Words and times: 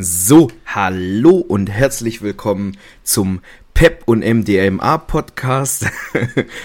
So, 0.00 0.50
hallo 0.66 1.36
und 1.36 1.70
herzlich 1.70 2.20
willkommen 2.20 2.76
zum 3.04 3.38
Pep 3.74 4.02
und 4.06 4.24
MDMA 4.24 4.98
Podcast. 4.98 5.86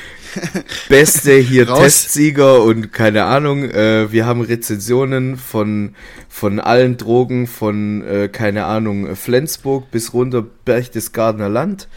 Beste 0.89 1.33
hier. 1.35 1.67
Testsieger 1.67 2.63
und 2.63 2.91
keine 2.91 3.25
Ahnung. 3.25 3.65
Äh, 3.65 4.11
wir 4.11 4.25
haben 4.25 4.41
Rezensionen 4.41 5.37
von, 5.37 5.93
von 6.27 6.59
allen 6.59 6.97
Drogen, 6.97 7.45
von 7.45 8.01
äh, 8.01 8.29
keine 8.29 8.65
Ahnung, 8.65 9.15
Flensburg 9.15 9.91
bis 9.91 10.11
runter 10.15 10.43
Berchtesgadener 10.65 11.49
Land. 11.49 11.87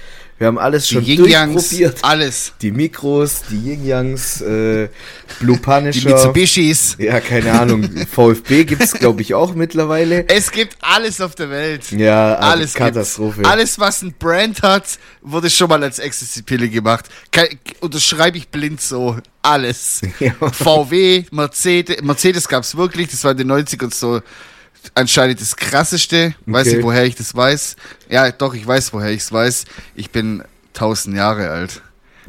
Wir 0.43 0.49
haben 0.49 0.59
alles 0.59 0.89
schon 0.89 1.05
Die 1.05 1.15
durchprobiert. 1.15 1.99
alles. 2.03 2.53
Die 2.63 2.73
Mikros, 2.73 3.43
die 3.49 3.59
Yin-Yangs, 3.59 4.41
äh, 4.41 4.89
Blue 5.39 5.55
Die 5.57 5.63
Punisher. 5.63 6.11
Mitsubishis. 6.11 6.97
ja, 6.99 7.21
keine 7.21 7.53
Ahnung. 7.53 7.89
VfB 8.13 8.65
gibt's 8.65 8.93
glaube 8.95 9.23
ich 9.23 9.35
auch 9.35 9.55
mittlerweile. 9.55 10.29
Es 10.29 10.51
gibt 10.51 10.77
alles 10.81 11.21
auf 11.21 11.37
der 11.37 11.49
Welt. 11.49 11.93
Ja, 11.93 12.35
also 12.35 12.49
alles 12.51 12.75
Katastrophe. 12.75 13.35
Gibt's. 13.37 13.51
Alles, 13.51 13.79
was 13.79 14.03
ein 14.03 14.15
Brand 14.19 14.63
hat, 14.63 14.99
wurde 15.21 15.49
schon 15.49 15.69
mal 15.69 15.81
als 15.85 16.01
Ecstasy-Pille 16.01 16.69
gemacht. 16.71 17.05
Unterschreibe 17.79 18.37
ich 18.37 18.49
blind 18.49 18.81
so. 18.81 19.19
Alles. 19.43 20.01
Ja. 20.19 20.33
VW, 20.51 21.23
Mercedes, 21.31 22.03
Mercedes 22.03 22.49
gab's 22.49 22.77
wirklich, 22.77 23.09
das 23.09 23.23
war 23.23 23.31
in 23.31 23.37
den 23.39 23.53
90ern 23.53 23.95
so 23.95 24.21
anscheinend 24.95 25.41
das 25.41 25.57
krasseste. 25.57 26.35
Weiß 26.47 26.67
Okay. 26.67 26.77
nicht, 26.77 26.85
woher 26.85 27.05
ich 27.05 27.15
das 27.15 27.35
weiß. 27.35 27.77
Ja, 28.09 28.31
doch, 28.33 28.55
ich 28.55 28.67
weiß, 28.67 28.93
woher 28.93 29.11
ich's 29.11 29.33
weiß. 29.33 29.65
Ich 29.95 30.11
bin 30.11 30.43
1000 30.75 31.17
Jahre 31.17 31.51
alt. 31.51 31.83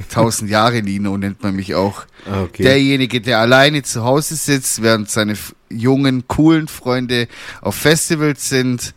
1000 0.10 0.50
Jahre 0.50 0.82
Nino 0.82 1.18
nennt 1.18 1.44
man 1.44 1.56
mich 1.56 1.76
auch. 1.76 2.06
Ah, 2.26 2.42
okay. 2.44 2.64
Derjenige, 2.64 3.22
der 3.22 3.40
alleine 3.40 3.84
zu 3.84 4.04
Hause 4.04 4.36
sitzt, 4.36 4.82
während 4.82 5.10
seine 5.12 5.38
jungen, 5.70 6.28
coolen 6.28 6.68
Freunde 6.68 7.28
auf 7.62 7.76
Festivals 7.76 8.50
sind. 8.50 8.94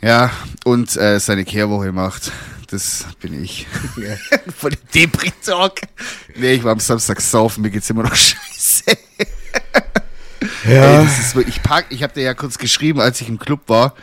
Ja, 0.00 0.30
und 0.64 0.96
äh, 0.96 1.18
seine 1.20 1.44
Kehrwoche 1.44 1.92
macht. 1.92 2.30
Das 2.68 3.06
bin 3.20 3.42
ich. 3.42 3.66
Von 4.56 4.70
dem 4.70 4.78
Depri-Talk. 4.94 5.80
Nee, 6.36 6.54
ich 6.54 6.64
war 6.64 6.72
am 6.72 6.80
Samstag 6.80 7.20
saufen, 7.20 7.62
mir 7.62 7.70
geht's 7.70 7.90
immer 7.90 8.04
noch 8.04 8.14
scheiße. 8.16 8.96
Ja. 10.64 11.00
Ey, 11.00 11.04
ist, 11.04 11.36
ich 11.36 11.62
pack, 11.62 11.86
ich 11.90 12.02
habe 12.02 12.12
dir 12.14 12.22
ja 12.22 12.34
kurz 12.34 12.58
geschrieben, 12.58 13.00
als 13.00 13.20
ich 13.20 13.28
im 13.28 13.38
Club 13.38 13.60
war. 13.68 13.94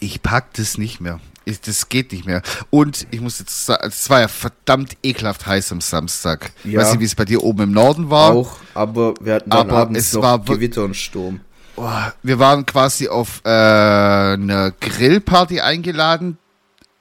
Ich 0.00 0.22
pack 0.22 0.52
das 0.54 0.78
nicht 0.78 1.00
mehr. 1.00 1.20
Ich, 1.46 1.60
das 1.60 1.88
geht 1.88 2.12
nicht 2.12 2.24
mehr. 2.26 2.42
Und 2.70 3.06
ich 3.10 3.20
muss 3.20 3.38
jetzt 3.38 3.66
sagen, 3.66 3.86
es 3.86 4.08
war 4.08 4.20
ja 4.20 4.28
verdammt 4.28 4.96
ekelhaft 5.02 5.46
heiß 5.46 5.72
am 5.72 5.80
Samstag. 5.80 6.52
Ich 6.64 6.72
Ja. 6.72 6.80
weiß 6.80 6.92
nicht, 6.92 7.00
wie 7.00 7.04
es 7.04 7.14
bei 7.14 7.24
dir 7.26 7.42
oben 7.42 7.64
im 7.64 7.72
Norden 7.72 8.08
war. 8.10 8.32
auch, 8.32 8.56
aber 8.72 9.14
wir 9.20 9.34
hatten 9.34 9.50
dann 9.50 9.68
Aber 9.68 9.78
abends 9.78 10.00
es 10.08 10.12
noch 10.14 10.22
war 10.22 10.38
Gewitter 10.38 10.84
und 10.84 10.94
Sturm. 10.96 11.40
Boah, 11.76 12.14
wir 12.22 12.38
waren 12.38 12.64
quasi 12.64 13.08
auf 13.08 13.42
äh, 13.44 13.48
einer 13.48 14.70
Grillparty 14.80 15.60
eingeladen, 15.60 16.38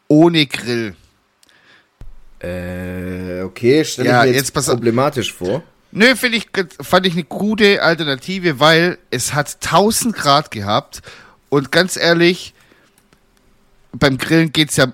ohne 0.07 0.45
Grill. 0.45 0.95
Äh, 2.39 3.43
okay, 3.43 3.85
stell 3.85 4.05
Ja, 4.05 4.23
ich 4.25 4.31
mir 4.31 4.35
jetzt 4.37 4.53
jetzt 4.55 4.67
problematisch 4.67 5.31
vor. 5.33 5.63
Nö, 5.95 6.15
finde 6.15 6.37
ich, 6.37 6.47
fand 6.81 7.05
ich 7.05 7.13
eine 7.13 7.23
gute 7.23 7.83
Alternative, 7.83 8.59
weil 8.59 8.97
es 9.11 9.35
hat 9.35 9.57
1000 9.63 10.15
Grad 10.15 10.49
gehabt 10.49 11.03
und 11.49 11.71
ganz 11.71 11.97
ehrlich, 11.97 12.55
beim 13.91 14.17
Grillen 14.17 14.51
geht's 14.51 14.75
ja 14.75 14.87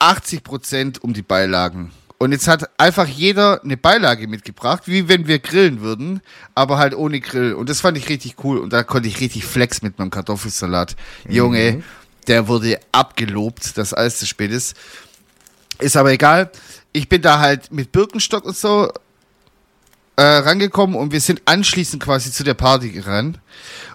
80% 0.00 1.00
um 1.00 1.12
die 1.12 1.20
Beilagen. 1.20 1.92
Und 2.16 2.32
jetzt 2.32 2.48
hat 2.48 2.70
einfach 2.80 3.06
jeder 3.06 3.62
eine 3.62 3.76
Beilage 3.76 4.26
mitgebracht, 4.26 4.84
wie 4.86 5.06
wenn 5.06 5.26
wir 5.26 5.38
grillen 5.38 5.82
würden, 5.82 6.22
aber 6.54 6.78
halt 6.78 6.94
ohne 6.94 7.20
Grill. 7.20 7.52
Und 7.52 7.68
das 7.68 7.82
fand 7.82 7.98
ich 7.98 8.08
richtig 8.08 8.36
cool. 8.42 8.56
Und 8.56 8.72
da 8.72 8.84
konnte 8.84 9.06
ich 9.06 9.20
richtig 9.20 9.44
flex 9.44 9.82
mit 9.82 9.98
meinem 9.98 10.10
Kartoffelsalat. 10.10 10.96
Junge, 11.28 11.84
der 12.26 12.48
wurde 12.48 12.80
abgelobt, 12.90 13.76
dass 13.76 13.92
alles 13.92 14.18
zu 14.18 14.26
spät 14.26 14.50
ist. 14.50 14.76
Ist 15.78 15.96
aber 15.96 16.10
egal. 16.10 16.50
Ich 16.92 17.08
bin 17.08 17.20
da 17.20 17.38
halt 17.38 17.70
mit 17.70 17.92
Birkenstock 17.92 18.46
und 18.46 18.56
so 18.56 18.90
äh, 20.18 20.38
rangekommen 20.38 20.96
und 20.96 21.12
wir 21.12 21.20
sind 21.20 21.42
anschließend 21.44 22.02
quasi 22.02 22.32
zu 22.32 22.42
der 22.42 22.54
Party 22.54 22.90
gerannt. 22.90 23.38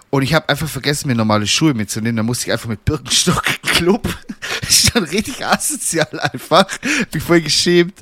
Und 0.08 0.22
ich 0.22 0.32
habe 0.32 0.48
einfach 0.48 0.68
vergessen, 0.68 1.08
mir 1.08 1.14
normale 1.14 1.46
Schuhe 1.46 1.74
mitzunehmen. 1.74 2.16
Da 2.16 2.22
musste 2.22 2.46
ich 2.46 2.52
einfach 2.52 2.68
mit 2.68 2.82
Birkenstock 2.86 3.44
den 3.44 3.72
Club. 3.72 4.08
Ist 4.62 4.90
Schon 4.90 5.04
richtig 5.04 5.44
asozial 5.44 6.18
einfach. 6.20 6.66
Bin 7.10 7.20
voll 7.20 7.42
geschämt. 7.42 7.94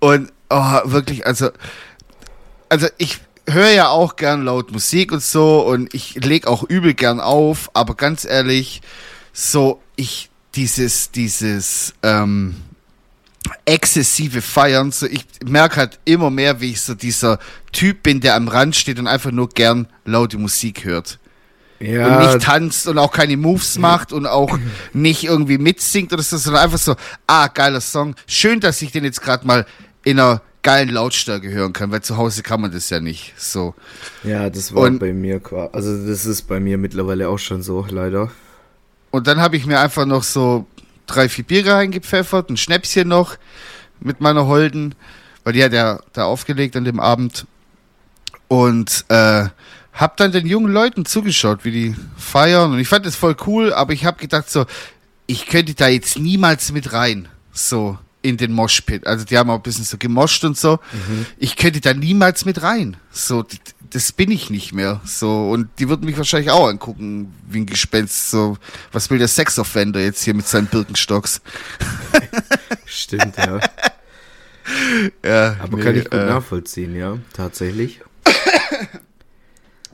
Und 0.00 0.30
oh, 0.50 0.80
wirklich, 0.84 1.26
also, 1.26 1.48
also 2.68 2.88
ich 2.98 3.20
höre 3.48 3.70
ja 3.70 3.88
auch 3.88 4.16
gern 4.16 4.44
laut 4.44 4.70
Musik 4.70 5.10
und 5.12 5.22
so 5.22 5.66
und 5.66 5.94
ich 5.94 6.16
leg 6.16 6.46
auch 6.46 6.62
übel 6.62 6.92
gern 6.92 7.20
auf, 7.20 7.70
aber 7.72 7.94
ganz 7.94 8.26
ehrlich, 8.26 8.82
so 9.32 9.80
ich 9.94 10.28
dieses, 10.56 11.10
dieses, 11.10 11.94
ähm, 12.02 12.56
exzessive 13.64 14.42
Feiern. 14.42 14.92
So, 14.92 15.06
ich 15.06 15.24
merke 15.44 15.76
halt 15.76 15.98
immer 16.04 16.30
mehr, 16.30 16.60
wie 16.60 16.70
ich 16.70 16.80
so 16.80 16.94
dieser 16.94 17.38
Typ 17.72 18.02
bin, 18.02 18.20
der 18.20 18.34
am 18.34 18.48
Rand 18.48 18.76
steht 18.76 18.98
und 18.98 19.06
einfach 19.06 19.30
nur 19.30 19.48
gern 19.48 19.86
laute 20.04 20.38
Musik 20.38 20.84
hört. 20.84 21.18
Ja, 21.78 22.06
Und 22.20 22.26
nicht 22.26 22.46
tanzt 22.46 22.88
und 22.88 22.96
auch 22.98 23.12
keine 23.12 23.36
Moves 23.36 23.76
macht 23.78 24.12
und 24.12 24.26
auch 24.26 24.58
nicht 24.92 25.24
irgendwie 25.24 25.58
mitsingt 25.58 26.12
oder 26.12 26.22
so, 26.22 26.36
sondern 26.38 26.62
einfach 26.64 26.78
so, 26.78 26.96
ah, 27.26 27.48
geiler 27.48 27.80
Song. 27.82 28.14
Schön, 28.26 28.60
dass 28.60 28.80
ich 28.80 28.92
den 28.92 29.04
jetzt 29.04 29.20
gerade 29.20 29.46
mal 29.46 29.66
in 30.02 30.18
einer 30.18 30.40
geilen 30.62 30.88
Lautstärke 30.88 31.48
hören 31.50 31.72
kann, 31.72 31.92
weil 31.92 32.00
zu 32.00 32.16
Hause 32.16 32.42
kann 32.42 32.60
man 32.60 32.72
das 32.72 32.88
ja 32.90 32.98
nicht. 32.98 33.34
So. 33.36 33.74
ja, 34.24 34.48
das 34.50 34.74
war 34.74 34.84
und- 34.84 34.98
bei 34.98 35.12
mir 35.12 35.38
quasi. 35.38 35.68
Also, 35.72 36.06
das 36.08 36.24
ist 36.26 36.42
bei 36.48 36.60
mir 36.60 36.78
mittlerweile 36.78 37.28
auch 37.28 37.38
schon 37.38 37.62
so, 37.62 37.86
leider. 37.88 38.30
Und 39.10 39.26
dann 39.26 39.38
habe 39.40 39.56
ich 39.56 39.66
mir 39.66 39.78
einfach 39.78 40.06
noch 40.06 40.22
so 40.22 40.66
drei, 41.06 41.28
vier 41.28 41.44
Biere 41.44 41.72
reingepfeffert, 41.72 42.50
ein 42.50 42.56
Schnäpschen 42.56 43.08
noch 43.08 43.36
mit 44.00 44.20
meiner 44.20 44.46
Holden, 44.46 44.94
weil 45.44 45.52
die 45.52 45.64
hat 45.64 45.72
ja 45.72 46.00
da 46.12 46.24
aufgelegt 46.24 46.76
an 46.76 46.84
dem 46.84 47.00
Abend. 47.00 47.46
Und 48.48 49.04
äh, 49.08 49.46
hab 49.92 50.16
dann 50.18 50.30
den 50.30 50.46
jungen 50.46 50.72
Leuten 50.72 51.04
zugeschaut, 51.04 51.64
wie 51.64 51.70
die 51.70 51.96
feiern. 52.16 52.72
Und 52.72 52.78
ich 52.78 52.88
fand 52.88 53.06
das 53.06 53.16
voll 53.16 53.36
cool, 53.46 53.72
aber 53.72 53.92
ich 53.92 54.04
habe 54.04 54.18
gedacht 54.18 54.50
so, 54.50 54.66
ich 55.26 55.46
könnte 55.46 55.74
da 55.74 55.88
jetzt 55.88 56.18
niemals 56.18 56.70
mit 56.70 56.92
rein. 56.92 57.28
So 57.52 57.98
in 58.22 58.36
den 58.36 58.52
Moshpit. 58.52 59.06
Also 59.06 59.24
die 59.24 59.38
haben 59.38 59.50
auch 59.50 59.56
ein 59.56 59.62
bisschen 59.62 59.84
so 59.84 59.98
gemoscht 59.98 60.44
und 60.44 60.58
so. 60.58 60.80
Ich 61.38 61.56
könnte 61.56 61.80
da 61.80 61.94
niemals 61.94 62.44
mit 62.44 62.62
rein. 62.62 62.96
So, 63.10 63.44
das 63.96 64.12
bin 64.12 64.30
ich 64.30 64.50
nicht 64.50 64.74
mehr. 64.74 65.00
So, 65.06 65.48
und 65.48 65.70
die 65.78 65.88
würden 65.88 66.04
mich 66.04 66.18
wahrscheinlich 66.18 66.50
auch 66.50 66.68
angucken, 66.68 67.32
wie 67.48 67.60
ein 67.60 67.66
Gespenst. 67.66 68.30
So, 68.30 68.58
was 68.92 69.08
will 69.08 69.16
der 69.18 69.26
Sexoffender 69.26 70.00
jetzt 70.00 70.22
hier 70.22 70.34
mit 70.34 70.46
seinen 70.46 70.66
Birkenstocks? 70.66 71.40
Stimmt, 72.84 73.38
ja. 73.38 73.58
Ja, 75.24 75.56
Aber 75.60 75.76
nee, 75.76 75.82
kann 75.84 75.94
ich 75.94 76.04
gut 76.10 76.14
äh, 76.18 76.26
nachvollziehen, 76.26 76.96
ja, 76.96 77.18
tatsächlich. 77.32 78.00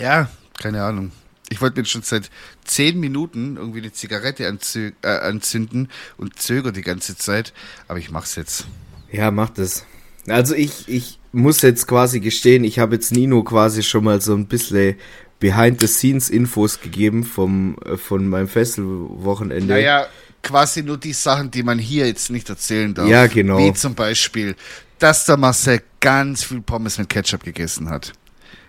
Ja, 0.01 0.31
keine 0.59 0.83
Ahnung. 0.83 1.13
Ich 1.51 1.61
wollte 1.61 1.79
mir 1.79 1.85
schon 1.85 2.01
seit 2.01 2.31
zehn 2.65 2.99
Minuten 2.99 3.59
irgendwie 3.59 3.81
eine 3.81 3.93
Zigarette 3.93 4.49
anzü 4.49 4.93
äh, 5.03 5.09
anzünden 5.09 5.91
und 6.17 6.39
zögere 6.39 6.73
die 6.73 6.81
ganze 6.81 7.19
Zeit, 7.19 7.53
aber 7.87 7.99
ich 7.99 8.11
mach's 8.11 8.35
jetzt. 8.35 8.67
Ja, 9.11 9.31
macht 9.31 9.59
es. 9.59 9.85
Also 10.29 10.55
ich, 10.55 10.89
ich 10.89 11.19
muss 11.33 11.63
jetzt 11.63 11.87
quasi 11.87 12.21
gestehen, 12.21 12.65
ich 12.65 12.79
habe 12.79 12.95
jetzt 12.95 13.13
Nino 13.13 13.43
quasi 13.43 13.83
schon 13.83 14.05
mal 14.05 14.21
so 14.21 14.35
ein 14.35 14.47
bisschen 14.47 14.97
Behind-the-Scenes-Infos 15.41 16.81
gegeben 16.81 17.25
vom, 17.25 17.77
äh, 17.85 17.97
von 17.97 18.29
meinem 18.29 18.49
Festivalwochenende. 18.49 19.75
Naja, 19.75 20.07
quasi 20.43 20.83
nur 20.83 20.99
die 20.99 21.13
Sachen, 21.13 21.51
die 21.51 21.63
man 21.63 21.79
hier 21.79 22.07
jetzt 22.07 22.31
nicht 22.31 22.49
erzählen 22.49 22.95
darf. 22.95 23.09
Ja, 23.09 23.27
genau. 23.27 23.59
Wie 23.59 23.73
zum 23.73 23.95
Beispiel, 23.95 24.55
dass 24.99 25.25
der 25.25 25.37
Marcel 25.37 25.83
ganz 25.99 26.45
viel 26.45 26.61
Pommes 26.61 26.99
mit 26.99 27.09
Ketchup 27.09 27.43
gegessen 27.43 27.91
hat. 27.91 28.13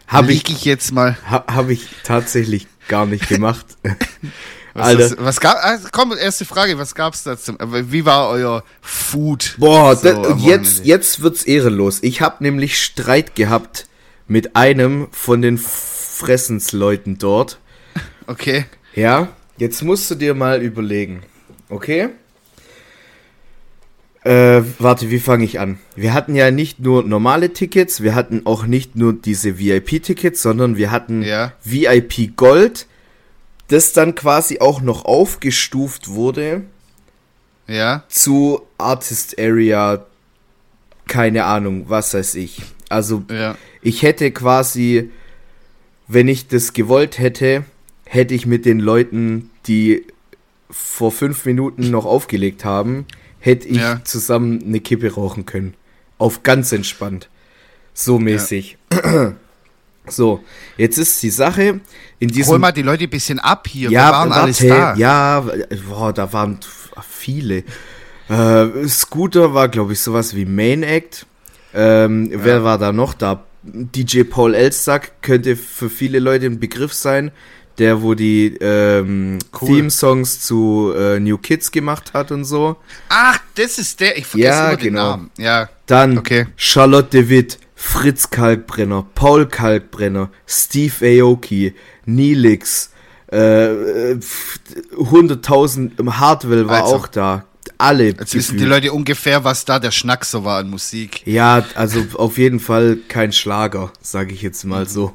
Habe 0.07 0.33
ich, 0.33 0.49
ich 0.49 0.65
jetzt 0.65 0.91
mal. 0.91 1.17
ha, 1.29 1.45
hab 1.47 1.69
ich 1.69 1.87
tatsächlich 2.03 2.67
gar 2.87 3.05
nicht 3.05 3.27
gemacht. 3.27 3.65
Was, 4.73 4.87
Alter. 4.87 5.03
Was, 5.11 5.17
was 5.19 5.39
gab? 5.39 5.57
Ah, 5.61 5.79
komm, 5.91 6.13
erste 6.17 6.45
Frage. 6.45 6.77
Was 6.77 6.95
gab's 6.95 7.23
da 7.23 7.37
zum? 7.37 7.59
aber 7.59 7.91
Wie 7.91 8.05
war 8.05 8.29
euer 8.29 8.63
Food? 8.81 9.55
Boah, 9.59 9.95
so 9.95 10.03
da, 10.09 10.15
am 10.15 10.39
jetzt, 10.39 10.79
Wochenende? 10.79 10.83
jetzt 10.83 11.21
wird's 11.21 11.43
ehrenlos. 11.43 11.99
Ich 12.01 12.21
habe 12.21 12.43
nämlich 12.43 12.81
Streit 12.81 13.35
gehabt 13.35 13.87
mit 14.27 14.55
einem 14.55 15.07
von 15.11 15.41
den 15.41 15.57
Fressensleuten 15.59 17.17
dort. 17.19 17.59
Okay. 18.25 18.65
Ja, 18.95 19.27
jetzt 19.57 19.83
musst 19.83 20.09
du 20.09 20.15
dir 20.15 20.33
mal 20.33 20.61
überlegen. 20.61 21.21
Okay? 21.69 22.09
Äh, 24.23 24.61
warte, 24.79 25.09
wie 25.11 25.19
fange 25.19 25.43
ich 25.43 25.59
an? 25.59 25.79
Wir 25.95 26.13
hatten 26.13 26.33
ja 26.35 26.49
nicht 26.49 26.79
nur 26.79 27.03
normale 27.03 27.51
Tickets, 27.51 28.01
wir 28.01 28.15
hatten 28.15 28.45
auch 28.45 28.65
nicht 28.65 28.95
nur 28.95 29.11
diese 29.11 29.59
VIP-Tickets, 29.59 30.41
sondern 30.41 30.77
wir 30.77 30.91
hatten 30.91 31.23
Ja. 31.23 31.51
VIP 31.63 32.37
Gold, 32.37 32.87
das 33.73 33.91
dann 33.93 34.13
quasi 34.15 34.59
auch 34.59 34.81
noch 34.81 35.05
aufgestuft 35.05 36.09
wurde 36.09 36.61
Ja. 37.67 38.03
zu 38.07 38.61
Artist 38.77 39.39
Area, 39.39 40.05
keine 41.07 41.45
Ahnung, 41.45 41.85
was 41.87 42.13
weiß 42.13 42.35
ich. 42.35 42.61
Also 42.89 43.23
Ja. 43.31 43.57
ich 43.81 44.03
hätte 44.03 44.31
quasi, 44.31 45.09
wenn 46.07 46.27
ich 46.27 46.47
das 46.47 46.73
gewollt 46.73 47.17
hätte, 47.19 47.65
hätte 48.05 48.33
ich 48.35 48.45
mit 48.45 48.65
den 48.65 48.79
Leuten 48.79 49.49
die 49.67 50.05
vor 50.69 51.11
fünf 51.11 51.45
Minuten 51.45 51.89
noch 51.89 52.05
aufgelegt 52.05 52.65
haben, 52.65 53.05
hätte 53.39 53.67
ich 53.67 53.77
Ja. 53.77 54.01
zusammen 54.03 54.61
eine 54.63 54.79
Kippe 54.81 55.13
rauchen 55.13 55.45
können. 55.45 55.73
Auf 56.17 56.43
ganz 56.43 56.71
entspannt. 56.71 57.29
So 57.93 58.19
mäßig. 58.19 58.77
So, 60.07 60.43
jetzt 60.77 60.97
ist 60.97 61.21
die 61.23 61.29
Sache 61.29 61.79
in 62.19 62.27
diesem 62.29 62.51
Hol 62.53 62.59
mal 62.59 62.71
die 62.71 62.81
Leute 62.81 63.05
ein 63.05 63.09
bisschen 63.09 63.39
ab 63.39 63.67
hier. 63.67 63.89
ja, 63.89 64.07
Wir 64.07 64.11
waren 64.11 64.29
warte, 64.29 64.41
alles 64.43 64.57
da. 64.59 64.95
Ja, 64.95 65.45
boah, 65.89 66.11
da 66.13 66.31
waren 66.33 66.59
viele. 67.09 67.63
Äh, 68.29 68.87
Scooter 68.87 69.53
war, 69.53 69.69
glaube 69.69 69.93
ich, 69.93 69.99
sowas 70.01 70.35
wie 70.35 70.45
Main 70.45 70.83
Act. 70.83 71.25
Ähm, 71.73 72.29
Wer 72.33 72.63
war 72.63 72.77
da 72.77 72.91
noch 72.91 73.13
da? 73.13 73.45
DJ 73.63 74.23
Paul 74.23 74.55
Elstack 74.55 75.21
könnte 75.21 75.55
für 75.55 75.89
viele 75.89 76.19
Leute 76.19 76.45
ein 76.47 76.59
Begriff 76.59 76.93
sein. 76.93 77.31
Der, 77.79 78.03
wo 78.03 78.13
die 78.13 78.55
ähm, 78.61 79.39
Cool. 79.59 79.67
Theme-Songs 79.67 80.41
zu 80.41 80.93
äh, 80.95 81.19
New 81.19 81.39
Kids 81.39 81.71
gemacht 81.71 82.13
hat 82.13 82.31
und 82.31 82.45
so. 82.45 82.75
Ach, 83.09 83.39
das 83.55 83.79
ist 83.79 83.99
der. 83.99 84.15
Ich 84.15 84.27
vergesse 84.27 84.49
Ja, 84.51 84.67
immer 84.67 84.77
den 84.77 84.83
genau. 84.93 85.09
Namen. 85.11 85.31
Ja. 85.39 85.69
Dann 85.87 86.19
Okay. 86.19 86.45
Charlotte 86.55 87.09
de 87.09 87.29
Witt, 87.29 87.57
Fritz 87.85 88.29
Kalkbrenner, 88.29 89.05
Paul 89.13 89.45
Kalkbrenner, 89.45 90.29
Steve 90.47 90.93
Aoki, 91.21 91.75
Nilix, 92.05 92.91
äh, 93.31 94.11
äh, 94.11 94.19
pf, 94.19 94.59
100.000, 94.97 95.91
Hardwell 96.17 96.67
war 96.67 96.83
Also. 96.83 96.95
auch 96.95 97.07
da. 97.07 97.45
Alle. 97.77 98.05
Jetzt 98.11 98.33
wissen 98.35 98.57
die. 98.57 98.63
Leute 98.63 98.93
ungefähr, 98.93 99.43
was 99.43 99.65
da 99.65 99.79
der 99.79 99.91
Schnack 99.91 100.23
so 100.23 100.45
war 100.45 100.59
an 100.59 100.69
Musik. 100.69 101.23
Ja, 101.27 101.65
also 101.75 102.03
auf 102.13 102.37
jeden 102.37 102.61
Fall 102.61 102.97
kein 103.09 103.33
Schlager, 103.33 103.91
sage 104.01 104.33
ich 104.33 104.41
jetzt 104.41 104.63
mal 104.63 104.87
so. 104.87 105.13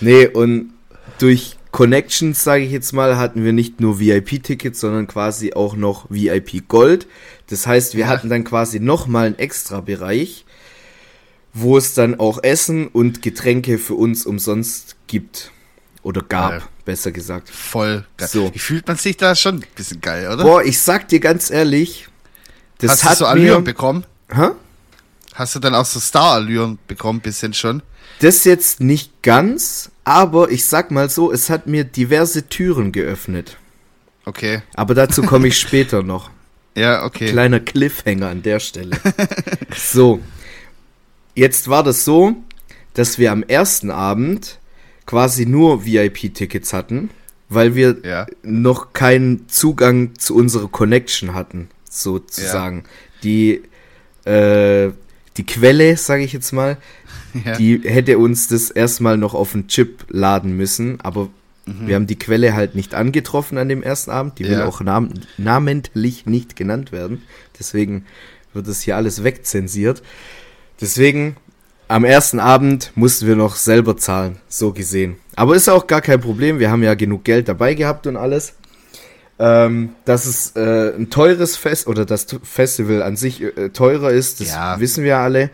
Nee, 0.00 0.26
und 0.26 0.72
durch 1.18 1.56
Connections, 1.70 2.42
sage 2.42 2.64
ich 2.64 2.72
jetzt 2.72 2.92
mal, 2.92 3.18
hatten 3.18 3.44
wir 3.44 3.52
nicht 3.52 3.80
nur 3.80 4.00
VIP-Tickets, 4.00 4.80
sondern 4.80 5.06
quasi 5.06 5.52
auch 5.52 5.76
noch 5.76 6.06
VIP 6.08 6.66
Gold. 6.66 7.06
Das 7.50 7.66
heißt, 7.66 7.94
wir 7.94 8.04
Ja. 8.04 8.08
hatten 8.08 8.30
dann 8.30 8.44
quasi 8.44 8.80
nochmal 8.80 9.26
einen 9.26 9.38
extra 9.38 9.80
Bereich, 9.80 10.44
wo 11.54 11.78
es 11.78 11.94
dann 11.94 12.18
auch 12.18 12.42
Essen 12.42 12.88
und 12.88 13.22
Getränke 13.22 13.78
für 13.78 13.94
uns 13.94 14.26
umsonst 14.26 14.96
gibt. 15.06 15.52
Oder 16.02 16.20
gab, 16.20 16.50
Geil. 16.50 16.62
besser 16.84 17.12
gesagt. 17.12 17.48
Voll 17.48 18.04
geil. 18.18 18.28
So. 18.28 18.52
Wie 18.52 18.58
fühlt 18.58 18.86
man 18.86 18.96
sich 18.98 19.16
da 19.16 19.34
schon 19.34 19.56
ein 19.56 19.64
bisschen 19.74 20.00
geil, 20.00 20.26
oder? 20.30 20.42
Boah, 20.42 20.62
ich 20.62 20.78
sag 20.80 21.08
dir 21.08 21.20
ganz 21.20 21.50
ehrlich, 21.50 22.08
das 22.78 22.90
Hast 22.90 23.04
hat 23.04 23.12
du 23.12 23.18
so. 23.20 23.26
Allüren 23.26 23.64
bekommen? 23.64 24.04
Hä? 24.28 24.48
Hast 25.32 25.54
du 25.54 25.60
dann 25.60 25.74
auch 25.74 25.86
so 25.86 25.98
Star-Allüren 26.00 26.78
bekommen, 26.86 27.20
bisschen 27.20 27.54
schon? 27.54 27.82
Das 28.20 28.44
jetzt 28.44 28.80
nicht 28.80 29.22
ganz, 29.22 29.90
aber 30.04 30.50
ich 30.50 30.66
sag 30.66 30.90
mal 30.90 31.08
so, 31.08 31.32
es 31.32 31.50
hat 31.50 31.66
mir 31.66 31.84
diverse 31.84 32.48
Türen 32.48 32.92
geöffnet. 32.92 33.56
Okay. 34.24 34.62
Aber 34.74 34.94
dazu 34.94 35.22
komme 35.22 35.48
ich 35.48 35.58
später 35.58 36.02
noch. 36.02 36.30
Ja, 36.76 37.04
okay. 37.04 37.30
Kleiner 37.30 37.60
Cliffhanger 37.60 38.28
an 38.28 38.42
der 38.42 38.60
Stelle. 38.60 38.96
so, 39.76 40.20
jetzt 41.34 41.68
war 41.68 41.82
das 41.82 42.04
so, 42.04 42.36
dass 42.94 43.18
wir 43.18 43.32
am 43.32 43.42
ersten 43.42 43.90
Abend 43.90 44.58
quasi 45.06 45.46
nur 45.46 45.84
VIP-Tickets 45.84 46.72
hatten, 46.72 47.10
weil 47.48 47.74
wir 47.74 47.96
Ja. 48.04 48.26
noch 48.42 48.92
keinen 48.92 49.48
Zugang 49.48 50.16
zu 50.18 50.34
unserer 50.34 50.68
Connection 50.68 51.34
hatten, 51.34 51.68
sozusagen. 51.88 52.84
Die, 53.22 53.62
äh, 54.24 54.90
die 55.36 55.44
Quelle, 55.46 55.96
sage 55.96 56.22
ich 56.24 56.32
jetzt 56.32 56.52
mal, 56.52 56.78
Ja. 57.44 57.56
die 57.56 57.80
hätte 57.84 58.18
uns 58.18 58.46
das 58.48 58.70
erstmal 58.70 59.18
noch 59.18 59.34
auf 59.34 59.52
den 59.52 59.66
Chip 59.66 60.04
laden 60.08 60.56
müssen, 60.56 61.00
aber 61.00 61.28
wir 61.66 61.94
haben 61.94 62.06
die 62.06 62.18
Quelle 62.18 62.52
halt 62.54 62.74
nicht 62.74 62.94
angetroffen 62.94 63.56
an 63.56 63.70
dem 63.70 63.82
ersten 63.82 64.10
Abend. 64.10 64.38
Die 64.38 64.44
will 64.44 64.58
Ja. 64.58 64.66
auch 64.66 64.82
nam 64.82 65.08
namentlich 65.38 66.26
nicht 66.26 66.56
genannt 66.56 66.92
werden. 66.92 67.22
Deswegen 67.58 68.04
wird 68.52 68.68
das 68.68 68.82
hier 68.82 68.96
alles 68.96 69.24
wegzensiert. 69.24 70.02
Deswegen 70.80 71.36
am 71.88 72.04
ersten 72.04 72.40
Abend 72.40 72.92
mussten 72.94 73.26
wir 73.26 73.36
noch 73.36 73.56
selber 73.56 73.96
zahlen, 73.96 74.38
so 74.48 74.72
gesehen. 74.72 75.16
Aber 75.36 75.54
ist 75.54 75.68
auch 75.68 75.86
gar 75.86 76.00
kein 76.00 76.20
Problem. 76.20 76.58
Wir 76.58 76.70
haben 76.70 76.82
ja 76.82 76.94
genug 76.94 77.24
Geld 77.24 77.48
dabei 77.48 77.74
gehabt 77.74 78.06
und 78.06 78.16
alles. 78.16 78.54
Ähm, 79.36 79.90
dass 80.04 80.26
es 80.26 80.52
äh, 80.54 80.94
ein 80.96 81.10
teures 81.10 81.56
Fest 81.56 81.88
oder 81.88 82.04
das 82.04 82.26
Festival 82.44 83.02
an 83.02 83.16
sich 83.16 83.42
äh, 83.42 83.70
teurer 83.70 84.10
ist, 84.10 84.40
das 84.40 84.50
Ja. 84.50 84.78
wissen 84.78 85.02
wir 85.02 85.18
alle. 85.18 85.50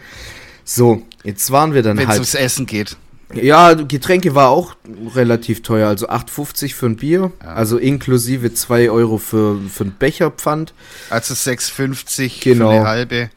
So, 0.64 1.02
jetzt 1.24 1.50
waren 1.50 1.72
wir 1.72 1.82
dann 1.82 1.96
Wenn 1.96 2.04
es 2.04 2.08
halt. 2.10 2.18
ums 2.18 2.34
Essen 2.34 2.66
geht. 2.66 2.96
Ja, 3.32 3.72
Getränke 3.74 4.34
war 4.34 4.50
auch 4.50 4.74
relativ 5.14 5.62
teuer, 5.62 5.88
also 5.88 6.08
8,50 6.08 6.74
für 6.74 6.86
ein 6.86 6.96
Bier, 6.96 7.32
also 7.38 7.78
inklusive 7.78 8.52
2 8.52 8.90
Euro 8.90 9.16
für, 9.18 9.56
für 9.72 9.84
ein 9.84 9.94
Becherpfand. 9.98 10.74
Also 11.10 11.32
6,50 11.34 12.42
Genau. 12.42 12.70
für 12.70 12.76
eine 12.76 12.86
halbe. 12.88 13.30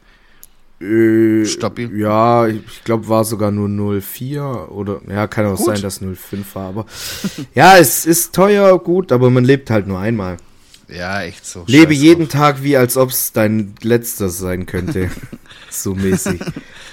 Äh, 0.84 1.46
Stoppi. 1.46 1.90
Ja, 1.96 2.46
ich 2.46 2.84
glaube 2.84 3.08
war 3.08 3.24
sogar 3.24 3.50
nur 3.50 3.68
0,4 3.68 4.68
oder, 4.68 5.00
ja, 5.08 5.26
kann 5.26 5.46
auch 5.46 5.56
Gut. 5.56 5.66
sein, 5.66 5.82
dass 5.82 6.02
0,5 6.02 6.44
war, 6.54 6.68
aber 6.68 6.86
ja, 7.54 7.76
es 7.78 8.06
ist 8.06 8.34
teuer, 8.34 8.78
gut, 8.78 9.12
aber 9.12 9.30
man 9.30 9.44
lebt 9.44 9.70
halt 9.70 9.86
nur 9.86 9.98
einmal. 9.98 10.36
Ja, 10.88 11.22
echt 11.22 11.46
so. 11.46 11.64
Lebe 11.66 11.94
jeden 11.94 12.28
Tag 12.28 12.62
wie 12.62 12.76
als 12.76 12.96
ob 12.96 13.08
es 13.08 13.32
dein 13.32 13.74
letzter 13.82 14.28
sein 14.28 14.66
könnte. 14.66 15.10
so 15.70 15.94
mäßig. 15.94 16.40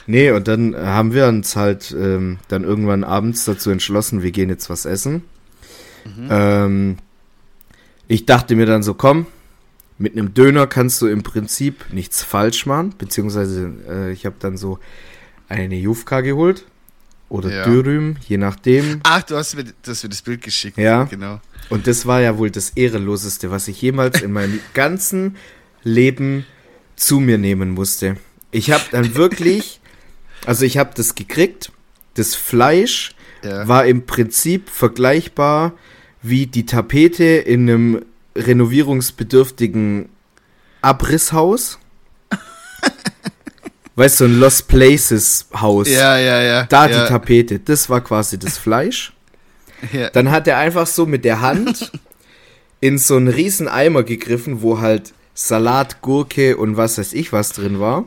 Nee, 0.08 0.32
und 0.32 0.48
dann 0.48 0.76
haben 0.76 1.14
wir 1.14 1.28
uns 1.28 1.56
halt 1.56 1.94
ähm, 1.98 2.40
dann 2.48 2.64
irgendwann 2.64 3.04
abends 3.04 3.44
dazu 3.44 3.70
entschlossen, 3.70 4.24
wir 4.24 4.32
gehen 4.32 4.50
jetzt 4.50 4.70
was 4.70 4.86
essen. 4.86 5.24
Ähm, 6.30 6.98
ich 8.08 8.26
dachte 8.26 8.56
mir 8.56 8.66
dann 8.66 8.84
so, 8.84 8.94
komm, 8.94 9.28
mit 10.02 10.14
einem 10.18 10.34
Döner 10.34 10.68
kannst 10.68 11.02
du 11.02 11.08
im 11.08 11.24
Prinzip 11.24 11.86
nichts 11.94 12.24
falsch 12.24 12.66
machen, 12.66 12.94
beziehungsweise 12.98 13.72
äh, 13.90 14.12
ich 14.12 14.26
habe 14.26 14.36
dann 14.40 14.58
so 14.58 14.80
eine 15.48 15.76
Jufka 15.76 16.22
geholt 16.22 16.66
oder 17.30 17.52
Ja. 17.52 17.64
Dürüm, 17.66 18.16
je 18.28 18.38
nachdem. 18.38 19.00
Ach, 19.04 19.24
du 19.24 19.36
hast 19.36 19.56
mir, 19.56 19.64
du 19.64 19.74
hast 19.92 20.04
mir 20.04 20.10
das 20.10 20.22
Bild 20.22 20.42
geschickt. 20.42 20.78
Ja. 20.78 21.04
Genau. 21.04 21.40
Und 21.70 21.88
das 21.88 22.06
war 22.06 22.20
ja 22.22 22.38
wohl 22.38 22.50
das 22.52 22.72
Ehrenloseste, 22.72 23.52
was 23.52 23.68
ich 23.68 23.82
jemals 23.82 24.22
in 24.22 24.34
meinem 24.34 24.60
ganzen 24.74 25.38
Leben 25.84 26.46
zu 26.96 27.20
mir 27.20 27.38
nehmen 27.38 27.72
musste. 27.72 28.18
Ich 28.52 28.72
habe 28.72 28.84
dann 28.92 29.16
wirklich, 29.16 29.80
also 30.46 30.66
ich 30.66 30.78
habe 30.78 30.92
das 30.96 31.16
gekriegt, 31.16 31.72
das 32.16 32.36
Fleisch 32.36 33.16
Ja. 33.44 33.68
war 33.68 33.86
im 33.86 34.06
Prinzip 34.06 34.70
vergleichbar 34.70 35.74
wie 36.22 36.46
die 36.48 36.66
Tapete 36.66 37.24
in 37.24 37.70
einem 37.70 38.06
renovierungsbedürftigen 38.36 40.10
Abrisshaus. 40.82 41.80
weißt 43.96 44.22
du, 44.22 44.26
ein 44.26 44.40
Lost 44.40 44.68
Places 44.68 45.48
Haus. 45.54 45.90
Ja, 45.90 46.18
ja, 46.18 46.42
ja. 46.42 46.64
Da 46.64 46.88
ja, 46.88 47.04
die 47.04 47.10
Tapete, 47.10 47.60
das 47.60 47.90
war 47.90 48.02
quasi 48.02 48.38
das 48.38 48.58
Fleisch. 48.58 49.14
Ja. 49.92 50.12
Dann 50.12 50.30
hat 50.30 50.48
er 50.48 50.60
einfach 50.60 50.86
so 50.86 51.08
mit 51.08 51.26
der 51.26 51.42
Hand 51.42 51.92
in 52.82 53.00
so 53.00 53.16
einen 53.16 53.30
riesen 53.30 53.68
Eimer 53.68 54.04
gegriffen, 54.04 54.62
wo 54.62 54.80
halt 54.80 55.16
Salat, 55.34 56.04
Gurke 56.04 56.56
und 56.56 56.78
was 56.78 57.00
weiß 57.00 57.14
ich 57.14 57.34
was 57.34 57.54
drin 57.54 57.80
war. 57.80 58.06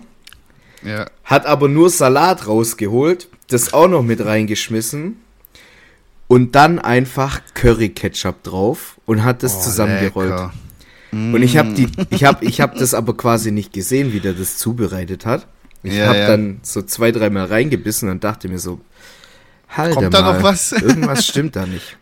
ja. 0.84 1.06
Hat 1.24 1.46
aber 1.46 1.66
nur 1.66 1.90
Salat 1.90 2.46
rausgeholt, 2.46 3.28
das 3.48 3.72
auch 3.72 3.88
noch 3.88 4.04
mit 4.04 4.24
reingeschmissen 4.24 5.16
und 6.28 6.54
dann 6.54 6.78
einfach 6.78 7.40
Curry-Ketchup 7.54 8.42
drauf 8.42 8.98
und 9.06 9.24
hat 9.24 9.42
das 9.42 9.56
Oh, 9.56 9.60
zusammengerollt. 9.60 10.30
lecker. 10.30 10.52
Und 11.12 11.42
ich 11.42 11.56
habe 11.56 11.74
die, 11.74 11.86
ich 12.10 12.24
habe, 12.24 12.44
ich 12.44 12.60
habe 12.60 12.76
das 12.76 12.92
aber 12.92 13.16
quasi 13.16 13.52
nicht 13.52 13.72
gesehen, 13.72 14.12
wie 14.12 14.18
der 14.20 14.32
das 14.32 14.56
zubereitet 14.58 15.26
hat. 15.26 15.46
Ich 15.84 15.94
Ja, 15.94 16.06
habe 16.06 16.18
ja. 16.18 16.26
dann 16.28 16.58
so 16.62 16.82
zwei, 16.82 17.12
dreimal 17.12 17.44
reingebissen 17.46 18.08
und 18.08 18.24
dachte 18.24 18.48
mir 18.48 18.58
so, 18.58 18.80
halt 19.68 19.94
Kommt 19.94 20.12
da 20.12 20.22
mal, 20.22 20.34
noch 20.34 20.42
was? 20.42 20.72
Irgendwas 20.72 21.24
stimmt 21.26 21.54
da 21.56 21.66
nicht. 21.66 21.96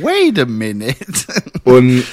Wait 0.00 0.38
a 0.38 0.46
minute. 0.46 0.96
Und 1.64 2.04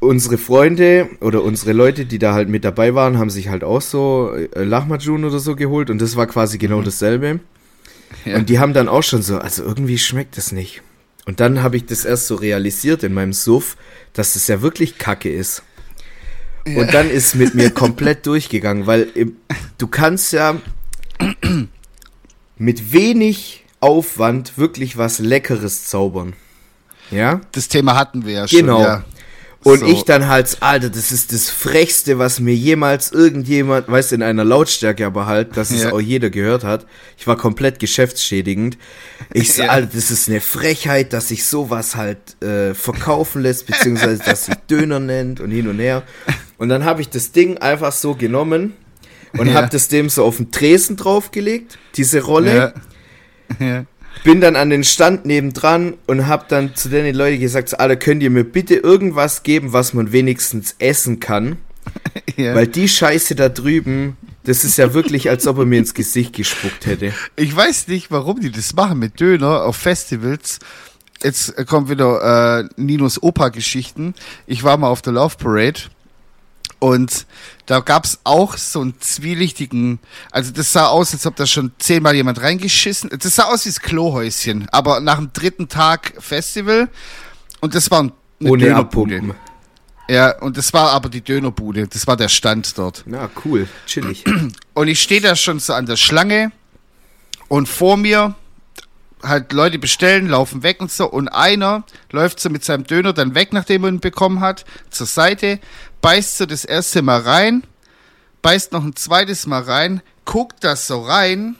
unsere 0.00 0.38
Freunde 0.38 1.08
oder 1.20 1.42
unsere 1.42 1.72
Leute, 1.72 2.06
die 2.06 2.18
da 2.18 2.32
halt 2.32 2.48
mit 2.48 2.64
dabei 2.64 2.94
waren, 2.94 3.18
haben 3.18 3.30
sich 3.30 3.48
halt 3.48 3.64
auch 3.64 3.80
so 3.82 4.32
äh, 4.32 4.64
Lahmacun 4.64 5.24
oder 5.24 5.38
so 5.40 5.56
geholt 5.56 5.90
und 5.90 6.00
das 6.00 6.16
war 6.16 6.26
quasi 6.26 6.56
genau 6.58 6.82
dasselbe. 6.82 7.40
Ja. 8.24 8.36
Und 8.36 8.48
die 8.48 8.58
haben 8.58 8.72
dann 8.72 8.88
auch 8.88 9.02
schon 9.02 9.22
so, 9.22 9.38
also 9.38 9.62
irgendwie 9.62 9.98
schmeckt 9.98 10.36
das 10.36 10.52
nicht. 10.52 10.82
Und 11.26 11.40
dann 11.40 11.62
habe 11.62 11.76
ich 11.76 11.86
das 11.86 12.04
erst 12.04 12.26
so 12.26 12.34
realisiert 12.34 13.02
in 13.02 13.14
meinem 13.14 13.32
Suff, 13.32 13.76
dass 14.12 14.34
das 14.34 14.48
ja 14.48 14.62
wirklich 14.62 14.98
Kacke 14.98 15.32
ist. 15.32 15.62
Und 16.66 16.92
dann 16.92 17.08
ist 17.10 17.34
mit 17.34 17.54
mir 17.54 17.70
komplett 17.70 18.26
durchgegangen, 18.26 18.86
weil 18.86 19.08
du 19.78 19.86
kannst 19.86 20.32
ja 20.32 20.60
mit 22.58 22.92
wenig 22.92 23.64
Aufwand 23.80 24.58
wirklich 24.58 24.96
was 24.96 25.18
Leckeres 25.18 25.86
zaubern. 25.86 26.34
Ja? 27.10 27.40
Das 27.52 27.68
Thema 27.68 27.96
hatten 27.96 28.24
wir 28.26 28.34
ja 28.34 28.48
schon. 28.48 28.60
Genau. 28.60 28.82
Ja. 28.82 29.04
Und 29.62 29.80
So. 29.80 29.86
ich 29.86 30.04
dann 30.04 30.26
halt, 30.26 30.56
Alter, 30.60 30.88
das 30.88 31.12
ist 31.12 31.32
das 31.34 31.50
Frechste, 31.50 32.18
was 32.18 32.40
mir 32.40 32.54
jemals 32.54 33.12
irgendjemand, 33.12 33.88
weißt 33.88 34.12
du, 34.12 34.14
in 34.14 34.22
einer 34.22 34.42
Lautstärke 34.44 35.04
aber 35.04 35.26
halt, 35.26 35.56
dass 35.58 35.70
es 35.70 35.82
Ja. 35.82 35.92
auch 35.92 36.00
jeder 36.00 36.30
gehört 36.30 36.64
hat. 36.64 36.86
Ich 37.18 37.26
war 37.26 37.36
komplett 37.36 37.78
geschäftsschädigend. 37.78 38.78
Ich 39.34 39.54
Ja. 39.58 39.66
Alter, 39.68 39.90
das 39.94 40.10
ist 40.10 40.28
eine 40.30 40.40
Frechheit, 40.40 41.12
dass 41.12 41.28
sich 41.28 41.44
sowas 41.44 41.94
halt 41.94 42.42
äh, 42.42 42.72
verkaufen 42.72 43.42
lässt, 43.42 43.66
beziehungsweise 43.66 44.22
dass 44.24 44.46
sich 44.46 44.54
Döner 44.70 44.98
nennt 44.98 45.40
und 45.40 45.50
hin 45.50 45.68
und 45.68 45.78
her. 45.78 46.04
Und 46.56 46.70
dann 46.70 46.84
habe 46.84 47.02
ich 47.02 47.10
das 47.10 47.32
Ding 47.32 47.58
einfach 47.58 47.92
so 47.92 48.14
genommen 48.14 48.72
und 49.36 49.48
Ja. 49.48 49.54
habe 49.54 49.68
das 49.70 49.88
dem 49.88 50.08
so 50.08 50.24
auf 50.24 50.38
den 50.38 50.50
Tresen 50.50 50.96
draufgelegt, 50.96 51.78
diese 51.96 52.22
Rolle. 52.22 52.72
Ja. 53.60 53.66
ja. 53.66 53.84
Bin 54.24 54.40
dann 54.40 54.56
an 54.56 54.70
den 54.70 54.84
Stand 54.84 55.24
nebendran 55.24 55.94
und 56.06 56.26
hab 56.26 56.48
dann 56.48 56.74
zu 56.74 56.88
den 56.88 57.14
Leuten 57.14 57.40
gesagt, 57.40 57.70
so, 57.70 57.78
Alter, 57.78 57.96
könnt 57.96 58.22
ihr 58.22 58.30
mir 58.30 58.44
bitte 58.44 58.74
irgendwas 58.74 59.42
geben, 59.42 59.72
was 59.72 59.94
man 59.94 60.12
wenigstens 60.12 60.76
essen 60.78 61.20
kann? 61.20 61.56
ja. 62.36 62.54
Weil 62.54 62.66
die 62.66 62.88
Scheiße 62.88 63.34
da 63.34 63.48
drüben, 63.48 64.16
das 64.44 64.64
ist 64.64 64.78
ja 64.78 64.94
wirklich, 64.94 65.30
als 65.30 65.46
ob 65.46 65.58
er 65.58 65.64
mir 65.64 65.78
ins 65.78 65.94
Gesicht 65.94 66.34
gespuckt 66.34 66.86
hätte. 66.86 67.12
Ich 67.36 67.54
weiß 67.54 67.88
nicht, 67.88 68.10
warum 68.10 68.40
die 68.40 68.50
das 68.50 68.74
machen 68.74 68.98
mit 68.98 69.20
Döner 69.20 69.64
auf 69.64 69.76
Festivals. 69.76 70.58
Jetzt 71.22 71.54
kommt 71.66 71.90
wieder 71.90 72.60
äh, 72.60 72.68
Ninos 72.76 73.22
Opa-Geschichten. 73.22 74.14
Ich 74.46 74.64
war 74.64 74.76
mal 74.76 74.88
auf 74.88 75.02
der 75.02 75.12
Love 75.12 75.36
Parade 75.36 75.80
und 76.80 77.26
da 77.66 77.78
gab's 77.78 78.18
auch 78.24 78.56
so 78.56 78.80
einen 78.80 79.00
zwielichtigen, 79.00 80.00
also 80.32 80.50
das 80.50 80.72
sah 80.72 80.88
aus, 80.88 81.12
als 81.12 81.24
ob 81.26 81.36
da 81.36 81.46
schon 81.46 81.70
zehnmal 81.78 82.16
jemand 82.16 82.40
reingeschissen. 82.40 83.10
Das 83.16 83.36
sah 83.36 83.44
aus 83.44 83.64
wie 83.64 83.68
das 83.68 83.80
Klohäuschen, 83.80 84.68
aber 84.72 84.98
nach 85.00 85.16
dem 85.18 85.32
dritten 85.32 85.68
Tag 85.68 86.14
Festival 86.18 86.88
und 87.60 87.74
das 87.76 87.90
war 87.92 88.00
eine 88.00 88.12
Ohne 88.40 88.64
Dönerbude. 88.64 89.16
abpumpen. 89.16 89.40
Ja, 90.08 90.36
und 90.40 90.56
das 90.56 90.72
war 90.72 90.90
aber 90.90 91.08
die 91.08 91.20
Dönerbude, 91.20 91.86
das 91.86 92.08
war 92.08 92.16
der 92.16 92.28
Stand 92.28 92.76
dort. 92.76 93.04
Na, 93.06 93.30
cool, 93.44 93.68
chillig. 93.86 94.24
Und 94.74 94.88
ich 94.88 95.00
stehe 95.00 95.20
da 95.20 95.36
schon 95.36 95.60
so 95.60 95.72
an 95.74 95.86
der 95.86 95.96
Schlange 95.96 96.50
und 97.46 97.68
vor 97.68 97.96
mir 97.96 98.34
halt 99.22 99.52
Leute 99.52 99.78
bestellen, 99.78 100.28
laufen 100.28 100.62
weg 100.62 100.80
und 100.80 100.90
so 100.90 101.06
und 101.06 101.28
einer 101.28 101.84
läuft 102.10 102.40
so 102.40 102.50
mit 102.50 102.64
seinem 102.64 102.84
Döner 102.84 103.12
dann 103.12 103.34
weg, 103.34 103.52
nachdem 103.52 103.84
er 103.84 103.90
ihn 103.90 104.00
bekommen 104.00 104.40
hat, 104.40 104.64
zur 104.90 105.06
Seite, 105.06 105.60
beißt 106.00 106.38
so 106.38 106.46
das 106.46 106.64
erste 106.64 107.02
Mal 107.02 107.20
rein, 107.20 107.62
beißt 108.42 108.72
noch 108.72 108.84
ein 108.84 108.96
zweites 108.96 109.46
Mal 109.46 109.62
rein, 109.62 110.02
guckt 110.24 110.64
das 110.64 110.86
so 110.86 111.02
rein, 111.02 111.56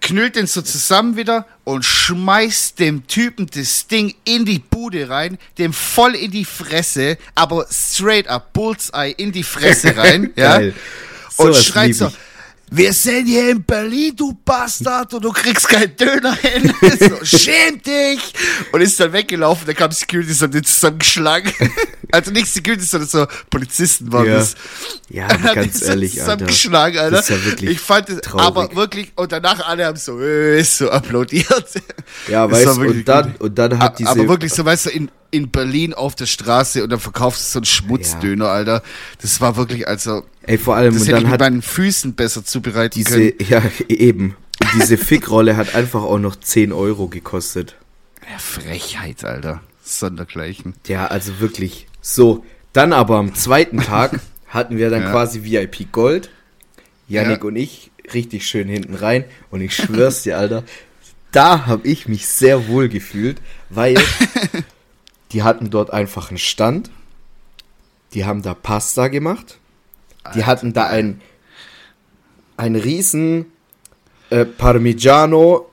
knüllt 0.00 0.36
den 0.36 0.46
so 0.46 0.62
zusammen 0.62 1.16
wieder 1.16 1.46
und 1.64 1.84
schmeißt 1.84 2.78
dem 2.78 3.06
Typen 3.06 3.46
das 3.46 3.86
Ding 3.86 4.14
in 4.24 4.44
die 4.44 4.58
Bude 4.58 5.08
rein, 5.08 5.38
dem 5.56 5.72
voll 5.72 6.14
in 6.14 6.30
die 6.30 6.44
Fresse, 6.44 7.18
aber 7.34 7.66
straight 7.70 8.28
up 8.28 8.52
Bullseye 8.52 9.12
in 9.12 9.32
die 9.32 9.42
Fresse 9.42 9.96
rein, 9.96 10.32
ja 10.36 10.58
Geil. 10.58 10.74
und 11.36 11.56
schreit 11.56 11.94
so. 11.94 12.12
Wir 12.70 12.92
sind 12.92 13.26
hier 13.26 13.50
in 13.50 13.64
Berlin, 13.64 14.14
du 14.16 14.32
Bastard, 14.44 15.14
und 15.14 15.24
du 15.24 15.32
kriegst 15.32 15.68
keinen 15.68 15.96
Döner 15.96 16.34
hin. 16.34 16.72
so, 16.98 17.24
schäm 17.24 17.82
dich! 17.82 18.32
Und 18.72 18.80
ist 18.80 18.98
dann 19.00 19.12
weggelaufen, 19.12 19.66
da 19.66 19.72
kam 19.72 19.90
Security 19.90 20.32
und 20.32 20.40
hat 20.42 20.54
den 20.54 20.64
zusammengeschlagen. 20.64 21.52
also 22.12 22.30
nicht 22.30 22.46
Security, 22.46 22.84
sondern 22.84 23.08
so 23.08 23.26
Polizisten 23.50 24.12
waren 24.12 24.26
Ja. 24.26 24.34
das. 24.34 24.54
Ja, 25.10 25.26
ganz 25.54 25.82
ehrlich, 25.82 26.12
Alter. 26.12 26.24
zusammengeschlagen, 26.24 26.98
Alter. 26.98 27.16
Das 27.16 27.30
ist 27.30 27.36
ja 27.38 27.44
wirklich 27.44 27.70
ich 27.70 27.80
fand 27.80 28.08
es, 28.10 28.32
aber 28.32 28.74
wirklich, 28.74 29.12
und 29.16 29.32
danach 29.32 29.66
alle 29.66 29.86
haben 29.86 29.96
so, 29.96 30.20
äh, 30.20 30.62
so 30.62 30.90
applaudiert. 30.90 31.48
Ja, 32.28 32.46
Das 32.46 32.58
weißt 32.58 32.66
du, 32.76 32.80
wirklich 32.80 32.98
und 32.98 33.08
dann, 33.08 33.32
gut. 33.32 33.40
und 33.40 33.58
dann 33.58 33.78
hat 33.78 33.98
diese... 33.98 34.10
aber 34.10 34.28
wirklich 34.28 34.52
so, 34.52 34.64
weißt 34.64 34.86
du, 34.86 34.90
in, 34.90 35.10
in 35.30 35.50
Berlin 35.50 35.94
auf 35.94 36.14
der 36.14 36.26
Straße 36.26 36.82
und 36.82 36.90
dann 36.90 37.00
verkaufst 37.00 37.42
du 37.42 37.52
so 37.52 37.58
einen 37.58 37.66
Schmutzdöner, 37.66 38.46
Alter. 38.48 38.82
Das 39.20 39.40
war 39.40 39.56
wirklich, 39.56 39.86
also, 39.88 40.24
Ey, 40.42 40.56
vor 40.58 40.76
allem, 40.76 40.94
das 40.94 41.02
und 41.02 41.08
hätte 41.08 41.16
ich 41.18 41.22
dann 41.24 41.30
mit 41.30 41.32
hat 41.32 41.40
meinen 41.40 41.62
Füßen 41.62 42.14
besser 42.14 42.44
zubereiten 42.44 42.98
diese... 42.98 43.32
können. 43.32 43.32
Ja, 43.48 43.62
eben. 43.88 44.36
Und 44.60 44.68
diese 44.82 44.96
Fickrolle 44.96 45.56
hat 45.56 45.74
einfach 45.74 46.02
auch 46.02 46.18
noch 46.18 46.36
10 46.36 46.72
Euro 46.72 47.08
gekostet. 47.08 47.76
Ja, 48.30 48.38
Frechheit, 48.38 49.24
Alter. 49.24 49.60
Sondergleichen. 49.84 50.74
Ja, 50.86 51.06
also 51.06 51.40
wirklich. 51.40 51.87
So, 52.00 52.44
dann 52.72 52.92
aber 52.92 53.16
am 53.16 53.34
zweiten 53.34 53.78
Tag 53.78 54.20
hatten 54.48 54.76
wir 54.76 54.90
dann 54.90 55.02
Ja. 55.02 55.10
quasi 55.10 55.44
VIP 55.44 55.90
Gold. 55.92 56.30
Yannick 57.08 57.38
Ja. 57.38 57.44
und 57.44 57.56
ich 57.56 57.90
richtig 58.14 58.46
schön 58.46 58.68
hinten 58.68 58.94
rein. 58.94 59.24
Und 59.50 59.60
ich 59.60 59.74
schwör's 59.74 60.22
dir, 60.22 60.38
Alter, 60.38 60.64
da 61.32 61.66
habe 61.66 61.86
ich 61.86 62.08
mich 62.08 62.26
sehr 62.28 62.68
wohl 62.68 62.88
gefühlt, 62.88 63.40
weil 63.70 63.96
die 65.32 65.42
hatten 65.42 65.70
dort 65.70 65.92
einfach 65.92 66.28
einen 66.30 66.38
Stand. 66.38 66.90
Die 68.14 68.24
haben 68.24 68.42
da 68.42 68.54
Pasta 68.54 69.08
gemacht. 69.08 69.58
Die 70.34 70.44
hatten 70.44 70.72
da 70.72 70.86
ein, 70.86 71.20
ein 72.56 72.76
riesen 72.76 73.46
äh, 74.30 74.44
Parmigiano, 74.44 75.66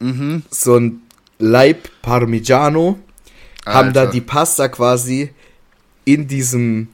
Mhm. 0.00 0.42
so 0.50 0.76
ein 0.76 1.02
Leib 1.38 1.88
Parmigiano 2.02 2.98
haben 3.66 3.92
da 3.92 4.06
die 4.06 4.20
Pasta 4.20 4.68
quasi 4.68 5.30
in 6.04 6.26
diesem, 6.26 6.88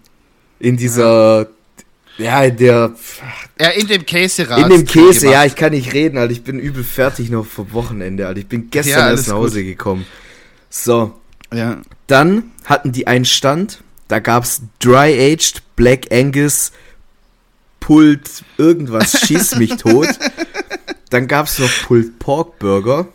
in 0.59 0.77
dieser, 0.77 1.49
ja, 2.19 2.43
in 2.45 2.57
der, 2.57 2.95
Ja, 3.59 3.69
in 3.71 3.87
dem 3.87 4.07
Käse 4.07 4.43
in 4.43 4.69
dem 4.69 4.85
Käse, 4.85 5.31
ja, 5.31 5.45
ich 5.45 5.57
kann 5.57 5.73
nicht 5.73 5.93
reden, 5.93 6.19
Alter, 6.19 6.33
ich 6.33 6.43
bin 6.45 6.59
übel 6.59 6.85
fertig 6.85 7.31
noch 7.31 7.47
vom 7.47 7.73
Wochenende, 7.73 8.27
Alter, 8.27 8.41
ich 8.41 8.47
bin 8.47 8.71
gestern 8.71 8.91
Ja, 8.93 8.99
erst 8.99 9.09
alles 9.11 9.27
nach 9.29 9.35
Hause 9.37 9.65
gekommen. 9.65 10.07
So, 10.69 11.15
Ja. 11.53 11.79
dann 12.07 12.53
hatten 12.65 12.93
die 12.93 13.07
einen 13.07 13.25
Stand, 13.25 13.83
da 14.09 14.19
gab's 14.19 14.63
Dry 14.81 15.33
Aged 15.33 15.63
Black 15.77 16.13
Angus 16.13 16.73
Pulled 17.81 18.29
irgendwas 18.59 19.19
schieß 19.27 19.57
mich 19.57 19.77
tot. 19.77 20.07
Dann 21.11 21.27
gab's 21.27 21.59
noch 21.59 21.71
Pulled 21.87 22.19
Pork 22.21 22.59
Burger. 22.59 23.09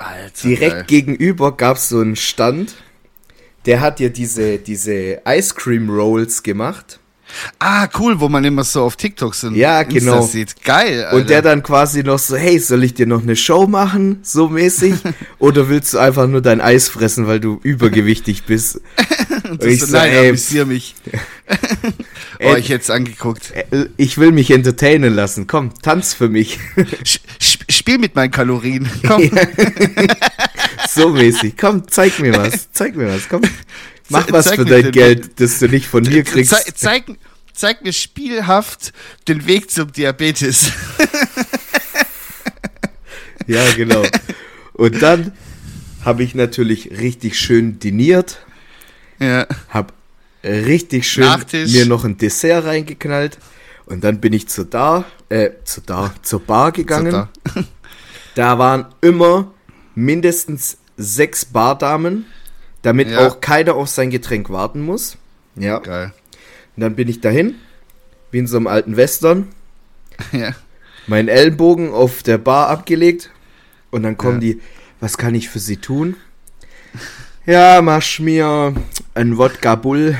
Alter. 0.00 0.48
Direkt 0.48 0.72
geil. 0.72 0.84
gegenüber 0.86 1.56
gab's 1.56 1.88
so 1.88 2.00
einen 2.00 2.16
Stand, 2.16 2.74
der 3.66 3.80
hat 3.80 3.98
dir 3.98 4.10
diese, 4.10 4.58
diese 4.58 5.20
Ice 5.26 5.54
Cream 5.54 5.90
Rolls 5.90 6.42
gemacht. 6.42 6.98
Ah, 7.58 7.88
cool, 7.98 8.18
wo 8.20 8.28
man 8.28 8.44
immer 8.44 8.64
so 8.64 8.82
auf 8.82 8.96
TikTok 8.96 9.34
sind. 9.34 9.54
Ja, 9.54 9.82
genau. 9.84 10.22
sieht. 10.22 10.64
Geil, 10.64 11.04
Alter. 11.04 11.16
Und 11.16 11.30
der 11.30 11.42
dann 11.42 11.62
quasi 11.62 12.02
noch 12.02 12.18
so, 12.18 12.36
hey, 12.36 12.58
soll 12.58 12.82
ich 12.82 12.94
dir 12.94 13.06
noch 13.06 13.22
eine 13.22 13.36
Show 13.36 13.66
machen, 13.66 14.18
so 14.22 14.48
mäßig? 14.48 14.94
Oder 15.38 15.68
willst 15.68 15.94
du 15.94 15.98
einfach 15.98 16.26
nur 16.26 16.40
dein 16.40 16.60
Eis 16.60 16.88
fressen, 16.88 17.26
weil 17.26 17.38
du 17.38 17.60
übergewichtig 17.62 18.44
bist? 18.46 18.80
Und 19.44 19.62
Und 19.62 19.64
ich 19.64 19.80
so, 19.80 19.92
nein, 19.96 20.10
ey, 20.10 20.28
amüsier 20.28 20.66
mich. 20.66 20.94
oh, 22.40 22.54
Ey. 22.54 22.58
ich 22.58 22.70
es 22.70 22.90
angeguckt. 22.90 23.52
Äh, 23.52 23.86
Ich 23.96 24.18
will 24.18 24.32
mich 24.32 24.50
entertainen 24.50 25.14
lassen, 25.14 25.46
komm, 25.46 25.72
tanz 25.82 26.14
für 26.14 26.28
mich. 26.28 26.58
Spiel 27.90 27.98
mit 27.98 28.14
meinen 28.14 28.30
Kalorien. 28.30 28.88
Komm. 29.04 29.28
so 30.88 31.08
mäßig, 31.08 31.56
komm, 31.58 31.88
zeig 31.88 32.20
mir 32.20 32.36
was, 32.36 32.70
zeig 32.70 32.94
mir 32.94 33.08
was, 33.08 33.28
komm. 33.28 33.42
Mach 34.08 34.26
Ze- 34.26 34.32
was 34.32 34.50
für 34.52 34.64
dein 34.64 34.92
Geld, 34.92 35.40
das 35.40 35.58
du 35.58 35.68
nicht 35.68 35.86
von 35.86 36.04
mir 36.04 36.22
kriegst. 36.22 36.54
Ze 36.54 36.72
zeig, 36.72 37.04
zeig 37.52 37.82
mir 37.82 37.92
spielhaft 37.92 38.92
den 39.26 39.44
Weg 39.48 39.70
zum 39.72 39.92
Diabetes. 39.92 40.70
Ja, 43.46 43.64
genau. 43.72 44.04
Und 44.74 45.02
dann 45.02 45.32
habe 46.04 46.22
ich 46.22 46.36
natürlich 46.36 46.92
richtig 47.00 47.36
schön 47.36 47.80
diniert, 47.80 48.38
ja. 49.18 49.44
hab 49.70 49.92
richtig 50.44 51.10
schön 51.10 51.24
Nachtisch. 51.24 51.72
mir 51.72 51.84
noch 51.86 52.04
ein 52.04 52.16
Dessert 52.16 52.64
reingeknallt 52.66 53.38
und 53.86 54.04
dann 54.04 54.20
bin 54.20 54.34
ich 54.34 54.46
zur 54.46 54.66
da, 54.66 55.04
äh, 55.30 55.50
zur 55.64 55.82
da, 55.84 56.14
zur 56.22 56.40
Bar 56.40 56.70
gegangen. 56.70 57.26
So, 57.54 57.64
da. 58.40 58.58
Waren 58.58 58.86
immer 59.00 59.52
mindestens 59.94 60.78
sechs 60.96 61.44
Bardamen, 61.44 62.26
damit 62.82 63.08
Ja. 63.10 63.26
auch 63.26 63.40
keiner 63.40 63.74
auf 63.74 63.88
sein 63.88 64.10
Getränk 64.10 64.50
warten 64.50 64.80
muss. 64.80 65.16
Ja. 65.56 65.78
Geil. 65.78 66.12
Und 66.76 66.80
dann 66.82 66.94
bin 66.96 67.08
ich 67.08 67.20
dahin, 67.20 67.54
wie 68.30 68.38
in 68.38 68.46
so 68.46 68.56
einem 68.56 68.66
alten 68.66 68.96
Western, 68.96 69.48
Ja. 70.32 70.54
meinen 71.06 71.28
Ellenbogen 71.28 71.92
auf 71.92 72.22
der 72.22 72.38
Bar 72.38 72.68
abgelegt 72.68 73.30
und 73.90 74.02
dann 74.02 74.16
kommen 74.16 74.40
Ja. 74.42 74.52
die, 74.54 74.60
was 75.00 75.16
kann 75.18 75.34
ich 75.34 75.48
für 75.48 75.58
sie 75.58 75.76
tun? 75.78 76.16
Ja, 77.46 77.80
mach 77.82 78.18
mir 78.18 78.74
ein 79.14 79.36
Wodka 79.38 79.74
Bull. 79.74 80.16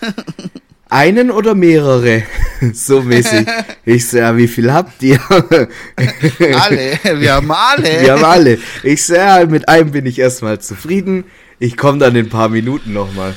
Einen 0.88 1.30
oder 1.30 1.54
mehrere? 1.54 2.22
so 2.72 3.02
mäßig. 3.02 3.46
Ich 3.84 4.08
so, 4.08 4.18
ja, 4.18 4.36
wie 4.36 4.48
viel 4.48 4.72
habt 4.72 5.00
ihr? 5.04 5.20
Alle, 5.30 6.98
wir 7.20 7.34
haben 7.34 7.52
alle. 7.52 8.00
Wir 8.00 8.12
haben 8.14 8.24
alle. 8.24 8.58
Ich 8.82 9.04
so, 9.04 9.14
ja, 9.14 9.46
mit 9.46 9.68
einem 9.68 9.92
bin 9.92 10.06
ich 10.06 10.18
erstmal 10.18 10.60
zufrieden. 10.60 11.22
Ich 11.60 11.76
komme 11.76 11.98
dann 11.98 12.16
in 12.16 12.26
ein 12.26 12.30
paar 12.30 12.48
Minuten 12.48 12.92
nochmal. 12.92 13.36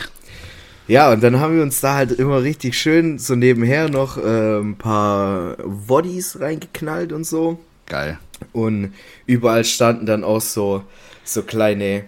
Ja, 0.88 1.12
und 1.12 1.22
dann 1.22 1.40
haben 1.40 1.56
wir 1.56 1.62
uns 1.62 1.82
da 1.82 1.94
halt 1.94 2.14
immer 2.14 2.42
richtig 2.42 2.76
schön 2.76 3.20
so 3.20 3.36
nebenher 3.36 3.90
noch 3.90 4.18
äh, 4.18 4.60
ein 4.60 4.76
paar 4.76 5.56
Woddies 5.64 6.40
reingeknallt 6.40 7.14
und 7.14 7.26
so. 7.26 7.60
Geil. 7.86 8.18
Und 8.54 8.94
überall 9.28 9.66
standen 9.66 10.08
dann 10.08 10.24
auch 10.24 10.42
so, 10.42 10.84
so 11.24 11.44
kleine 11.44 12.06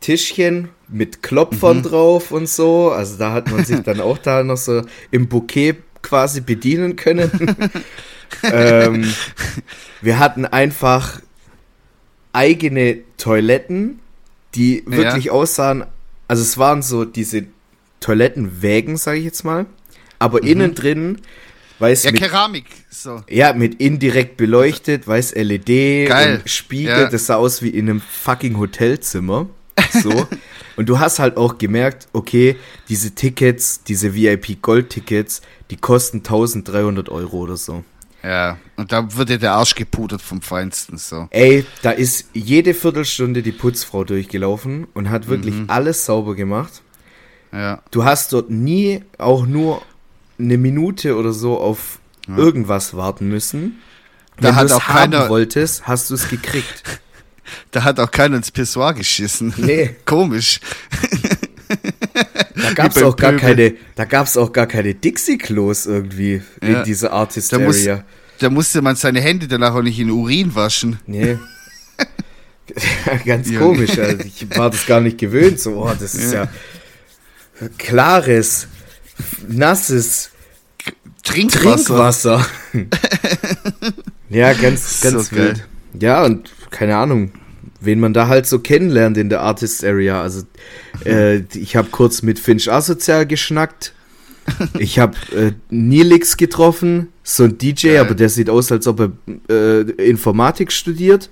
Tischchen, 0.00 0.70
mit 0.94 1.22
Klopfern 1.22 1.78
mhm. 1.78 1.82
drauf 1.82 2.30
und 2.30 2.48
so. 2.48 2.92
Also 2.92 3.16
da 3.18 3.32
hat 3.32 3.50
man 3.50 3.64
sich 3.64 3.80
dann 3.80 4.00
auch 4.00 4.18
da 4.18 4.42
noch 4.42 4.56
so 4.56 4.82
im 5.10 5.28
Bouquet 5.28 5.76
quasi 6.02 6.40
bedienen 6.40 6.96
können. 6.96 7.30
ähm, 8.42 9.12
wir 10.00 10.18
hatten 10.18 10.46
einfach 10.46 11.20
eigene 12.32 12.98
Toiletten, 13.16 14.00
die 14.54 14.84
wirklich 14.86 15.26
ja. 15.26 15.32
aussahen, 15.32 15.84
also 16.28 16.42
es 16.42 16.58
waren 16.58 16.82
so 16.82 17.04
diese 17.04 17.46
Toilettenwägen, 18.00 18.96
sage 18.96 19.18
ich 19.18 19.24
jetzt 19.24 19.44
mal, 19.44 19.66
aber 20.18 20.42
mhm. 20.42 20.48
innen 20.48 20.74
drin 20.74 21.18
weiß 21.78 22.04
ja, 22.04 22.12
mit, 22.12 22.20
Keramik. 22.20 22.66
So. 22.90 23.22
Ja, 23.28 23.52
mit 23.52 23.80
indirekt 23.80 24.36
beleuchtet, 24.36 25.08
weiß 25.08 25.34
LED 25.34 26.08
Geil. 26.08 26.42
Spiegel. 26.44 27.02
Ja. 27.02 27.08
Das 27.08 27.26
sah 27.26 27.36
aus 27.36 27.62
wie 27.62 27.70
in 27.70 27.88
einem 27.88 28.00
fucking 28.00 28.58
Hotelzimmer. 28.58 29.48
So. 29.90 30.28
und 30.76 30.88
du 30.88 30.98
hast 30.98 31.18
halt 31.18 31.36
auch 31.36 31.58
gemerkt, 31.58 32.08
okay, 32.12 32.56
diese 32.88 33.14
Tickets, 33.14 33.82
diese 33.84 34.14
VIP-Gold-Tickets, 34.14 35.42
die 35.70 35.76
kosten 35.76 36.18
1300 36.18 37.08
Euro 37.08 37.38
oder 37.38 37.56
so. 37.56 37.84
Ja, 38.22 38.56
und 38.76 38.90
da 38.90 39.16
wird 39.16 39.28
dir 39.28 39.38
der 39.38 39.52
Arsch 39.52 39.74
gepudert 39.74 40.22
vom 40.22 40.40
Feinsten, 40.40 40.96
so. 40.96 41.28
Ey, 41.30 41.66
da 41.82 41.90
ist 41.90 42.30
jede 42.32 42.72
Viertelstunde 42.72 43.42
die 43.42 43.52
Putzfrau 43.52 44.04
durchgelaufen 44.04 44.86
und 44.94 45.10
hat 45.10 45.28
wirklich 45.28 45.54
mhm. 45.54 45.64
alles 45.68 46.06
sauber 46.06 46.34
gemacht. 46.34 46.82
Ja. 47.52 47.82
Du 47.90 48.04
hast 48.04 48.32
dort 48.32 48.50
nie 48.50 49.04
auch 49.18 49.46
nur 49.46 49.82
eine 50.38 50.56
Minute 50.56 51.16
oder 51.16 51.32
so 51.32 51.58
auf 51.60 51.98
ja. 52.26 52.36
irgendwas 52.36 52.96
warten 52.96 53.28
müssen. 53.28 53.80
Da 54.40 54.48
Wenn 54.48 54.66
du 54.66 54.74
es 54.74 54.88
haben 54.88 55.10
keiner... 55.12 55.28
wolltest, 55.28 55.86
hast 55.86 56.10
du 56.10 56.14
es 56.14 56.28
gekriegt. 56.28 56.82
Da 57.70 57.84
hat 57.84 58.00
auch 58.00 58.10
keiner 58.10 58.36
ins 58.36 58.50
Pissoir 58.50 58.94
geschissen. 58.94 59.54
Nee. 59.56 59.96
Komisch. 60.04 60.60
Da 62.54 62.72
gab 62.72 62.96
es 62.96 63.02
auch 63.02 63.16
gar 63.16 63.34
keine, 63.34 63.74
da 63.96 64.04
gab's 64.04 64.36
auch 64.36 64.52
gar 64.52 64.66
keine 64.66 64.94
Dixie-Klos 64.94 65.86
irgendwie 65.86 66.42
ja. 66.62 66.68
in 66.68 66.84
dieser 66.84 67.12
Artist 67.12 67.52
da 67.52 67.56
Area. 67.56 67.96
Muss, 67.96 68.04
da 68.38 68.50
musste 68.50 68.82
man 68.82 68.96
seine 68.96 69.20
Hände 69.20 69.48
danach 69.48 69.74
auch 69.74 69.82
nicht 69.82 69.98
in 69.98 70.10
Urin 70.10 70.54
waschen. 70.54 70.98
Nee. 71.06 71.38
Ganz 73.24 73.54
komisch. 73.54 73.98
Also 73.98 74.24
ich 74.24 74.46
war 74.56 74.70
das 74.70 74.86
gar 74.86 75.00
nicht 75.00 75.18
gewöhnt. 75.18 75.60
So, 75.60 75.84
oh, 75.84 75.92
das 75.98 76.14
ist 76.14 76.32
ja, 76.32 76.48
ja 77.60 77.68
klares, 77.76 78.68
nasses 79.46 80.30
Trinkwasser. 81.22 81.84
Trinkwasser. 81.84 82.46
ja, 84.30 84.52
ganz, 84.54 85.00
ganz 85.00 85.30
so 85.30 85.36
wild. 85.36 85.56
Geil. 85.56 85.66
Ja, 86.00 86.24
und 86.24 86.50
keine 86.74 86.96
Ahnung, 86.96 87.30
wen 87.80 88.00
man 88.00 88.12
da 88.12 88.26
halt 88.26 88.46
so 88.46 88.58
kennenlernt 88.58 89.16
in 89.16 89.28
der 89.28 89.40
Artist 89.40 89.84
Area. 89.84 90.20
Also, 90.20 90.42
äh, 91.06 91.36
ich 91.54 91.76
habe 91.76 91.88
kurz 91.90 92.22
mit 92.22 92.38
Finch 92.38 92.70
Asozial 92.70 93.26
geschnackt. 93.26 93.92
Ich 94.78 94.98
habe 94.98 95.16
äh, 95.34 95.52
Nilix 95.70 96.36
getroffen, 96.36 97.08
so 97.22 97.44
ein 97.44 97.56
DJ, 97.56 97.92
Geil. 97.92 98.00
aber 98.00 98.14
der 98.14 98.28
sieht 98.28 98.50
aus, 98.50 98.70
als 98.70 98.86
ob 98.86 99.00
er 99.00 99.12
äh, 99.48 99.80
Informatik 100.06 100.70
studiert. 100.70 101.30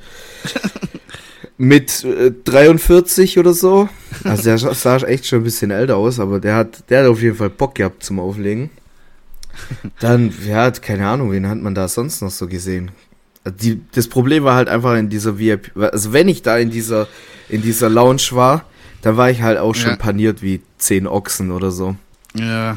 mit 1.59 2.05
äh, 2.05 2.33
43 2.45 3.39
oder 3.39 3.53
so. 3.53 3.91
Also 4.25 4.45
der 4.45 4.57
sah 4.57 4.97
echt 4.97 5.27
schon 5.27 5.41
ein 5.41 5.45
bisschen 5.45 5.71
älter 5.71 5.99
aus, 5.99 6.21
aber 6.21 6.41
der 6.41 6.57
hat, 6.57 6.89
der 6.89 7.01
hat 7.03 7.11
auf 7.11 7.21
jeden 7.21 7.37
Fall 7.37 7.51
Bock 7.51 7.75
gehabt 7.75 8.03
zum 8.03 8.19
Auflegen. 8.19 8.71
Dann, 10.01 10.33
ja, 10.47 10.71
keine 10.71 11.07
Ahnung, 11.07 11.33
wen 11.33 11.47
hat 11.47 11.59
man 11.59 11.75
da 11.75 11.89
sonst 11.89 12.23
noch 12.23 12.31
so 12.31 12.49
gesehen? 12.49 12.93
Die, 13.45 13.81
das 13.93 14.09
Problem 14.09 14.45
war 14.45 14.55
halt 14.55 14.69
einfach 14.69 14.97
in 14.97 15.09
dieser 15.09 15.39
VIP, 15.39 15.73
also 15.77 16.13
wenn 16.13 16.29
ich 16.29 16.43
da 16.43 16.59
in 16.59 16.71
dieser, 16.71 17.09
in 17.49 17.61
dieser 17.61 17.89
Lounge 17.89 18.29
war, 18.31 18.65
dann 19.03 19.17
war 19.17 19.31
ich 19.31 19.43
halt 19.43 19.59
auch 19.59 19.75
schon 19.75 19.91
ja. 19.91 19.97
paniert 19.97 20.43
wie 20.43 20.63
zehn 20.79 21.07
Ochsen 21.07 21.51
oder 21.51 21.73
so. 21.73 21.97
Ja. 22.35 22.77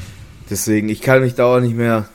Deswegen, 0.50 0.89
ich 0.89 1.01
kann 1.01 1.22
mich 1.22 1.36
da 1.36 1.45
auch 1.45 1.60
nicht 1.60 1.75
mehr 1.75 2.10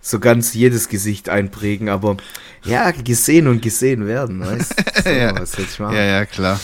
so 0.00 0.20
ganz 0.20 0.54
jedes 0.54 0.88
Gesicht 0.88 1.28
einprägen, 1.28 1.88
aber 1.88 2.16
ja, 2.64 2.90
gesehen 2.92 3.48
und 3.48 3.62
gesehen 3.62 4.06
werden, 4.06 4.40
weißt 4.40 4.74
du? 4.78 5.02
So, 5.02 5.10
ja. 5.10 5.38
Was 5.38 5.52
soll 5.52 5.66
ich 5.68 5.78
machen? 5.78 5.96
Ja, 5.96 6.04
ja, 6.04 6.24
klar. 6.24 6.60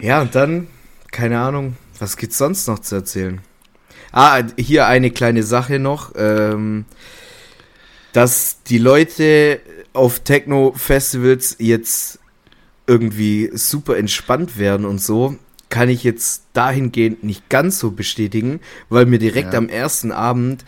Ja, 0.00 0.20
und 0.20 0.34
dann, 0.34 0.66
keine 1.10 1.40
Ahnung, 1.40 1.76
was 1.98 2.16
gibt's 2.16 2.38
sonst 2.38 2.68
noch 2.68 2.78
zu 2.78 2.96
erzählen? 2.96 3.40
Ah, 4.12 4.42
hier 4.58 4.86
eine 4.86 5.10
kleine 5.10 5.42
Sache 5.42 5.78
noch, 5.78 6.12
ähm, 6.16 6.84
dass 8.12 8.62
die 8.64 8.78
Leute 8.78 9.60
auf 9.92 10.20
Techno-Festivals 10.20 11.56
jetzt 11.58 12.18
irgendwie 12.86 13.50
super 13.54 13.96
entspannt 13.96 14.58
werden 14.58 14.86
und 14.86 15.00
so, 15.00 15.36
kann 15.68 15.88
ich 15.88 16.02
jetzt 16.02 16.42
dahingehend 16.52 17.22
nicht 17.22 17.48
ganz 17.48 17.78
so 17.78 17.92
bestätigen, 17.92 18.60
weil 18.88 19.06
mir 19.06 19.18
direkt 19.18 19.52
ja. 19.52 19.58
am 19.58 19.68
ersten 19.68 20.12
Abend 20.12 20.64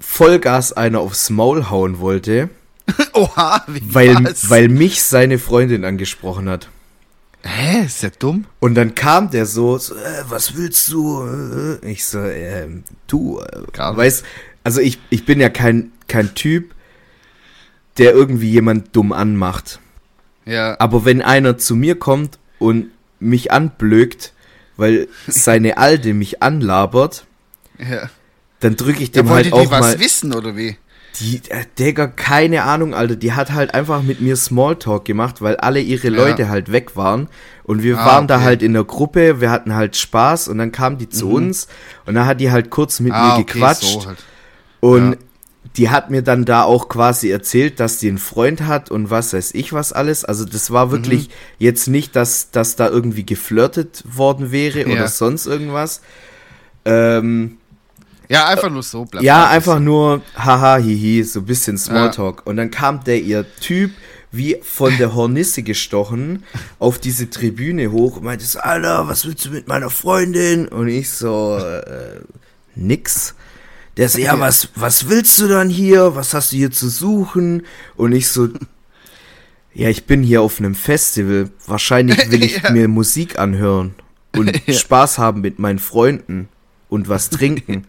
Vollgas 0.00 0.72
einer 0.72 1.00
aufs 1.00 1.30
Maul 1.30 1.70
hauen 1.70 2.00
wollte. 2.00 2.48
Oha, 3.12 3.64
wie 3.68 3.94
weil, 3.94 4.16
weil 4.48 4.68
mich 4.68 5.02
seine 5.02 5.38
Freundin 5.38 5.84
angesprochen 5.84 6.48
hat. 6.48 6.68
Hä, 7.44 7.84
ist 7.84 8.02
der 8.02 8.10
dumm? 8.10 8.46
Und 8.60 8.74
dann 8.74 8.94
kam 8.94 9.30
der 9.30 9.46
so, 9.46 9.76
so 9.78 9.94
äh, 9.94 10.24
was 10.28 10.56
willst 10.56 10.90
du? 10.90 11.78
Ich 11.82 12.04
so, 12.04 12.20
äh, 12.20 12.68
du, 13.08 13.40
äh, 13.40 13.96
weißt, 13.96 14.24
also 14.64 14.80
ich, 14.80 14.98
ich 15.10 15.24
bin 15.24 15.40
ja 15.40 15.48
kein, 15.48 15.92
kein 16.08 16.34
Typ, 16.34 16.74
der 17.98 18.12
irgendwie 18.12 18.50
jemand 18.50 18.94
dumm 18.96 19.12
anmacht. 19.12 19.80
Ja. 20.44 20.76
Aber 20.78 21.04
wenn 21.04 21.22
einer 21.22 21.58
zu 21.58 21.76
mir 21.76 21.98
kommt 21.98 22.38
und 22.58 22.86
mich 23.20 23.52
anblökt, 23.52 24.32
weil 24.76 25.08
seine 25.26 25.76
Alte 25.78 26.14
mich 26.14 26.42
anlabert, 26.42 27.24
ja. 27.78 28.08
dann 28.60 28.76
drücke 28.76 29.02
ich 29.02 29.12
dem 29.12 29.26
ja, 29.26 29.34
halt 29.34 29.52
auch 29.52 29.62
die 29.62 29.68
mal. 29.68 29.80
was 29.80 29.98
wissen 29.98 30.34
oder 30.34 30.56
wie? 30.56 30.76
Die, 31.20 31.42
äh, 31.50 31.66
Digga, 31.78 32.06
keine 32.06 32.62
Ahnung, 32.62 32.94
Alter. 32.94 33.16
Die 33.16 33.34
hat 33.34 33.52
halt 33.52 33.74
einfach 33.74 34.02
mit 34.02 34.22
mir 34.22 34.34
Smalltalk 34.34 35.04
gemacht, 35.04 35.42
weil 35.42 35.56
alle 35.56 35.80
ihre 35.80 36.08
ja. 36.08 36.14
Leute 36.14 36.48
halt 36.48 36.72
weg 36.72 36.96
waren. 36.96 37.28
Und 37.64 37.82
wir 37.82 37.98
ah, 37.98 38.06
waren 38.06 38.24
okay. 38.24 38.28
da 38.28 38.40
halt 38.40 38.62
in 38.62 38.72
der 38.72 38.84
Gruppe, 38.84 39.40
wir 39.40 39.50
hatten 39.50 39.74
halt 39.74 39.96
Spaß 39.96 40.48
und 40.48 40.58
dann 40.58 40.72
kam 40.72 40.96
die 40.96 41.10
zu 41.10 41.26
mhm. 41.26 41.34
uns 41.34 41.68
und 42.06 42.14
dann 42.14 42.26
hat 42.26 42.40
die 42.40 42.50
halt 42.50 42.70
kurz 42.70 42.98
mit 42.98 43.12
ah, 43.12 43.36
mir 43.36 43.44
gequatscht. 43.44 43.84
Okay, 43.84 44.00
so 44.00 44.06
halt. 44.08 44.18
Und 44.80 45.12
ja 45.12 45.18
die 45.76 45.88
hat 45.88 46.10
mir 46.10 46.22
dann 46.22 46.44
da 46.44 46.64
auch 46.64 46.88
quasi 46.88 47.30
erzählt, 47.30 47.80
dass 47.80 47.98
die 47.98 48.08
einen 48.08 48.18
Freund 48.18 48.62
hat 48.62 48.90
und 48.90 49.10
was 49.10 49.32
weiß 49.32 49.54
ich 49.54 49.72
was 49.72 49.92
alles. 49.92 50.24
Also 50.24 50.44
das 50.44 50.70
war 50.70 50.90
wirklich 50.90 51.28
mhm. 51.28 51.32
jetzt 51.58 51.88
nicht, 51.88 52.14
dass, 52.14 52.50
dass 52.50 52.76
da 52.76 52.88
irgendwie 52.88 53.24
geflirtet 53.24 54.04
worden 54.06 54.52
wäre 54.52 54.80
ja. 54.80 54.86
oder 54.86 55.08
sonst 55.08 55.46
irgendwas. 55.46 56.02
Ähm, 56.84 57.58
ja, 58.28 58.46
einfach 58.46 58.70
nur 58.70 58.82
so. 58.82 59.04
Bleib 59.04 59.22
ja, 59.22 59.48
einfach 59.48 59.78
nur 59.78 60.22
haha, 60.36 60.76
hihi, 60.76 61.22
so 61.22 61.40
ein 61.40 61.46
bisschen 61.46 61.78
Smalltalk. 61.78 62.38
Ja. 62.38 62.50
Und 62.50 62.56
dann 62.56 62.70
kam 62.70 63.04
der 63.04 63.20
ihr 63.20 63.46
Typ 63.60 63.92
wie 64.30 64.56
von 64.62 64.96
der 64.96 65.14
Hornisse 65.14 65.62
gestochen 65.62 66.44
auf 66.78 66.98
diese 66.98 67.28
Tribüne 67.28 67.92
hoch 67.92 68.16
und 68.16 68.24
meinte 68.24 68.46
so, 68.46 68.60
Alter, 68.60 69.06
was 69.06 69.26
willst 69.26 69.44
du 69.44 69.50
mit 69.50 69.68
meiner 69.68 69.90
Freundin? 69.90 70.68
Und 70.68 70.88
ich 70.88 71.10
so, 71.10 71.58
äh, 71.58 72.20
nix. 72.74 73.34
Der 73.96 74.08
so, 74.08 74.18
ja, 74.18 74.38
was, 74.40 74.68
was 74.74 75.08
willst 75.08 75.38
du 75.38 75.48
dann 75.48 75.68
hier? 75.68 76.14
Was 76.14 76.32
hast 76.32 76.52
du 76.52 76.56
hier 76.56 76.70
zu 76.70 76.88
suchen? 76.88 77.66
Und 77.96 78.12
ich 78.12 78.28
so, 78.28 78.48
ja, 79.74 79.88
ich 79.88 80.04
bin 80.04 80.22
hier 80.22 80.42
auf 80.42 80.58
einem 80.58 80.74
Festival. 80.74 81.50
Wahrscheinlich 81.66 82.18
will 82.30 82.42
ich 82.42 82.62
ja. 82.62 82.70
mir 82.70 82.88
Musik 82.88 83.38
anhören 83.38 83.94
und 84.34 84.52
ja. 84.66 84.74
Spaß 84.74 85.18
haben 85.18 85.40
mit 85.40 85.58
meinen 85.58 85.78
Freunden 85.78 86.48
und 86.88 87.08
was 87.08 87.30
trinken. 87.30 87.86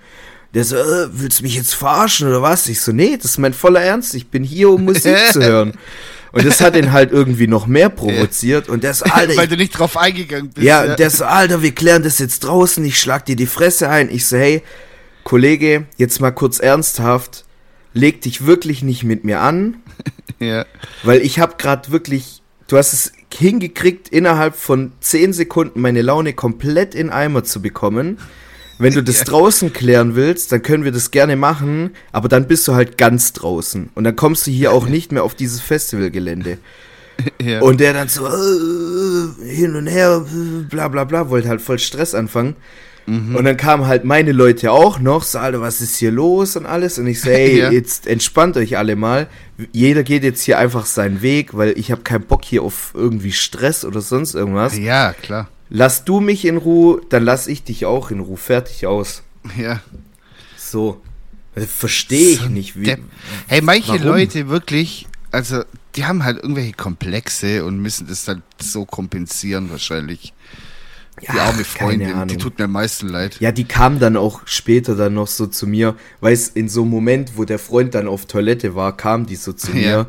Der 0.54 0.64
so, 0.66 0.76
äh, 0.76 1.08
willst 1.12 1.40
du 1.40 1.44
mich 1.44 1.56
jetzt 1.56 1.74
verarschen 1.74 2.28
oder 2.28 2.42
was? 2.42 2.68
Ich 2.68 2.82
so, 2.82 2.92
nee, 2.92 3.18
das 3.18 3.32
ist 3.32 3.38
mein 3.40 3.54
voller 3.54 3.82
Ernst. 3.82 4.14
Ich 4.14 4.28
bin 4.28 4.44
hier, 4.44 4.70
um 4.70 4.86
Musik 4.86 5.18
zu 5.32 5.42
hören. 5.42 5.74
Und 6.32 6.46
das 6.46 6.62
hat 6.62 6.76
ihn 6.76 6.92
halt 6.92 7.12
irgendwie 7.12 7.48
noch 7.48 7.68
mehr 7.68 7.90
provoziert. 7.90 8.68
Und 8.68 8.84
der 8.84 8.94
so, 8.94 9.06
Alter. 9.06 9.36
Weil 9.38 9.48
du 9.48 9.56
nicht 9.56 9.78
drauf 9.78 9.98
eingegangen 9.98 10.50
bist. 10.50 10.66
Ja, 10.66 10.84
ja, 10.84 10.96
der 10.96 11.10
so, 11.10 11.26
Alter, 11.26 11.62
wir 11.62 11.74
klären 11.74 12.04
das 12.04 12.18
jetzt 12.20 12.40
draußen. 12.40 12.84
Ich 12.86 13.00
schlag 13.00 13.26
dir 13.26 13.36
die 13.36 13.46
Fresse 13.46 13.90
ein. 13.90 14.10
Ich 14.10 14.26
so, 14.26 14.38
hey, 14.38 14.64
Kollege, 15.24 15.86
jetzt 15.98 16.20
mal 16.22 16.32
kurz 16.32 16.60
ernsthaft, 16.60 17.46
leg 17.94 18.22
dich 18.22 18.46
wirklich 18.46 18.84
nicht 18.84 19.04
mit 19.04 19.24
mir 19.24 19.42
an. 19.42 19.78
ja. 20.40 20.66
Weil 21.04 21.22
ich 21.22 21.40
habe 21.40 21.56
gerade 21.58 21.92
wirklich, 21.92 22.42
du 22.68 22.78
hast 22.78 22.94
es 22.94 23.14
hingekriegt, 23.34 24.10
innerhalb 24.10 24.56
von 24.56 24.92
10 25.00 25.34
Sekunden 25.34 25.82
meine 25.82 26.02
Laune 26.02 26.34
komplett 26.34 26.96
in 26.96 27.10
Eimer 27.10 27.44
zu 27.44 27.62
bekommen. 27.62 28.20
Wenn 28.80 28.94
du 28.94 29.04
das 29.04 29.20
ja. 29.20 29.26
draußen 29.26 29.74
klären 29.74 30.16
willst, 30.16 30.52
dann 30.52 30.62
können 30.62 30.84
wir 30.84 30.92
das 30.92 31.12
gerne 31.12 31.36
machen, 31.36 31.92
aber 32.12 32.28
dann 32.28 32.48
bist 32.48 32.68
du 32.68 32.74
halt 32.74 32.98
ganz 32.98 33.34
draußen. 33.34 33.90
Und 33.96 34.04
dann 34.04 34.16
kommst 34.16 34.48
du 34.48 34.52
hier 34.52 34.72
auch 34.72 34.88
nicht 34.88 35.12
mehr 35.12 35.24
auf 35.24 35.36
dieses 35.36 35.62
Festivalgelände. 35.62 36.58
Ja. 37.40 37.62
Und 37.62 37.80
der 37.80 37.94
dann 37.94 38.10
so 38.10 38.26
äh, 38.26 39.46
hin 39.46 39.76
und 39.76 39.86
her, 39.86 40.26
bla 40.70 40.88
bla 40.88 41.04
bla, 41.04 41.30
wollte 41.30 41.48
halt 41.48 41.62
voll 41.62 41.78
Stress 41.78 42.16
anfangen. 42.16 42.56
Mhm. 43.06 43.36
Und 43.36 43.46
dann 43.46 43.58
kamen 43.58 43.86
halt 43.86 44.06
meine 44.06 44.32
Leute 44.32 44.72
auch 44.72 45.00
noch, 45.00 45.24
so, 45.24 45.40
Alter, 45.40 45.62
was 45.62 45.82
ist 45.82 45.98
hier 45.98 46.12
los 46.12 46.56
und 46.56 46.66
alles. 46.66 46.98
Und 47.00 47.08
ich 47.08 47.22
so, 47.22 47.30
ey, 47.32 47.60
ja. 47.60 47.72
jetzt 47.72 48.08
entspannt 48.08 48.58
euch 48.58 48.78
alle 48.78 48.96
mal. 48.96 49.28
Jeder 49.72 50.04
geht 50.04 50.24
jetzt 50.24 50.42
hier 50.44 50.58
einfach 50.58 50.86
seinen 50.86 51.22
Weg, 51.22 51.56
weil 51.56 51.78
ich 51.78 51.92
habe 51.92 52.02
keinen 52.02 52.26
Bock 52.26 52.44
hier 52.46 52.64
auf 52.64 52.92
irgendwie 52.94 53.32
Stress 53.32 53.86
oder 53.86 54.02
sonst 54.02 54.36
irgendwas. 54.36 54.78
Ja, 54.78 55.14
klar. 55.14 55.50
lass 55.70 56.06
du 56.06 56.20
mich 56.20 56.46
in 56.46 56.58
Ruhe, 56.58 57.02
dann 57.10 57.24
lass 57.24 57.48
ich 57.48 57.64
dich 57.64 57.86
auch 57.86 58.12
in 58.12 58.20
Ruhe. 58.20 58.38
Fertig 58.38 58.86
aus. 58.88 59.24
Ja. 59.58 59.82
So. 60.58 61.02
Verstehe 61.56 62.32
ich 62.32 62.40
So 62.40 62.50
nicht. 62.50 62.80
Wie. 62.80 62.96
Hey, 63.48 63.62
manche 63.62 63.90
warum? 63.90 64.06
Leute 64.06 64.50
wirklich, 64.50 65.08
also 65.32 65.64
die 65.96 66.06
haben 66.06 66.24
halt 66.24 66.38
irgendwelche 66.38 66.74
Komplexe 66.74 67.64
und 67.64 67.78
müssen 67.78 68.08
das 68.08 68.26
dann 68.26 68.42
so 68.60 68.86
kompensieren 68.86 69.70
wahrscheinlich. 69.70 70.34
Die 71.22 71.28
Ja, 71.28 71.44
arme 71.46 71.64
Freundin, 71.64 72.28
die 72.28 72.38
tut 72.38 72.58
mir 72.58 72.66
am 72.66 72.72
meisten 72.72 73.08
leid. 73.08 73.38
Ja, 73.40 73.52
die 73.52 73.66
kam 73.66 74.00
dann 74.00 74.18
auch 74.18 74.42
später 74.46 74.96
dann 74.96 75.14
noch 75.14 75.28
so 75.28 75.46
zu 75.48 75.68
mir, 75.68 75.96
weil 76.22 76.34
es 76.34 76.48
in 76.50 76.68
so 76.70 76.82
einem 76.82 76.90
Moment, 76.92 77.34
wo 77.38 77.46
der 77.46 77.60
Freund 77.60 77.94
dann 77.94 78.08
auf 78.08 78.26
Toilette 78.26 78.74
war, 78.76 78.98
kam 78.98 79.26
die 79.26 79.36
so 79.36 79.54
zu 79.54 79.72
Ja. 79.74 79.80
mir 79.80 80.08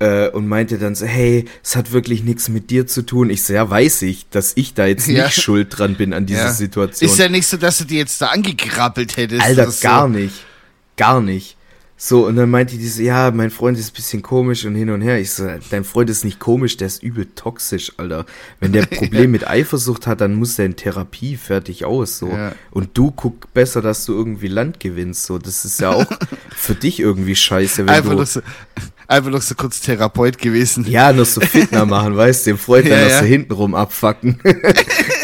äh, 0.00 0.28
und 0.30 0.46
meinte 0.46 0.78
dann 0.78 0.94
so, 0.94 1.06
hey, 1.06 1.44
es 1.64 1.74
hat 1.74 1.90
wirklich 1.90 2.22
nichts 2.22 2.48
mit 2.48 2.70
dir 2.70 2.86
zu 2.86 3.02
tun. 3.02 3.30
Ich 3.30 3.42
so, 3.42 3.52
ja, 3.52 3.68
weiß 3.68 4.02
ich, 4.02 4.28
dass 4.30 4.52
ich 4.54 4.74
da 4.74 4.86
jetzt 4.86 5.06
Ja. 5.08 5.24
nicht 5.24 5.42
schuld 5.42 5.76
dran 5.76 5.96
bin 5.96 6.12
an 6.12 6.24
dieser. 6.24 6.50
Situation. 6.52 7.10
Ist 7.10 7.18
ja 7.18 7.28
nicht 7.28 7.46
so, 7.48 7.56
dass 7.56 7.78
du 7.78 7.84
die 7.84 7.96
jetzt 7.96 8.20
da 8.22 8.28
angekrabbelt 8.28 9.16
hättest. 9.16 9.42
Alter, 9.42 9.62
oder 9.64 9.70
so. 9.72 9.82
gar 9.82 10.08
nicht. 10.08 10.34
Gar 10.96 11.20
nicht. 11.20 11.56
So, 12.00 12.26
und 12.28 12.36
dann 12.36 12.48
meinte 12.48 12.78
die 12.78 12.86
so, 12.86 13.02
ja, 13.02 13.32
mein 13.32 13.50
Freund 13.50 13.76
ist 13.76 13.90
ein 13.90 13.94
bisschen 13.96 14.22
komisch 14.22 14.64
und 14.64 14.76
hin 14.76 14.88
und 14.90 15.00
her. 15.00 15.18
Ich 15.18 15.32
so, 15.32 15.48
dein 15.70 15.82
Freund 15.82 16.08
ist 16.08 16.24
nicht 16.24 16.38
komisch, 16.38 16.76
der 16.76 16.86
ist 16.86 17.02
übel 17.02 17.26
toxisch, 17.34 17.92
Alter. 17.96 18.24
Wenn 18.60 18.70
der 18.70 18.86
Problem 18.86 19.32
mit 19.32 19.48
Eifersucht 19.48 20.06
hat, 20.06 20.20
dann 20.20 20.36
muss 20.36 20.54
der 20.54 20.66
in 20.66 20.76
Therapie 20.76 21.36
fertig 21.36 21.84
aus, 21.84 22.18
so. 22.18 22.28
Ja. 22.28 22.52
Und 22.70 22.96
du 22.96 23.10
guck 23.10 23.52
besser, 23.52 23.82
dass 23.82 24.04
du 24.06 24.12
irgendwie 24.12 24.46
Land 24.46 24.78
gewinnst, 24.78 25.26
so. 25.26 25.38
Das 25.38 25.64
ist 25.64 25.80
ja 25.80 25.90
auch 25.90 26.06
für 26.56 26.76
dich 26.76 27.00
irgendwie 27.00 27.34
scheiße, 27.34 27.78
wenn 27.78 27.88
Einfach 27.92 28.12
du, 28.12 28.18
noch, 28.18 28.26
so, 28.28 28.42
einfach 29.08 29.30
noch 29.32 29.42
so 29.42 29.56
kurz 29.56 29.80
Therapeut 29.80 30.38
gewesen. 30.38 30.86
ja, 30.88 31.12
noch 31.12 31.26
so 31.26 31.40
Fitner 31.40 31.84
machen, 31.84 32.16
weißt 32.16 32.46
du, 32.46 32.50
dem 32.50 32.58
Freund 32.58 32.86
dann 32.88 33.00
Ja, 33.00 33.08
noch 33.08 33.18
so 33.18 33.24
hintenrum 33.24 33.74
abfacken. 33.74 34.38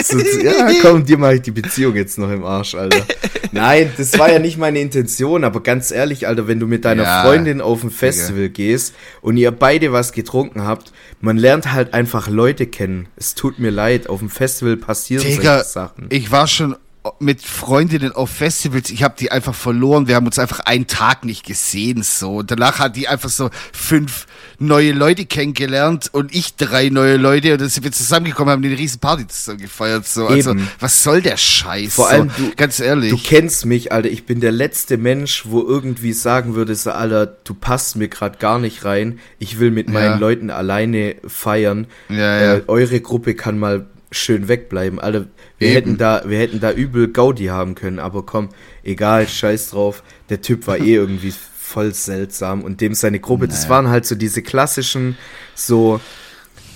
So, 0.05 0.19
ja, 0.19 0.71
komm, 0.83 1.05
dir 1.05 1.19
mache 1.19 1.37
ich 1.37 1.43
die 1.43 1.51
Beziehung 1.51 1.95
jetzt 1.95 2.19
noch 2.19 2.31
im 2.31 2.45
Arsch, 2.45 2.75
Alter. 2.75 3.05
Nein, 3.53 3.93
das 3.97 4.19
war 4.19 4.33
ja 4.33 4.39
nicht 4.39 4.59
meine 4.59 4.81
Intention, 4.81 5.45
aber 5.45 5.63
ganz 5.63 5.91
ehrlich, 5.91 6.27
Alter, 6.27 6.49
wenn 6.49 6.59
du 6.61 6.67
mit 6.67 6.85
deiner 6.85 7.05
Ja, 7.05 7.23
Freundin 7.23 7.61
auf 7.61 7.83
ein 7.85 7.91
Festival 7.91 8.49
gehst 8.49 8.95
und 9.23 9.37
ihr 9.37 9.51
beide 9.53 9.93
was 9.93 10.13
getrunken 10.13 10.65
habt, 10.65 10.93
man 11.21 11.37
lernt 11.37 11.73
halt 11.73 11.95
einfach 11.95 12.29
Leute 12.29 12.67
kennen. 12.67 13.07
Es 13.17 13.35
tut 13.35 13.59
mir 13.59 13.71
leid, 13.71 14.09
auf 14.09 14.19
dem 14.19 14.31
Festival 14.31 14.77
passieren 14.77 15.25
Digga, 15.25 15.59
solche 15.59 15.69
Sachen. 15.71 16.07
ich 16.11 16.31
war 16.31 16.47
schon 16.49 16.77
mit 17.19 17.43
Freundinnen 17.43 18.13
auf 18.13 18.31
Festivals, 18.31 18.89
ich 18.91 19.03
habe 19.03 19.15
die 19.19 19.31
einfach 19.31 19.55
verloren, 19.55 20.09
wir 20.09 20.15
haben 20.15 20.25
uns 20.27 20.39
einfach 20.39 20.61
einen 20.61 20.87
Tag 20.87 21.25
nicht 21.25 21.45
gesehen 21.45 22.03
so. 22.03 22.37
Und 22.37 22.51
danach 22.51 22.79
hat 22.79 22.97
die 22.97 23.09
einfach 23.09 23.29
so 23.29 23.51
fünf 23.73 24.27
neue 24.59 24.93
Leute 24.93 25.27
kennengelernt 25.27 26.09
und 26.13 26.35
ich 26.35 26.57
drei 26.57 26.89
neue 26.89 27.17
Leute 27.17 27.53
und 27.53 27.61
dann 27.61 27.69
sind 27.69 27.85
wir 27.85 27.93
zusammengekommen, 27.93 28.51
haben 28.53 28.65
eine 28.65 28.79
riesen 28.79 29.01
Party 29.01 29.27
zusammen 29.29 29.61
gefeiert 29.61 30.07
so. 30.07 30.27
Also, 30.29 30.55
was 30.81 31.03
soll 31.03 31.21
der 31.21 31.37
Scheiß? 31.37 31.95
Vor 31.95 32.09
allem 32.09 32.31
so, 32.37 32.45
du- 32.45 32.53
ganz 32.57 32.81
ehrlich. 32.81 33.11
Du 33.11 33.19
kennst 33.19 33.67
mich, 33.67 33.93
Alter. 33.93 34.09
Ich 34.09 34.25
bin 34.25 34.41
der 34.41 34.53
letzte 34.53 34.97
Mensch, 34.97 35.45
wo 35.47 35.61
irgendwie 35.63 36.13
sagen 36.15 36.55
würde, 36.55 36.75
so, 36.75 36.91
Alter, 36.93 37.27
du 37.27 37.53
passt 37.55 37.97
mir 37.97 38.09
gerade 38.09 38.39
gar 38.39 38.59
nicht 38.59 38.85
rein. 38.87 39.19
Ich 39.39 39.59
will 39.59 39.71
mit 39.71 39.89
meinen 39.89 40.05
Ja. 40.13 40.17
Leuten 40.17 40.49
alleine 40.51 41.17
feiern. 41.27 41.87
Ja, 42.09 42.17
ja. 42.17 42.55
Äh, 42.55 42.63
eure 42.67 43.01
Gruppe 43.01 43.35
kann 43.35 43.59
mal 43.59 43.87
schön 44.15 44.49
wegbleiben. 44.49 44.99
Alter, 45.01 45.27
wir 45.59 45.69
Eben. 45.69 45.75
hätten 45.75 45.99
da, 45.99 46.23
wir 46.27 46.39
hätten 46.39 46.61
da 46.61 46.73
übel 46.73 47.09
Gaudi 47.09 47.47
haben 47.47 47.75
können. 47.75 47.99
Aber 47.99 48.25
komm, 48.25 48.49
egal, 48.83 49.29
scheiß 49.29 49.71
drauf. 49.71 50.03
Der 50.31 50.41
Typ 50.41 50.67
war 50.67 50.79
eh 50.79 50.95
irgendwie 50.95 51.33
voll 51.59 51.93
seltsam 51.95 52.63
und 52.63 52.81
dem 52.81 52.95
seine 52.95 53.19
Gruppe, 53.21 53.49
das 53.49 53.69
waren 53.69 53.89
halt 53.89 54.05
so 54.07 54.15
diese 54.15 54.43
klassischen, 54.43 55.17
so 55.55 55.99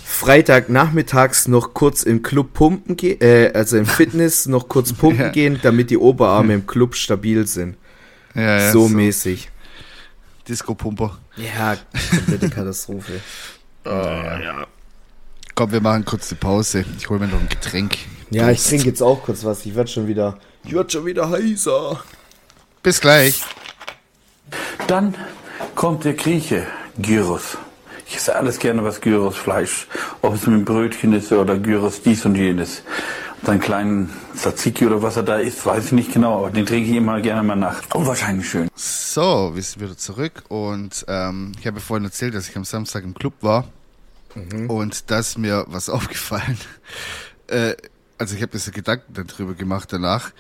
Freitagnachmittags 0.05 1.47
noch 1.47 1.75
kurz 1.75 2.03
im 2.03 2.23
Club 2.23 2.55
pumpen 2.55 2.97
gehen, 2.97 3.21
äh, 3.21 3.53
also 3.55 3.77
im 3.77 3.87
Fitness 3.87 4.47
noch 4.49 4.69
kurz 4.69 4.93
pumpen 4.93 5.27
Ja. 5.27 5.29
gehen, 5.29 5.61
damit 5.63 5.91
die 5.91 5.99
Oberarme 5.99 6.55
im 6.55 6.67
Club 6.67 6.95
stabil 6.97 7.47
sind. 7.47 7.77
ja, 8.35 8.59
ja, 8.59 8.73
so, 8.73 8.89
mäßig. 8.89 9.51
Disco-Pumper. 10.49 11.19
Ja, 11.37 11.77
komplette 12.11 12.49
Katastrophe. 12.49 13.21
Komm, 15.59 15.73
wir 15.73 15.81
machen 15.81 16.05
kurz 16.05 16.29
die 16.29 16.37
Pause. 16.37 16.85
Ich 16.99 17.11
hole 17.11 17.19
mir 17.19 17.27
noch 17.27 17.41
ein 17.41 17.49
Getränk. 17.49 17.99
Ja, 18.31 18.49
ich 18.49 18.65
trinke 18.65 18.87
jetzt 18.87 19.03
auch 19.03 19.25
kurz 19.25 19.43
was. 19.43 19.67
Ich 19.67 19.75
werde 19.75 19.91
schon 19.91 20.07
wieder, 20.07 20.39
ich 20.63 20.73
werd 20.73 20.93
schon 20.93 21.05
wieder 21.05 21.29
heißer. 21.31 22.01
Bis 22.81 23.01
gleich. 23.01 23.43
Dann 24.87 25.17
kommt 25.75 26.05
der 26.05 26.15
Grieche, 26.15 26.65
Gyros. 26.99 27.59
Ich 28.07 28.15
esse 28.15 28.37
alles 28.37 28.61
gerne 28.61 28.85
was 28.85 29.01
Gyros 29.01 29.35
Fleisch. 29.35 29.89
Ob 30.23 30.37
es 30.37 30.47
mit 30.47 30.65
Brötchen 30.65 31.13
ist 31.13 31.33
oder 31.33 31.59
Gyros 31.59 32.03
dies 32.03 32.25
und 32.25 32.37
jenes. 32.37 32.83
Und 33.43 33.49
einen 33.49 33.61
kleinen 33.61 34.11
Tzatziki 34.37 34.87
oder 34.87 35.03
was 35.03 35.17
er 35.17 35.25
da 35.25 35.39
isst, 35.39 35.67
weiß 35.67 35.87
ich 35.87 35.93
nicht 35.93 36.13
genau, 36.13 36.39
aber 36.39 36.51
den 36.53 36.67
trinke 36.67 36.89
ich 36.89 36.97
immer 36.97 37.21
gerne 37.21 37.43
mal 37.43 37.57
nach. 37.57 37.83
Unwahrscheinlich 37.95 38.49
schön. 38.49 38.69
So, 38.77 39.51
wir 39.57 39.63
sind 39.63 39.83
wieder 39.83 39.97
zurück 39.97 40.45
und 40.51 41.05
ähm, 41.09 41.51
ich 41.59 41.67
habe 41.67 41.81
vorhin 41.81 42.05
erzählt, 42.05 42.37
dass 42.37 42.49
ich 42.49 42.57
am 42.57 42.65
Samstag 42.65 43.03
im 43.03 43.15
Club 43.15 43.35
war 43.41 43.65
und 44.35 45.11
da 45.11 45.19
ist 45.19 45.39
mir 45.39 45.65
was 45.69 45.89
aufgefallen. 45.89 46.59
Äh, 47.47 47.75
also 48.19 48.35
ich 48.35 48.43
habe 48.43 48.55
mir 48.55 48.61
so 48.61 48.71
Gedanken 48.71 49.15
darüber 49.15 49.55
gemacht 49.55 49.93
danach. 49.93 50.33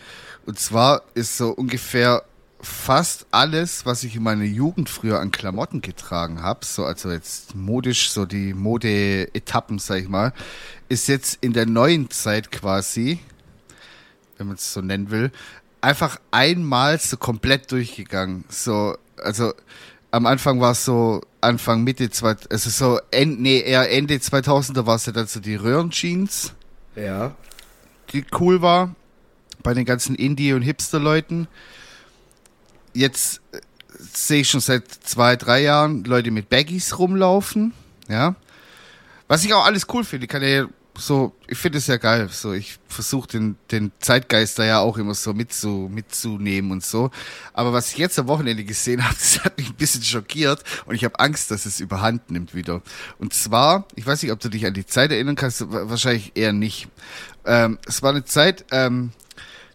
Und 0.47 0.59
zwar 0.59 1.03
ist 1.15 1.37
so 1.37 1.51
ungefähr 1.51 2.25
fast 2.61 3.27
alles, 3.31 3.87
was 3.87 4.03
ich 4.03 4.17
in 4.17 4.23
meiner 4.23 4.45
Jugend 4.45 4.89
früher 4.89 5.21
an 5.21 5.31
Klamotten 5.31 5.81
getragen 5.81 6.43
habe, 6.43 6.65
so 6.65 6.85
also 6.85 7.11
jetzt 7.11 7.55
modisch, 7.55 8.11
so 8.11 8.27
die 8.27 8.53
Mode-Etappen, 8.53 9.79
sag 9.79 10.01
ich 10.01 10.09
mal, 10.09 10.33
ist 10.89 11.07
jetzt 11.09 11.39
in 11.41 11.53
der 11.53 11.67
neuen 11.67 12.11
Zeit 12.11 12.51
quasi, 12.51 13.21
wenn 14.37 14.49
man 14.49 14.57
es 14.57 14.73
so 14.73 14.81
nennen 14.81 15.11
will, 15.11 15.31
einfach 15.81 16.19
einmal 16.31 16.99
so 16.99 17.17
komplett 17.17 17.71
durchgegangen. 17.71 18.45
So, 18.49 18.97
also 19.17 19.53
am 20.11 20.27
Anfang 20.27 20.61
war 20.61 20.73
es 20.73 20.85
so 20.85 21.21
Anfang 21.41 21.85
Mitte 21.85 22.11
zwei, 22.11 22.35
also 22.51 22.71
so 22.71 23.01
End, 23.11 23.41
nee, 23.41 23.61
eher 23.61 23.91
Ende 23.91 24.15
2000er 24.17 24.87
war 24.87 24.97
es 24.97 25.07
ja 25.07 25.13
dann 25.13 25.27
so 25.27 25.41
die 25.41 25.55
Röhrenjeans, 25.57 26.55
Ja. 26.97 27.35
die 28.13 28.25
cool 28.41 28.63
war 28.63 28.95
bei 29.63 29.75
den 29.75 29.85
ganzen 29.85 30.15
Indie 30.15 30.53
und 30.53 30.63
Hipster 30.63 30.99
Leuten. 30.99 31.47
Jetzt 32.95 33.41
äh, 33.53 33.61
sehe 33.99 34.41
ich 34.41 34.51
schon 34.51 34.61
seit 34.61 34.89
zwei, 34.91 35.37
drei 35.37 35.63
Jahren 35.63 36.05
Leute 36.05 36.31
mit 36.31 36.49
Baggies 36.49 36.99
rumlaufen, 36.99 37.73
ja. 38.09 38.35
Was 39.29 39.45
ich 39.45 39.53
auch 39.53 39.67
alles 39.67 39.87
cool 39.93 40.05
finde, 40.05 40.27
kann 40.27 40.43
ja 40.43 40.67
so, 40.99 41.33
ich 41.47 41.57
finde 41.57 41.79
es 41.79 41.87
ja 41.87 41.97
geil. 41.97 42.29
So, 42.31 42.53
ich 42.53 42.79
versuche 42.89 43.29
den, 43.29 43.57
den 43.71 43.93
Zeitgeist 44.01 44.59
da 44.59 44.65
ja 44.65 44.81
auch 44.81 44.99
immer 44.99 45.15
so 45.15 45.33
mitzu, 45.33 45.89
mitzunehmen 45.91 46.71
und 46.73 46.85
so. 46.85 47.11
Aber 47.53 47.73
was 47.73 47.93
ich 47.93 47.99
jetzt 47.99 48.19
am 48.19 48.27
Wochenende 48.27 48.65
gesehen 48.65 49.05
habe, 49.05 49.15
das 49.15 49.45
hat 49.45 49.57
mich 49.59 49.69
ein 49.71 49.75
bisschen 49.77 50.03
schockiert 50.03 50.63
und 50.87 50.95
ich 50.95 51.05
habe 51.05 51.19
Angst, 51.21 51.51
dass 51.51 51.67
es 51.67 51.81
überhand 51.81 52.31
nimmt 52.31 52.55
wieder. 52.55 52.83
Und 53.19 53.33
zwar, 53.33 53.87
ich 53.95 54.07
weiß 54.07 54.23
nicht, 54.23 54.33
ob 54.33 54.41
du 54.41 54.49
dich 54.49 54.67
an 54.67 54.75
die 54.75 54.87
Zeit 54.87 55.11
erinnern 55.13 55.37
kannst, 55.37 55.61
wa- 55.73 55.89
wahrscheinlich 55.89 56.33
eher 56.35 56.53
nicht. 56.53 56.89
Ähm, 57.47 57.79
es 57.87 58.03
war 58.03 58.11
eine 58.11 58.25
Zeit, 58.25 58.65
ähm, 58.73 59.13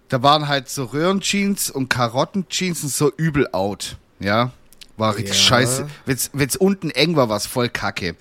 da 0.09 0.21
waren 0.21 0.47
halt 0.47 0.69
so 0.69 0.83
Röhrenjeans 0.85 1.71
und 1.71 1.89
Karottenjeans 1.89 2.83
und 2.83 2.89
so 2.89 3.11
übel 3.15 3.47
out. 3.53 3.97
Ja, 4.19 4.51
war 4.97 5.15
richtig 5.15 5.35
Ja. 5.37 5.41
scheiße. 5.43 5.87
Wenn's, 6.05 6.29
wenn's 6.33 6.55
unten 6.55 6.91
eng 6.91 7.15
war, 7.15 7.29
war's 7.29 7.47
voll 7.47 7.69
kacke. 7.69 8.15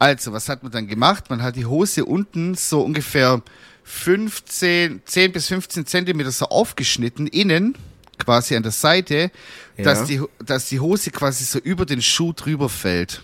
Also, 0.00 0.32
was 0.32 0.48
hat 0.48 0.62
man 0.62 0.72
dann 0.72 0.88
gemacht? 0.88 1.28
Man 1.28 1.42
hat 1.42 1.56
die 1.56 1.66
Hose 1.66 2.06
unten 2.06 2.54
so 2.54 2.80
ungefähr 2.80 3.42
15, 3.84 5.02
10 5.04 5.32
bis 5.32 5.48
15 5.48 5.84
Zentimeter 5.84 6.30
so 6.30 6.46
aufgeschnitten, 6.46 7.26
innen, 7.26 7.76
quasi 8.18 8.56
an 8.56 8.62
der 8.62 8.72
Seite, 8.72 9.30
Ja. 9.76 9.84
dass, 9.84 10.04
die, 10.04 10.22
dass 10.44 10.68
die 10.70 10.80
Hose 10.80 11.10
quasi 11.10 11.44
so 11.44 11.58
über 11.58 11.84
den 11.84 12.00
Schuh 12.00 12.32
drüber 12.32 12.70
fällt. 12.70 13.22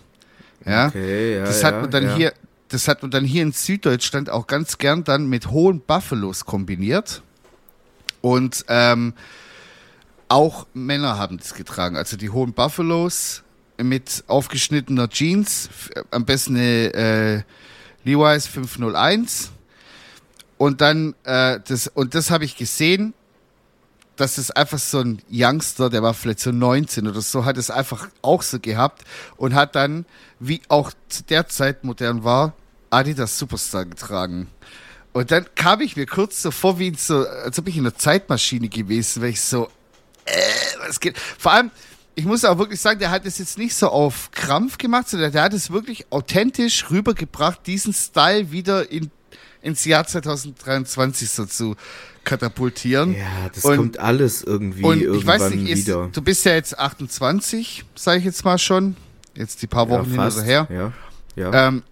Ja. 0.67 0.89
Okay, 0.89 1.37
ja, 1.37 1.45
das 1.47 1.65
hat 1.65 1.75
ja, 1.75 1.81
man 1.81 1.91
dann 1.91 2.15
hier, 2.15 2.35
das 2.69 2.89
hat 2.89 3.01
man 3.01 3.11
dann 3.11 3.25
hier 3.25 3.43
in 3.43 3.53
Süddeutschland 3.53 4.29
auch 4.29 4.47
ganz 4.47 4.77
gern 4.77 5.03
dann 5.03 5.29
mit 5.29 5.51
hohen 5.51 5.81
Buffalos 5.81 6.45
kombiniert. 6.45 7.23
Und 8.21 8.67
ähm, 8.69 9.15
auch 10.29 10.67
Männer 10.75 11.17
haben 11.19 11.39
das 11.39 11.55
getragen. 11.55 11.97
Also 11.97 12.19
die 12.19 12.29
hohen 12.29 12.53
Buffalos 12.53 13.45
mit 13.79 14.25
aufgeschnittener 14.27 15.09
Jeans, 15.09 15.69
am 16.11 16.25
besten 16.25 16.57
eine 16.57 16.95
äh, 16.95 17.43
Levi's 18.05 18.47
501. 18.47 19.51
Und 20.59 20.81
dann, 20.81 21.15
äh, 21.25 21.61
das, 21.67 21.89
und 21.89 22.15
das 22.15 22.31
habe 22.31 22.45
ich 22.45 22.57
gesehen, 22.57 23.13
dass 24.17 24.39
es 24.39 24.51
einfach 24.51 24.79
so 24.79 25.01
ein 25.01 25.23
Youngster, 25.31 25.91
der 25.91 26.03
war 26.03 26.15
vielleicht 26.15 26.41
so 26.41 26.51
19 26.51 27.07
oder 27.07 27.21
so, 27.21 27.45
hat 27.45 27.59
es 27.59 27.71
einfach 27.71 28.09
auch 28.23 28.43
so 28.43 28.59
gehabt 28.59 29.03
und 29.37 29.55
hat 29.55 29.75
dann, 29.75 30.07
wie 30.41 30.63
auch 30.69 30.93
zu 31.09 31.23
der 31.25 31.49
Zeit 31.49 31.85
modern 31.85 32.25
war, 32.25 32.55
Adidas 32.89 33.39
Superstar 33.39 33.85
getragen. 33.85 34.49
Und 35.13 35.31
dann 35.31 35.47
kam 35.55 35.81
ich 35.81 35.97
mir 35.97 36.07
kurz 36.07 36.43
so 36.43 36.51
vor, 36.51 36.79
wie 36.79 36.89
in 36.89 36.95
so, 36.95 37.27
als 37.27 37.59
ob 37.59 37.69
ich 37.69 37.77
in 37.77 37.83
einer 37.83 37.95
Zeitmaschine 37.95 38.69
gewesen 38.69 39.23
wäre. 39.23 39.33
Ich 39.33 39.41
so, 39.41 39.69
äh, 40.27 40.33
was 40.87 41.01
geht? 41.01 41.19
Vor 41.19 41.53
allem, 41.53 41.71
ich 42.17 42.25
muss 42.25 42.45
auch 42.45 42.59
wirklich 42.59 42.81
sagen, 42.81 42.99
der 42.99 43.11
hat 43.11 43.27
es 43.27 43.39
jetzt 43.39 43.59
nicht 43.59 43.75
so 43.75 43.89
auf 43.89 44.31
Krampf 44.33 44.79
gemacht, 44.79 45.09
sondern 45.09 45.31
der 45.31 45.43
hat 45.43 45.53
es 45.53 45.71
wirklich 45.71 46.07
authentisch 46.11 46.91
rübergebracht, 46.91 47.67
diesen 47.67 47.93
Style 47.93 48.51
wieder 48.51 48.91
in 48.91 49.11
ins 49.63 49.85
Jahr 49.85 50.07
2023 50.07 51.29
so 51.29 51.45
zu 51.45 51.75
katapultieren. 52.25 53.15
Ja, 53.15 53.51
das 53.53 53.65
Und- 53.65 53.77
kommt 53.77 53.99
alles 53.99 54.43
irgendwie 54.43 54.83
Und 54.85 55.01
irgendwann 55.01 55.37
ich 55.37 55.41
weiß 55.43 55.51
nicht, 55.55 55.71
ist, 55.71 55.87
wieder. 55.87 56.09
du 56.13 56.23
bist 56.23 56.45
ja 56.45 56.53
jetzt 56.55 56.79
28, 56.79 57.85
sage 57.97 58.19
ich 58.21 58.25
jetzt 58.25 58.45
mal 58.45 58.59
schon. 58.59 58.97
Jetzt 59.35 59.63
die 59.63 59.67
paar 59.67 59.89
Wochen 59.89 60.15
ja, 60.15 60.25
hinter 60.25 60.43
her. 60.43 60.69
Ja, 60.71 60.93
ja. 61.35 61.69
Ähm, 61.69 61.83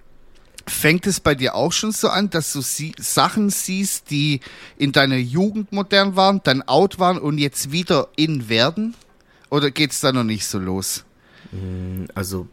fängt 0.67 1.07
es 1.07 1.21
bei 1.21 1.35
dir 1.35 1.55
auch 1.55 1.73
schon 1.73 1.93
so 1.93 2.09
an, 2.09 2.31
dass 2.31 2.53
du 2.53 2.61
sie 2.61 2.95
Sachen 2.99 3.51
siehst, 3.51 4.11
die 4.11 4.41
in 4.79 4.93
deiner 4.93 5.17
Jugend 5.17 5.73
modern 5.73 6.17
waren, 6.17 6.41
dann 6.45 6.63
out 6.63 6.99
waren 6.99 7.19
und 7.19 7.39
jetzt 7.39 7.73
wieder 7.73 8.09
in 8.17 8.49
werden? 8.49 8.95
Oder 9.55 9.71
geht's 9.71 10.01
da 10.01 10.11
noch 10.11 10.25
nicht 10.25 10.47
so 10.47 10.59
los? 10.59 11.05
also, 12.17 12.49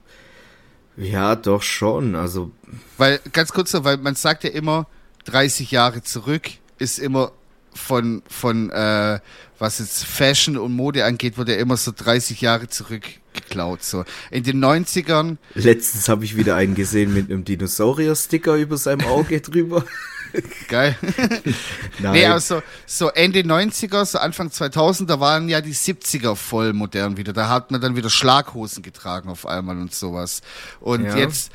ja, 0.95 1.35
doch 1.35 1.63
schon. 1.63 2.13
Also, 2.13 2.51
Weil, 2.99 3.19
ganz 3.33 3.51
kurz 3.51 3.73
noch, 3.73 3.83
weil 3.83 3.97
man 3.97 4.13
sagt 4.13 4.43
ja 4.43 4.51
immer, 4.51 4.85
30 5.25 5.71
Jahre 5.71 6.03
zurück 6.03 6.47
ist 6.77 6.99
immer 6.99 7.31
von, 7.73 8.21
von 8.29 8.69
äh, 8.69 9.19
was 9.57 9.79
jetzt 9.79 10.03
Fashion 10.03 10.57
und 10.57 10.73
Mode 10.73 11.03
angeht, 11.03 11.39
wird 11.39 11.49
ja 11.49 11.55
immer 11.55 11.75
so 11.75 11.91
30 11.91 12.39
Jahre 12.41 12.67
zurückgeklaut. 12.67 13.83
So. 13.83 14.05
In 14.29 14.43
den 14.43 14.63
90ern, 14.63 15.37
letztens 15.55 16.07
habe 16.07 16.23
ich 16.23 16.37
wieder 16.37 16.55
einen 16.55 16.75
gesehen 16.75 17.15
mit 17.15 17.31
einem 17.31 17.45
Dinosaurier-Sticker 17.45 18.57
über 18.57 18.77
seinem 18.77 19.07
Auge 19.07 19.41
drüber. 19.41 19.85
geil. 20.67 20.95
Nein. 21.99 22.11
Nee, 22.13 22.25
also 22.25 22.61
so 22.85 23.09
Ende 23.09 23.39
90er, 23.41 24.05
so 24.05 24.17
Anfang 24.19 24.51
2000, 24.51 25.09
da 25.09 25.19
waren 25.19 25.49
ja 25.49 25.61
die 25.61 25.73
70er 25.75 26.35
voll 26.35 26.73
modern 26.73 27.17
wieder. 27.17 27.33
Da 27.33 27.49
hat 27.49 27.71
man 27.71 27.81
dann 27.81 27.95
wieder 27.95 28.09
Schlaghosen 28.09 28.83
getragen 28.83 29.29
auf 29.29 29.45
einmal 29.45 29.77
und 29.77 29.93
sowas. 29.93 30.41
Und 30.79 31.03
Ja. 31.05 31.17
jetzt 31.17 31.51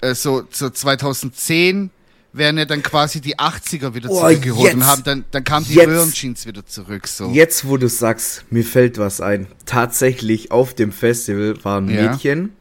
äh, 0.00 0.14
so, 0.14 0.44
so 0.50 0.68
2010 0.70 1.90
werden 2.32 2.58
ja 2.58 2.66
dann 2.66 2.82
quasi 2.82 3.20
die 3.22 3.38
80er 3.38 3.94
wieder 3.94 4.10
Oh, 4.10 4.20
zurückgeholt 4.20 4.74
und 4.74 4.80
jetzt. 4.80 4.88
haben 4.88 5.04
dann, 5.04 5.24
dann 5.30 5.42
kamen 5.44 5.64
die. 5.66 5.78
Röhrenjeans 5.78 6.44
wieder 6.46 6.66
zurück. 6.66 7.08
So. 7.08 7.30
Jetzt, 7.30 7.66
wo 7.66 7.78
du 7.78 7.88
sagst, 7.88 8.44
mir 8.50 8.62
fällt 8.64 8.98
was 8.98 9.22
ein. 9.22 9.46
Tatsächlich 9.64 10.50
auf 10.50 10.74
dem 10.74 10.92
Festival 10.92 11.54
war 11.64 11.80
ein 11.80 11.88
Ja. 11.88 12.10
Mädchen, 12.10 12.52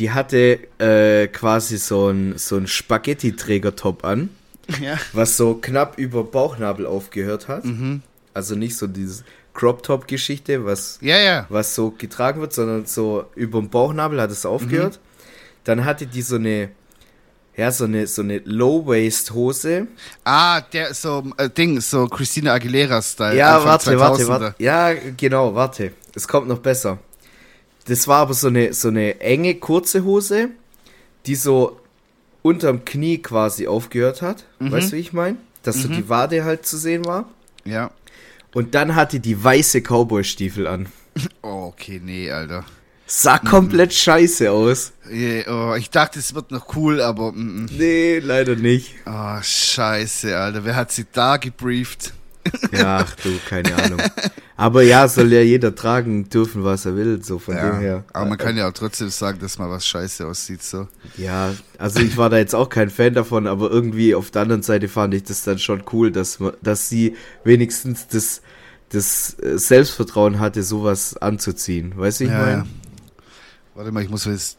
die 0.00 0.10
hatte 0.10 0.58
äh, 0.80 1.28
quasi 1.28 1.78
so 1.78 2.08
ein, 2.08 2.36
so 2.36 2.56
ein 2.56 2.66
Spaghetti-Träger-Top 2.66 4.04
an, 4.04 4.28
Ja. 4.80 4.98
was 5.12 5.36
so 5.36 5.54
knapp 5.54 5.98
über 5.98 6.24
Bauchnabel 6.24 6.86
aufgehört 6.86 7.48
hat. 7.48 7.64
Mhm. 7.64 8.02
Also 8.34 8.54
nicht 8.54 8.76
so 8.76 8.86
dieses 8.86 9.24
Crop-Top-Geschichte, 9.54 10.64
was, 10.64 10.98
ja, 11.00 11.18
ja. 11.18 11.46
was 11.48 11.74
so 11.74 11.90
getragen 11.90 12.40
wird, 12.40 12.52
sondern 12.52 12.86
so 12.86 13.24
über 13.34 13.58
dem 13.60 13.70
Bauchnabel 13.70 14.20
hat 14.20 14.30
es 14.30 14.44
aufgehört. 14.44 14.94
Mhm. 14.96 15.06
Dann 15.64 15.84
hatte 15.84 16.06
die 16.06 16.22
so 16.22 16.36
eine, 16.36 16.70
ja, 17.56 17.72
so 17.72 17.84
eine, 17.84 18.06
so 18.06 18.22
eine 18.22 18.38
Low-Waist-Hose. 18.44 19.86
Ah, 20.24 20.60
der 20.60 20.92
so 20.94 21.24
äh, 21.38 21.48
Ding, 21.48 21.80
so 21.80 22.06
Christina 22.06 22.52
Aguilera-Style. 22.52 23.36
Ja, 23.36 23.56
Anfang 23.56 23.98
warte, 23.98 23.98
warte, 23.98 24.22
2000er. 24.24 24.28
warte. 24.28 24.54
Ja, 24.58 24.92
genau, 25.16 25.54
warte. 25.54 25.92
Es 26.14 26.28
kommt 26.28 26.48
noch 26.48 26.58
besser. 26.58 26.98
Das 27.86 28.06
war 28.08 28.18
aber 28.22 28.34
so 28.34 28.48
eine, 28.48 28.72
so 28.74 28.88
eine 28.88 29.20
enge, 29.20 29.54
kurze 29.54 30.04
Hose, 30.04 30.50
die 31.24 31.34
so 31.34 31.80
unterm 32.46 32.84
Knie 32.84 33.18
quasi 33.18 33.66
aufgehört 33.66 34.22
hat. 34.22 34.44
Mhm. 34.58 34.72
Weißt 34.72 34.92
du, 34.92 34.96
wie 34.96 35.00
ich 35.00 35.12
meine? 35.12 35.36
Dass 35.62 35.82
so 35.82 35.88
die 35.88 36.08
Wade 36.08 36.44
halt 36.44 36.64
zu 36.64 36.76
sehen 36.78 37.04
war. 37.04 37.28
Ja. 37.64 37.90
Und 38.54 38.74
dann 38.74 38.94
hatte 38.94 39.20
die 39.20 39.42
weiße 39.42 39.80
Cowboy-Stiefel 39.82 40.66
an. 40.66 40.88
Oh, 41.42 41.72
okay, 41.72 41.98
nee, 42.04 42.30
Alter. 42.30 42.62
Sah 43.06 43.38
komplett 43.38 43.94
scheiße 43.94 44.50
aus. 44.50 44.92
Eh, 45.10 45.44
Oh, 45.48 45.74
ich 45.74 45.88
dachte, 45.88 46.18
es 46.18 46.34
wird 46.34 46.50
noch 46.50 46.76
cool, 46.76 47.00
aber 47.00 47.32
mm, 47.32 47.62
mm. 47.62 47.68
Nee, 47.78 48.18
leider 48.18 48.54
nicht. 48.54 48.96
Oh, 49.06 49.38
scheiße, 49.40 50.36
Alter. 50.36 50.64
Wer 50.66 50.76
hat 50.76 50.92
sie 50.92 51.06
da 51.10 51.38
gebrieft? 51.38 52.12
Ja, 52.72 53.00
ach 53.06 53.14
du, 53.16 53.38
keine 53.44 53.74
Ahnung. 53.76 54.00
Aber 54.56 54.82
ja, 54.82 55.06
soll 55.08 55.32
ja 55.32 55.40
jeder 55.42 55.74
tragen 55.74 56.28
dürfen, 56.30 56.64
was 56.64 56.86
er 56.86 56.96
will, 56.96 57.22
so 57.22 57.38
von 57.38 57.54
dem 57.56 57.80
her. 57.80 58.04
aber 58.12 58.26
man 58.26 58.38
kann 58.38 58.56
ja 58.56 58.68
auch 58.68 58.72
trotzdem 58.72 59.10
sagen, 59.10 59.38
dass 59.38 59.58
mal 59.58 59.68
was 59.70 59.86
scheiße 59.86 60.26
aussieht, 60.26 60.62
so. 60.62 60.88
Ja, 61.18 61.54
also 61.78 62.00
ich 62.00 62.16
war 62.16 62.30
da 62.30 62.38
jetzt 62.38 62.54
auch 62.54 62.68
kein 62.70 62.88
Fan 62.90 63.12
davon, 63.14 63.46
aber 63.46 63.70
irgendwie 63.70 64.14
auf 64.14 64.30
der 64.30 64.42
anderen 64.42 64.62
Seite 64.62 64.88
fand 64.88 65.12
ich 65.14 65.24
das 65.24 65.42
dann 65.44 65.58
schon 65.58 65.82
cool, 65.92 66.10
dass, 66.10 66.40
man- 66.40 66.54
dass 66.62 66.88
sie 66.88 67.16
wenigstens 67.44 68.08
das, 68.08 68.40
das 68.88 69.38
äh, 69.40 69.58
Selbstvertrauen 69.58 70.40
hatte, 70.40 70.62
sowas 70.62 71.16
anzuziehen. 71.18 71.92
Weißt 71.96 72.20
du, 72.20 72.24
ich 72.24 72.30
Ja, 72.30 72.38
meine? 72.38 72.52
ja. 72.62 72.66
Warte 73.74 73.92
mal, 73.92 74.02
ich 74.02 74.08
muss 74.08 74.24
jetzt 74.24 74.56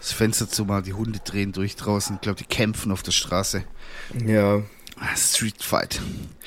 das 0.00 0.12
Fenster 0.12 0.48
zu 0.48 0.64
mal, 0.64 0.82
die 0.82 0.92
Hunde 0.94 1.20
drehen 1.24 1.52
durch 1.52 1.76
draußen. 1.76 2.16
Ich 2.16 2.20
glaube, 2.22 2.38
die 2.38 2.44
kämpfen 2.46 2.90
auf 2.92 3.02
der 3.02 3.12
Straße. 3.12 3.64
Ja, 4.26 4.62
Street 5.16 5.62
Fight. 5.62 6.00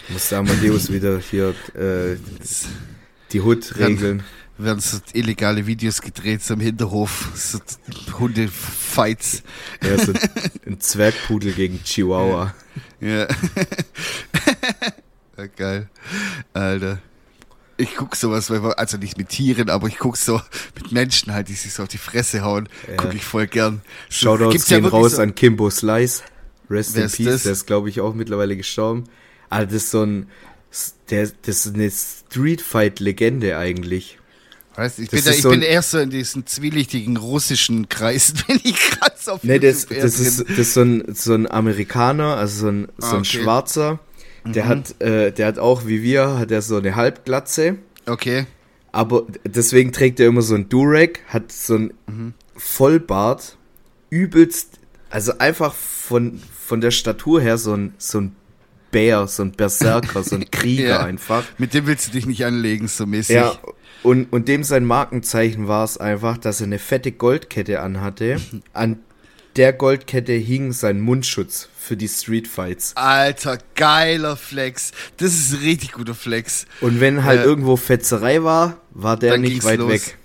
muss 0.09 0.29
der 0.29 0.39
Amadeus 0.39 0.91
wieder 0.91 1.19
hier 1.19 1.49
äh, 1.75 2.17
die 3.31 3.41
Hut 3.41 3.77
regeln. 3.77 4.23
Werden 4.57 4.79
so 4.79 4.99
illegale 5.11 5.67
Videos 5.67 6.01
gedreht, 6.01 6.41
so 6.41 6.53
im 6.53 6.61
Hinterhof. 6.61 7.29
So 7.35 7.59
Hunde-Fights. 8.17 9.43
Ja, 9.83 9.97
so 9.97 10.13
ein 10.65 10.79
Zwergpudel 10.79 11.51
gegen 11.51 11.83
Chihuahua. 11.83 12.53
Ja. 13.01 13.27
ja. 15.37 15.45
Geil. 15.57 15.89
Alter. 16.53 16.99
Ich 17.77 17.95
guck 17.97 18.15
sowas, 18.15 18.49
also 18.49 18.95
nicht 18.97 19.17
mit 19.17 19.27
Tieren, 19.27 19.69
aber 19.69 19.89
ich 19.89 19.97
guck 19.97 20.15
so 20.15 20.41
mit 20.75 20.93
Menschen 20.93 21.33
halt, 21.33 21.49
die 21.49 21.53
sich 21.55 21.73
so 21.73 21.83
auf 21.83 21.89
die 21.89 21.97
Fresse 21.97 22.41
hauen. 22.41 22.69
Ja. 22.87 22.95
Guck 22.95 23.13
ich 23.13 23.25
voll 23.25 23.47
gern. 23.47 23.81
So, 24.09 24.37
Shoutouts 24.37 24.69
ja 24.69 24.77
gehen 24.77 24.85
wirklich 24.85 24.93
raus 25.03 25.11
so- 25.17 25.21
an 25.21 25.35
Kimbo 25.35 25.69
Slice. 25.69 26.23
Rest 26.69 26.95
Wer 26.95 27.05
in 27.05 27.11
Peace, 27.11 27.25
das? 27.25 27.43
der 27.43 27.51
ist, 27.53 27.65
glaube 27.67 27.89
ich, 27.89 28.01
auch 28.01 28.13
mittlerweile 28.13 28.55
gestorben. 28.57 29.05
Aber 29.49 29.65
das 29.65 29.75
ist 29.75 29.91
so 29.91 30.03
ein, 30.03 30.27
der, 31.09 31.29
das 31.43 31.65
ist 31.65 31.75
eine 31.75 31.91
Street 31.91 32.61
Fight 32.61 32.99
Legende 32.99 33.57
eigentlich. 33.57 34.17
Weißt, 34.75 34.99
ich 34.99 35.09
Das 35.09 35.21
bin, 35.23 35.25
da, 35.25 35.31
ich 35.37 35.41
so 35.41 35.49
bin 35.51 35.59
ein- 35.61 35.65
eher 35.67 35.81
so 35.81 35.99
in 35.99 36.09
diesen 36.09 36.45
zwielichtigen 36.45 37.15
russischen 37.17 37.87
Kreisen, 37.87 38.39
wenn 38.47 38.59
ich 38.63 38.99
ganz 38.99 39.27
auf 39.29 39.43
Nee, 39.43 39.59
das, 39.59 39.85
das, 39.85 40.19
ist, 40.19 40.41
das 40.49 40.57
ist 40.57 40.73
so 40.73 40.81
ein, 40.81 41.15
so 41.15 41.33
ein 41.33 41.49
Amerikaner, 41.49 42.35
also 42.37 42.61
so 42.63 42.67
ein, 42.71 42.87
so 42.97 43.07
Ah, 43.07 43.11
ein 43.11 43.19
okay. 43.19 43.37
Mhm. 43.37 43.41
Schwarzer. 43.43 43.99
Der 44.47 44.67
hat, 44.67 45.01
äh, 45.01 45.31
der 45.31 45.47
hat 45.47 45.57
auch 45.59 45.87
wie 45.87 46.03
wir, 46.03 46.37
hat 46.37 46.51
er 46.51 46.61
so 46.61 46.77
eine 46.77 46.95
Halbglatze. 46.95 47.77
Okay. 48.05 48.45
Aber 48.91 49.25
deswegen 49.43 49.91
trägt 49.91 50.19
er 50.19 50.27
immer 50.27 50.41
so 50.43 50.55
ein 50.55 50.69
Durag, 50.69 51.19
hat 51.29 51.51
so 51.51 51.75
ein 51.75 51.93
Mhm. 52.07 52.33
Vollbart, 52.55 53.57
übelst, 54.09 54.79
also 55.09 55.37
einfach 55.39 55.73
von, 55.73 56.41
von 56.65 56.81
der 56.81 56.91
Statur 56.91 57.41
her 57.41 57.57
so 57.57 57.73
ein, 57.73 57.93
so 57.97 58.19
ein 58.21 58.35
Bär, 58.91 59.27
so 59.27 59.43
ein 59.43 59.51
Berserker, 59.51 60.23
so 60.23 60.35
ein 60.35 60.45
Krieger 60.51 60.87
Ja. 60.87 61.03
einfach. 61.03 61.43
Mit 61.57 61.73
dem 61.73 61.85
willst 61.87 62.07
du 62.07 62.11
dich 62.11 62.25
nicht 62.25 62.45
anlegen, 62.45 62.87
so 62.87 63.05
mäßig. 63.05 63.35
Ja, 63.35 63.57
und, 64.03 64.31
und 64.31 64.47
dem 64.47 64.63
sein 64.63 64.85
Markenzeichen 64.85 65.67
war 65.67 65.83
es 65.83 65.97
einfach, 65.97 66.37
dass 66.37 66.61
er 66.61 66.67
eine 66.67 66.79
fette 66.79 67.11
Goldkette 67.11 67.81
anhatte. 67.81 68.39
An 68.73 68.99
der 69.55 69.71
Goldkette 69.73 70.33
hing 70.33 70.73
sein 70.73 70.99
Mundschutz 71.01 71.69
für 71.77 71.95
die 71.95 72.07
Streetfights. 72.09 72.91
Alter, 72.95 73.57
geiler 73.75 74.35
Flex. 74.35 74.91
Das 75.17 75.33
ist 75.33 75.53
ein 75.53 75.59
richtig 75.59 75.93
guter 75.93 76.13
Flex. 76.15 76.65
Und 76.81 76.99
wenn 76.99 77.23
halt 77.23 77.39
Äh, 77.41 77.43
irgendwo 77.43 77.77
Fetzerei 77.77 78.43
war, 78.43 78.77
war 78.91 79.17
der 79.17 79.37
nicht 79.37 79.63
weit 79.63 79.79
los. 79.79 79.89
weg. 79.91 80.17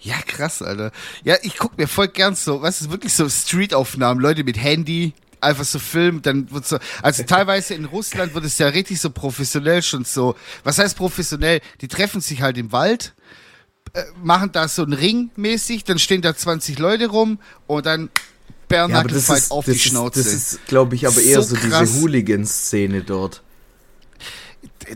Ja, 0.00 0.16
krass, 0.26 0.60
Alter. 0.62 0.92
Ja, 1.24 1.36
ich 1.42 1.56
guck 1.56 1.78
mir 1.78 1.88
voll 1.88 2.08
gern 2.08 2.34
so, 2.34 2.60
was 2.62 2.80
ist 2.82 2.90
wirklich 2.90 3.14
so 3.14 3.28
Street-Aufnahmen, 3.28 4.20
Leute 4.20 4.44
mit 4.44 4.62
Handy, 4.62 5.14
einfach 5.40 5.64
so 5.64 5.78
filmen, 5.78 6.22
dann 6.22 6.50
wird 6.50 6.66
so, 6.66 6.78
also 7.02 7.22
teilweise 7.26 7.74
in 7.74 7.84
Russland 7.84 8.34
wird 8.34 8.44
es 8.44 8.58
ja 8.58 8.68
richtig 8.68 9.00
so 9.00 9.10
professionell 9.10 9.82
schon 9.82 10.04
so, 10.04 10.34
was 10.64 10.78
heißt 10.78 10.96
professionell? 10.96 11.60
Die 11.80 11.88
treffen 11.88 12.20
sich 12.20 12.42
halt 12.42 12.58
im 12.58 12.72
Wald, 12.72 13.14
äh, 13.92 14.04
machen 14.22 14.52
da 14.52 14.68
so 14.68 14.82
einen 14.82 14.92
Ring 14.94 15.30
mäßig, 15.36 15.84
dann 15.84 15.98
stehen 15.98 16.22
da 16.22 16.36
20 16.36 16.78
Leute 16.78 17.08
rum 17.08 17.38
und 17.66 17.86
dann 17.86 18.10
Ja, 18.88 19.04
Bernhard 19.04 19.12
ist, 19.12 19.50
auf 19.50 19.64
die 19.64 19.72
ist, 19.72 19.82
Schnauze. 19.82 20.22
das 20.22 20.32
ist, 20.32 20.66
glaube 20.66 20.94
ich, 20.96 21.06
aber 21.06 21.20
eher 21.20 21.42
So 21.42 21.54
so, 21.54 21.56
diese 21.56 21.86
Hooligan-Szene 21.94 23.02
dort. 23.02 23.42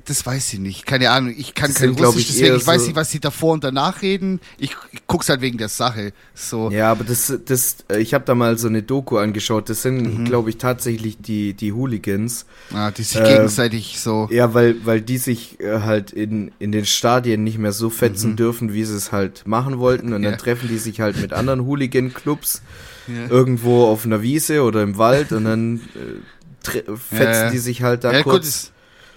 Das 0.04 0.24
weiß 0.24 0.52
ich 0.52 0.58
nicht. 0.60 0.86
Keine 0.86 1.10
Ahnung. 1.10 1.34
Ich 1.36 1.54
kann 1.54 1.74
kein 1.74 1.90
Russisch, 1.90 2.22
ich, 2.30 2.36
deswegen 2.38 2.56
ich 2.56 2.66
weiß 2.66 2.82
so- 2.82 2.86
nicht, 2.88 2.96
was 2.96 3.10
die 3.10 3.18
davor 3.20 3.52
und 3.54 3.64
danach 3.64 4.02
reden. 4.02 4.40
Ich, 4.58 4.76
ich 4.92 5.00
guck's 5.06 5.28
halt 5.28 5.40
wegen 5.40 5.58
der 5.58 5.68
Sache. 5.68 6.12
So. 6.34 6.70
Ja, 6.70 6.90
aber 6.92 7.04
das, 7.04 7.32
das, 7.44 7.78
äh, 7.90 7.98
ich 7.98 8.14
habe 8.14 8.24
da 8.24 8.34
mal 8.34 8.56
so 8.58 8.68
eine 8.68 8.82
Doku 8.82 9.18
angeschaut. 9.18 9.68
Das 9.68 9.82
sind, 9.82 10.20
Mhm. 10.20 10.24
glaube 10.26 10.50
ich, 10.50 10.58
tatsächlich 10.58 11.18
die, 11.20 11.54
die 11.54 11.72
Hooligans. 11.72 12.46
Ah, 12.72 12.90
die 12.90 13.02
sich 13.02 13.18
Ähm, 13.18 13.24
gegenseitig 13.24 13.98
so. 14.00 14.28
Ja, 14.30 14.54
weil, 14.54 14.76
weil 14.86 15.00
die 15.00 15.18
sich 15.18 15.58
äh, 15.60 15.80
halt 15.80 16.12
in, 16.12 16.52
in 16.58 16.70
den 16.72 16.86
Stadien 16.86 17.42
nicht 17.44 17.58
mehr 17.58 17.72
so 17.72 17.88
Mhm. 17.88 17.92
fetzen 17.92 18.36
dürfen, 18.36 18.72
wie 18.72 18.84
sie 18.84 18.94
es 18.96 19.10
halt 19.12 19.46
machen 19.46 19.78
wollten. 19.78 20.12
Und 20.12 20.22
Ja. 20.22 20.30
dann 20.30 20.38
treffen 20.38 20.68
die 20.68 20.78
sich 20.78 21.00
halt 21.00 21.20
mit 21.20 21.32
anderen 21.32 21.64
Hooligan-Clubs 21.66 22.62
Ja. 23.08 23.26
irgendwo 23.28 23.86
auf 23.86 24.04
einer 24.04 24.22
Wiese 24.22 24.62
oder 24.62 24.82
im 24.82 24.98
Wald 24.98 25.32
und 25.32 25.44
dann 25.44 25.80
äh, 25.96 26.70
fetzen 26.96 27.18
Ja, 27.18 27.50
die 27.50 27.58
sich 27.58 27.82
halt 27.82 28.04
da 28.04 28.12
ja, 28.12 28.22
gut, 28.22 28.32
kurz. 28.34 28.70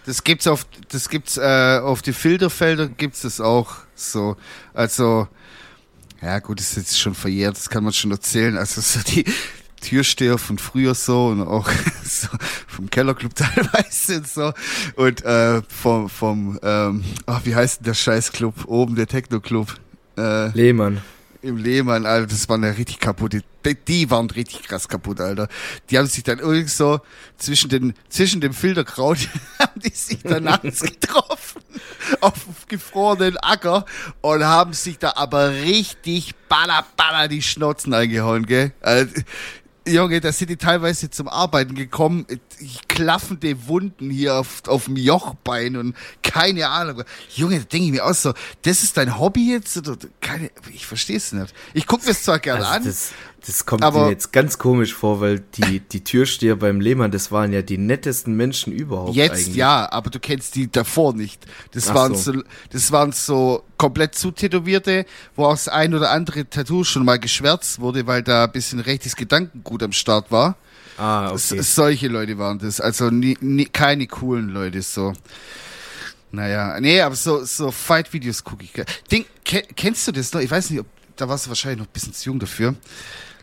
Das, 0.05 0.23
gibt's 0.23 0.47
auf, 0.47 0.65
das 0.89 1.09
gibt's 1.09 1.37
äh, 1.37 1.79
auf 1.81 2.01
die 2.01 2.13
Filterfelder 2.13 2.87
gibt's 2.87 3.21
das 3.21 3.41
auch 3.41 3.75
so. 3.95 4.35
Also, 4.73 5.27
ja 6.21 6.39
gut, 6.39 6.59
das 6.59 6.71
ist 6.71 6.77
jetzt 6.77 6.99
schon 6.99 7.15
verjährt, 7.15 7.55
das 7.55 7.69
kann 7.69 7.83
man 7.83 7.93
schon 7.93 8.11
erzählen. 8.11 8.57
Also 8.57 8.81
so 8.81 8.99
die, 9.01 9.25
Türsteher 9.83 10.37
von 10.37 10.57
früher 10.57 10.95
so 10.95 11.27
und 11.27 11.41
auch 11.41 11.69
so 12.03 12.29
vom 12.67 12.89
Kellerclub 12.89 13.35
teilweise 13.35 14.17
und 14.17 14.27
so 14.27 14.53
und 14.95 15.23
äh, 15.23 15.61
vom 15.67 16.09
vom 16.09 16.59
ähm, 16.63 17.03
ach, 17.25 17.41
wie 17.43 17.55
heißt 17.55 17.81
denn 17.81 17.85
der 17.85 17.93
Scheißclub 17.93 18.65
oben 18.65 18.95
der 18.95 19.07
Techno-Club 19.07 19.75
äh, 20.17 20.49
Lehmann 20.49 21.01
im 21.43 21.58
Lehmann, 21.58 22.06
Alter, 22.06 22.27
das 22.27 22.47
waren 22.47 22.63
ja 22.63 22.71
richtig 22.71 22.99
kaputt. 22.99 23.34
Die, 23.34 23.75
die 23.88 24.10
waren 24.10 24.29
richtig 24.29 24.63
krass 24.63 24.88
kaputt, 24.88 25.19
Alter. 25.19 25.49
Die 25.89 25.97
haben 25.97 26.08
sich 26.08 26.23
dann 26.23 26.39
irgendwie 26.39 26.69
so 26.69 27.01
zwischen 27.38 27.69
den, 27.69 27.93
zwischen 28.10 28.39
dem 28.41 28.53
Filterkraut 28.53 29.17
haben 29.60 29.82
die 29.82 29.89
sich 29.89 30.23
dann 30.23 30.43
nachts 30.45 30.82
getroffen 30.82 31.62
auf 32.21 32.34
gefrorenen 32.67 33.38
Acker 33.38 33.86
und 34.21 34.43
haben 34.43 34.73
sich 34.73 34.97
da 34.97 35.13
aber 35.15 35.51
richtig 35.51 36.34
baller, 36.47 36.86
baller 36.95 37.27
die 37.27 37.41
Schnotzen 37.41 37.93
eingehauen, 37.93 38.45
gell? 38.45 38.71
Also, 38.82 39.13
Junge, 39.86 40.21
da 40.21 40.32
sind 40.32 40.49
die 40.49 40.58
teilweise 40.58 41.10
zum 41.10 41.27
Arbeiten 41.27 41.75
gekommen, 41.75 42.25
klaffende 42.88 43.67
Wunden 43.67 44.10
hier 44.10 44.36
auf, 44.36 44.63
auf 44.67 44.86
dem 44.86 44.97
Jochbein 44.97 45.78
und 45.78 45.95
keine 46.21 46.69
Ahnung. 46.69 47.04
Junge, 47.36 47.60
da 47.60 47.65
denke 47.65 47.88
ich 47.88 47.91
mir 47.91 48.06
auch 48.06 48.13
so, 48.13 48.34
das 48.63 48.84
ist 48.84 48.97
dein 48.97 49.19
Hobby 49.19 49.52
jetzt? 49.52 49.78
Oder 49.78 49.97
keine, 50.21 50.49
ich 50.73 50.86
verstehe 50.86 51.17
es 51.17 51.32
nicht. 51.32 51.54
Ich 51.73 51.88
gucke 51.88 52.06
mir 52.06 52.12
es 52.12 52.23
zwar 52.23 52.39
gerne 52.39 52.65
also 52.65 52.78
an. 52.78 52.86
Das, 52.86 53.12
das 53.45 53.65
kommt 53.65 53.84
aber, 53.84 54.06
mir 54.06 54.12
jetzt 54.12 54.32
ganz 54.32 54.58
komisch 54.58 54.93
vor, 54.93 55.19
weil 55.19 55.39
die, 55.39 55.82
die 55.82 56.04
Türsteher 56.04 56.56
beim 56.56 56.80
Lehmann, 56.80 57.12
das 57.12 57.32
waren 57.32 57.52
ja 57.52 57.62
die 57.62 57.78
nettesten 57.78 58.36
Menschen 58.36 58.71
überhaupt. 58.71 59.15
Jetzt 59.15 59.43
eigentlich. 59.43 59.56
ja, 59.56 59.91
aber 59.91 60.10
du 60.10 60.19
kennst 60.19 60.56
die 60.56 60.71
davor 60.71 61.13
nicht. 61.13 61.45
Das 61.71 61.89
Ach 61.89 61.95
waren 61.95 62.15
so. 62.15 62.34
so, 62.34 62.43
das 62.69 62.91
waren 62.91 63.12
so 63.12 63.63
komplett 63.78 64.15
zutätowierte, 64.15 65.06
wo 65.36 65.45
auch 65.45 65.52
das 65.52 65.67
ein 65.67 65.93
oder 65.93 66.12
andere 66.12 66.49
Tattoo 66.49 66.84
schon 66.84 67.04
mal 67.04 67.19
geschwärzt 67.19 67.80
wurde, 67.80 68.08
weil 68.08 68.23
da 68.23 68.45
ein 68.45 68.52
bisschen 68.52 68.80
rechtes 68.80 69.15
Gedankengut 69.15 69.84
am 69.84 69.91
Start 69.91 70.32
war. 70.32 70.56
Ah, 70.97 71.32
okay. 71.32 71.62
solche 71.62 72.08
Leute 72.08 72.38
waren 72.38 72.60
das. 72.60 72.79
Also 72.79 73.10
nie, 73.10 73.38
nie, 73.41 73.65
keine 73.65 74.08
coolen 74.08 74.49
Leute 74.49 74.82
so. 74.82 75.13
Naja, 76.32 76.79
nee, 76.79 76.99
aber 76.99 77.15
so, 77.15 77.43
so 77.45 77.71
Fight-Videos 77.71 78.43
gucke 78.43 78.63
ich. 78.63 78.73
Ding, 79.12 79.25
kennst 79.43 80.08
du 80.08 80.12
das 80.12 80.34
noch? 80.34 80.41
Ich 80.41 80.49
weiß 80.49 80.71
nicht, 80.71 80.79
ob, 80.79 80.88
da 81.15 81.29
warst 81.29 81.45
du 81.45 81.49
wahrscheinlich 81.49 81.79
noch 81.79 81.86
ein 81.86 81.93
bisschen 81.93 82.13
zu 82.13 82.29
jung 82.29 82.39
dafür. 82.39 82.75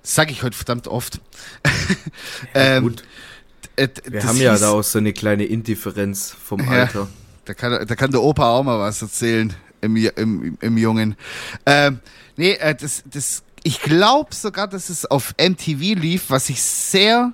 Sag 0.03 0.31
ich 0.31 0.43
heute 0.43 0.57
verdammt 0.57 0.89
oft. 0.89 1.21
ähm, 2.55 2.83
gut. 2.83 3.05
Äh, 3.77 3.89
Wir 4.07 4.25
haben 4.25 4.39
ja 4.39 4.59
da 4.59 4.71
auch 4.71 4.83
so 4.83 4.99
eine 4.99 5.13
kleine 5.13 5.45
Indifferenz 5.45 6.35
vom 6.45 6.69
Alter. 6.69 7.09
da, 7.45 7.55
kann, 7.55 7.87
da 7.87 7.95
kann 7.95 8.11
der 8.11 8.23
Opa 8.23 8.51
auch 8.51 8.65
mal 8.65 8.79
was 8.79 9.03
erzählen 9.03 9.55
im, 9.81 9.97
im, 9.97 10.59
im 10.61 10.79
Jungen. 10.79 11.17
Ähm, 11.67 12.01
nee, 12.37 12.53
äh, 12.53 12.75
das, 12.75 13.05
das, 13.07 13.43
ich 13.63 13.81
glaube 13.83 14.35
sogar, 14.35 14.69
dass 14.69 14.91
es 14.91 15.07
auf 15.07 15.35
MTV 15.39 16.01
lief, 16.01 16.25
was 16.29 16.49
ich 16.49 16.61
sehr 16.61 17.33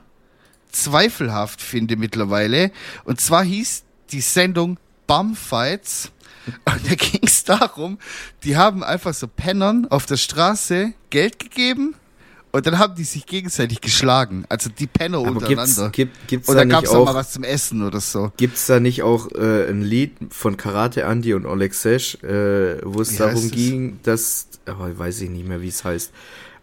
zweifelhaft 0.82 1.60
finde 1.60 1.96
mittlerweile. 1.96 2.70
Und 3.04 3.20
zwar 3.20 3.44
hieß 3.44 3.84
die 4.12 4.20
Sendung 4.20 4.78
Bumfights. 5.06 6.12
Und 6.46 6.90
da 6.90 6.94
ging 6.94 7.22
es 7.24 7.44
darum, 7.44 7.98
die 8.44 8.56
haben 8.56 8.84
einfach 8.84 9.14
so 9.14 9.26
Pennern 9.26 9.86
auf 9.90 10.06
der 10.06 10.16
Straße 10.16 10.92
Geld 11.10 11.38
gegeben 11.38 11.94
und 12.56 12.66
dann 12.66 12.78
haben 12.78 12.94
die 12.94 13.04
sich 13.04 13.26
gegenseitig 13.26 13.82
geschlagen. 13.82 14.46
Also 14.48 14.70
die 14.70 14.86
Penner 14.86 15.18
Aber 15.18 15.28
untereinander. 15.28 15.90
Gibt's, 15.90 15.92
gibt, 15.92 16.28
gibt's 16.28 16.48
und 16.48 16.56
dann 16.56 16.70
gab 16.70 16.84
es 16.84 16.90
auch 16.90 17.04
mal 17.04 17.14
was 17.14 17.32
zum 17.32 17.44
Essen 17.44 17.82
oder 17.82 18.00
so. 18.00 18.32
Gibt 18.38 18.56
es 18.56 18.64
da 18.64 18.80
nicht 18.80 19.02
auch 19.02 19.30
äh, 19.32 19.68
ein 19.68 19.82
Lied 19.82 20.12
von 20.30 20.56
Karate 20.56 21.02
Andy 21.02 21.34
und 21.34 21.44
Oleg 21.44 21.74
Sesh, 21.74 22.14
äh, 22.22 22.78
wo 22.82 23.02
es 23.02 23.16
darum 23.16 23.50
ging, 23.50 23.98
dass, 24.04 24.48
oh, 24.66 24.72
weiß 24.78 25.20
ich 25.20 25.28
nicht 25.28 25.46
mehr, 25.46 25.60
wie 25.60 25.68
es 25.68 25.84
heißt. 25.84 26.12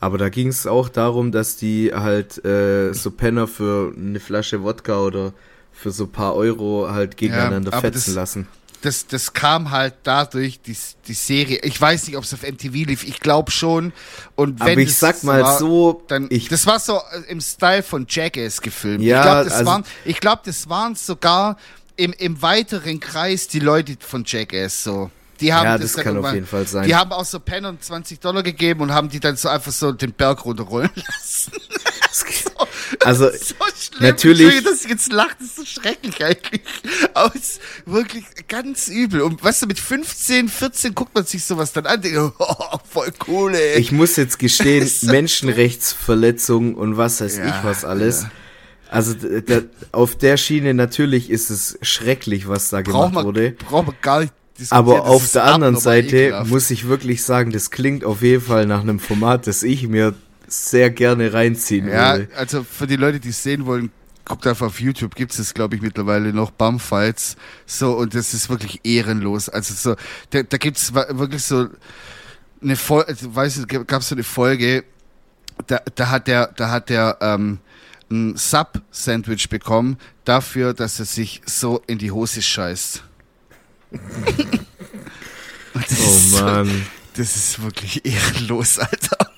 Aber 0.03 0.17
da 0.17 0.27
ging 0.27 0.49
es 0.49 0.67
auch 0.67 0.89
darum, 0.89 1.31
dass 1.31 1.55
die 1.55 1.93
halt 1.93 2.43
äh, 2.43 2.91
so 2.93 3.09
Penner 3.09 3.47
für 3.47 3.93
eine 3.95 4.19
Flasche 4.19 4.61
Wodka 4.61 4.99
oder 4.99 5.31
für 5.71 5.91
so 5.91 6.03
ein 6.03 6.11
paar 6.11 6.35
Euro 6.35 6.89
halt 6.91 7.15
gegeneinander 7.15 7.71
ja, 7.71 7.79
fetzen 7.79 8.07
das, 8.07 8.15
lassen 8.15 8.47
das, 8.81 9.07
das 9.07 9.31
kam 9.31 9.71
halt 9.71 9.93
dadurch, 10.03 10.59
die, 10.59 10.75
die 11.07 11.13
Serie. 11.13 11.59
Ich 11.63 11.79
weiß 11.79 12.05
nicht, 12.07 12.17
ob 12.17 12.25
es 12.25 12.33
auf 12.33 12.43
MTV 12.43 12.73
lief, 12.73 13.05
ich 13.05 13.21
glaube 13.21 13.49
schon. 13.49 13.93
Und 14.35 14.59
wenn 14.59 14.73
Aber 14.73 14.81
ich 14.81 14.97
sag 14.97 15.23
mal 15.23 15.41
war, 15.41 15.57
so, 15.57 16.03
dann, 16.09 16.27
ich, 16.29 16.49
das 16.49 16.67
war 16.67 16.81
so 16.81 16.97
äh, 16.97 17.31
im 17.31 17.39
Style 17.39 17.81
von 17.81 18.05
Jackass 18.09 18.61
gefilmt. 18.61 19.01
Ja, 19.01 19.19
ich 19.19 19.23
glaube, 19.23 19.43
das, 19.45 19.53
also, 19.53 19.71
waren, 19.71 19.83
ich 20.03 20.19
glaub, 20.19 20.43
das 20.43 20.67
waren 20.67 20.95
sogar 20.95 21.55
im, 21.95 22.11
im 22.11 22.41
weiteren 22.41 22.99
Kreis 22.99 23.47
die 23.47 23.59
Leute 23.59 23.95
von 24.01 24.25
Jackass 24.27 24.83
so. 24.83 25.09
Die 25.39 25.53
haben 25.53 25.65
ja, 25.65 25.77
das, 25.77 25.93
das 25.93 26.03
kann 26.03 26.17
auf 26.17 26.33
jeden 26.33 26.45
Fall 26.45 26.67
sein. 26.67 26.87
Die 26.87 26.95
haben 26.95 27.11
auch 27.11 27.25
so 27.25 27.39
Pennern 27.39 27.79
20 27.79 28.19
Dollar 28.19 28.43
gegeben 28.43 28.81
und 28.81 28.91
haben 28.91 29.09
die 29.09 29.19
dann 29.19 29.35
so 29.35 29.49
einfach 29.49 29.71
so 29.71 29.91
den 29.91 30.13
Berg 30.13 30.45
runterrollen 30.45 30.91
lassen. 30.95 31.51
also 33.05 33.29
so 33.29 33.55
natürlich, 33.99 34.63
dass 34.63 34.83
ich 34.83 34.89
jetzt 34.89 35.11
lache, 35.11 35.35
das 35.39 35.47
ist 35.47 35.55
so 35.55 35.65
schrecklich 35.65 36.23
eigentlich. 36.23 36.61
Aber 37.13 37.33
es 37.35 37.41
ist 37.41 37.61
wirklich 37.85 38.25
ganz 38.47 38.87
übel. 38.87 39.21
Und 39.21 39.43
weißt 39.43 39.63
du, 39.63 39.67
mit 39.67 39.79
15, 39.79 40.49
14 40.49 40.95
guckt 40.95 41.15
man 41.15 41.25
sich 41.25 41.43
sowas 41.43 41.73
dann 41.73 41.85
an, 41.85 42.01
denkt, 42.01 42.17
oh, 42.39 42.77
voll 42.89 43.11
cool, 43.27 43.55
ey. 43.55 43.79
Ich 43.79 43.91
muss 43.91 44.15
jetzt 44.15 44.39
gestehen, 44.39 44.87
so 44.87 45.07
Menschenrechtsverletzungen 45.07 46.75
und 46.75 46.97
was 46.97 47.21
weiß 47.21 47.37
ja, 47.37 47.47
ich 47.47 47.63
was 47.63 47.85
alles. 47.85 48.23
Ja. 48.23 48.31
Also 48.89 49.15
da, 49.15 49.61
auf 49.91 50.15
der 50.15 50.37
Schiene 50.37 50.75
natürlich 50.75 51.31
ist 51.31 51.49
es 51.49 51.79
schrecklich, 51.81 52.47
was 52.47 52.69
da 52.69 52.81
brauch 52.81 52.91
gemacht 52.91 53.13
man, 53.13 53.25
wurde. 53.25 53.51
Braucht 53.51 53.87
man 53.87 53.95
gar 54.01 54.19
nicht 54.21 54.33
aber 54.69 55.05
auf 55.05 55.31
der 55.31 55.45
anderen 55.45 55.77
Seite 55.77 56.17
ekelhaft. 56.17 56.49
muss 56.49 56.69
ich 56.69 56.87
wirklich 56.87 57.23
sagen, 57.23 57.51
das 57.51 57.71
klingt 57.71 58.03
auf 58.03 58.21
jeden 58.21 58.43
Fall 58.43 58.65
nach 58.65 58.81
einem 58.81 58.99
Format, 58.99 59.47
das 59.47 59.63
ich 59.63 59.87
mir 59.87 60.13
sehr 60.47 60.89
gerne 60.89 61.33
reinziehen 61.33 61.87
ja, 61.87 62.13
würde. 62.13 62.29
Ja, 62.31 62.37
also 62.37 62.63
für 62.63 62.87
die 62.87 62.95
Leute, 62.95 63.19
die 63.19 63.29
es 63.29 63.41
sehen 63.41 63.65
wollen, 63.65 63.91
guckt 64.25 64.45
einfach 64.47 64.67
auf 64.67 64.79
YouTube, 64.79 65.15
gibt 65.15 65.37
es 65.37 65.53
glaube 65.53 65.75
ich 65.75 65.81
mittlerweile 65.81 66.33
noch 66.33 66.51
Bumfights. 66.51 67.35
So, 67.65 67.93
und 67.97 68.15
das 68.15 68.33
ist 68.33 68.49
wirklich 68.49 68.81
ehrenlos. 68.83 69.49
Also 69.49 69.73
so, 69.73 69.95
da, 70.29 70.43
da 70.43 70.57
gibt 70.57 70.77
es 70.77 70.93
wirklich 70.93 71.43
so 71.43 71.67
eine 72.61 72.75
Folge, 72.75 73.09
also, 73.09 73.35
weißt 73.35 73.65
du, 73.69 73.85
gab 73.85 74.01
es 74.01 74.09
so 74.09 74.15
eine 74.15 74.23
Folge, 74.23 74.83
da, 75.67 75.81
da 75.95 76.09
hat 76.09 76.27
der, 76.27 76.47
da 76.47 76.69
hat 76.69 76.89
der 76.89 77.17
ähm, 77.21 77.59
ein 78.09 78.37
Sub-Sandwich 78.37 79.49
bekommen, 79.49 79.97
dafür, 80.23 80.73
dass 80.73 80.99
er 80.99 81.05
sich 81.05 81.41
so 81.45 81.81
in 81.87 81.97
die 81.97 82.11
Hose 82.11 82.41
scheißt. 82.41 83.03
oh 85.75 86.19
Mann. 86.31 86.65
So, 86.65 86.73
das 87.15 87.35
ist 87.35 87.61
wirklich 87.61 88.05
ehrenlos, 88.05 88.79
Alter. 88.79 89.31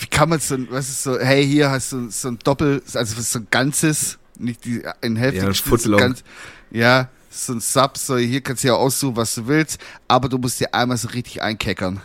Wie 0.00 0.06
kann 0.06 0.28
man 0.28 0.38
so, 0.40 0.56
was 0.70 0.88
ist 0.88 1.02
so, 1.02 1.18
hey, 1.18 1.46
hier 1.46 1.70
hast 1.70 1.92
du 1.92 2.08
so 2.10 2.28
ein 2.28 2.38
Doppel, 2.38 2.82
also 2.94 3.20
so 3.20 3.40
ein 3.40 3.48
ganzes, 3.50 4.18
nicht 4.38 4.64
die 4.64 4.82
in 5.00 5.16
Hälfte 5.16 5.42
ja, 5.42 5.48
geschnitten, 5.48 5.96
ganz, 5.96 6.22
ja, 6.70 7.08
so 7.30 7.52
ein 7.54 7.60
Sub, 7.60 7.98
so 7.98 8.16
hier 8.16 8.40
kannst 8.40 8.64
du 8.64 8.68
ja 8.68 8.74
aussuchen, 8.74 9.16
was 9.16 9.34
du 9.34 9.46
willst, 9.46 9.80
aber 10.06 10.28
du 10.28 10.38
musst 10.38 10.60
dir 10.60 10.72
einmal 10.72 10.96
so 10.96 11.08
richtig 11.08 11.42
einkeckern. 11.42 12.00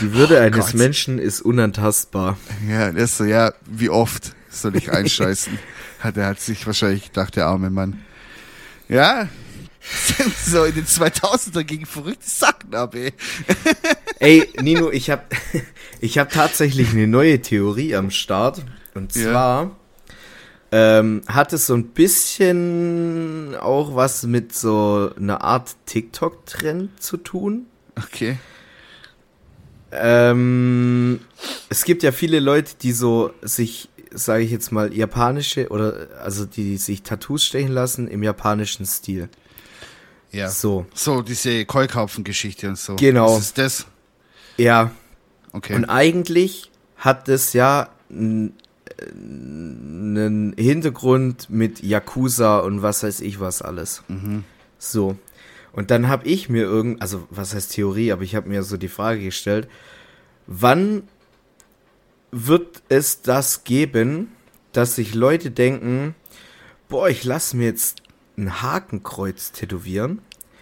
Die 0.00 0.12
Würde 0.12 0.36
oh 0.36 0.42
eines 0.42 0.66
Gott. 0.66 0.74
Menschen 0.74 1.18
ist 1.18 1.40
unantastbar. 1.40 2.38
Ja, 2.68 2.92
das 2.92 3.12
ist 3.12 3.18
so, 3.18 3.24
ja, 3.24 3.52
wie 3.66 3.88
oft 3.88 4.34
soll 4.50 4.76
ich 4.76 4.92
einscheißen? 4.92 5.58
hat 6.00 6.16
er 6.16 6.26
hat 6.26 6.40
sich 6.40 6.66
wahrscheinlich 6.66 7.06
gedacht, 7.06 7.36
der 7.36 7.46
arme 7.46 7.70
Mann. 7.70 8.02
Ja, 8.90 9.28
so 10.44 10.64
in 10.64 10.74
den 10.74 10.84
2000er 10.84 11.62
gegen 11.64 11.86
verrückte 11.86 12.28
Sachen 12.28 12.74
ab, 12.74 12.94
ey. 12.94 13.12
ey, 14.18 14.48
Nino, 14.60 14.90
ich 14.90 15.10
habe 15.10 15.22
ich 16.00 16.18
hab 16.18 16.30
tatsächlich 16.30 16.90
eine 16.90 17.06
neue 17.06 17.40
Theorie 17.40 17.94
am 17.94 18.10
Start. 18.10 18.64
Und 18.94 19.12
zwar 19.12 19.76
ja. 20.72 20.98
ähm, 20.98 21.22
hat 21.28 21.52
es 21.52 21.66
so 21.66 21.74
ein 21.74 21.88
bisschen 21.88 23.54
auch 23.56 23.94
was 23.94 24.24
mit 24.24 24.54
so 24.54 25.10
einer 25.16 25.42
Art 25.42 25.76
TikTok-Trend 25.86 27.00
zu 27.00 27.16
tun. 27.16 27.66
Okay. 27.96 28.38
Ähm, 29.92 31.20
es 31.68 31.84
gibt 31.84 32.02
ja 32.02 32.12
viele 32.12 32.40
Leute, 32.40 32.74
die 32.82 32.92
so 32.92 33.32
sich 33.40 33.88
sage 34.10 34.44
ich 34.44 34.50
jetzt 34.50 34.72
mal, 34.72 34.92
japanische 34.92 35.68
oder 35.68 36.08
also 36.22 36.44
die 36.44 36.76
sich 36.76 37.02
Tattoos 37.02 37.44
stechen 37.44 37.72
lassen 37.72 38.08
im 38.08 38.22
japanischen 38.22 38.86
Stil. 38.86 39.28
Ja. 40.32 40.48
So. 40.48 40.86
So, 40.94 41.22
diese 41.22 41.64
Keukaufen-Geschichte 41.64 42.68
und 42.68 42.78
so. 42.78 42.96
Genau. 42.96 43.36
ist 43.36 43.58
das? 43.58 43.86
Ja. 44.56 44.92
Okay. 45.52 45.74
Und 45.74 45.86
eigentlich 45.86 46.70
hat 46.96 47.28
das 47.28 47.52
ja 47.52 47.90
einen 48.10 48.54
Hintergrund 50.56 51.50
mit 51.50 51.82
Yakuza 51.82 52.58
und 52.60 52.82
was 52.82 53.02
weiß 53.02 53.20
ich 53.20 53.40
was 53.40 53.62
alles. 53.62 54.02
Mhm. 54.08 54.44
So. 54.78 55.16
Und 55.72 55.90
dann 55.90 56.08
habe 56.08 56.26
ich 56.26 56.48
mir 56.48 56.62
irgend, 56.62 57.00
also 57.00 57.26
was 57.30 57.54
heißt 57.54 57.72
Theorie, 57.72 58.12
aber 58.12 58.22
ich 58.22 58.34
habe 58.34 58.48
mir 58.48 58.62
so 58.62 58.76
die 58.76 58.88
Frage 58.88 59.22
gestellt, 59.22 59.68
wann 60.46 61.04
wird 62.30 62.82
es 62.88 63.22
das 63.22 63.64
geben, 63.64 64.28
dass 64.72 64.96
sich 64.96 65.14
Leute 65.14 65.50
denken, 65.50 66.14
boah, 66.88 67.08
ich 67.08 67.24
lasse 67.24 67.56
mir 67.56 67.66
jetzt 67.66 68.02
ein 68.36 68.62
Hakenkreuz 68.62 69.52
tätowieren. 69.52 70.20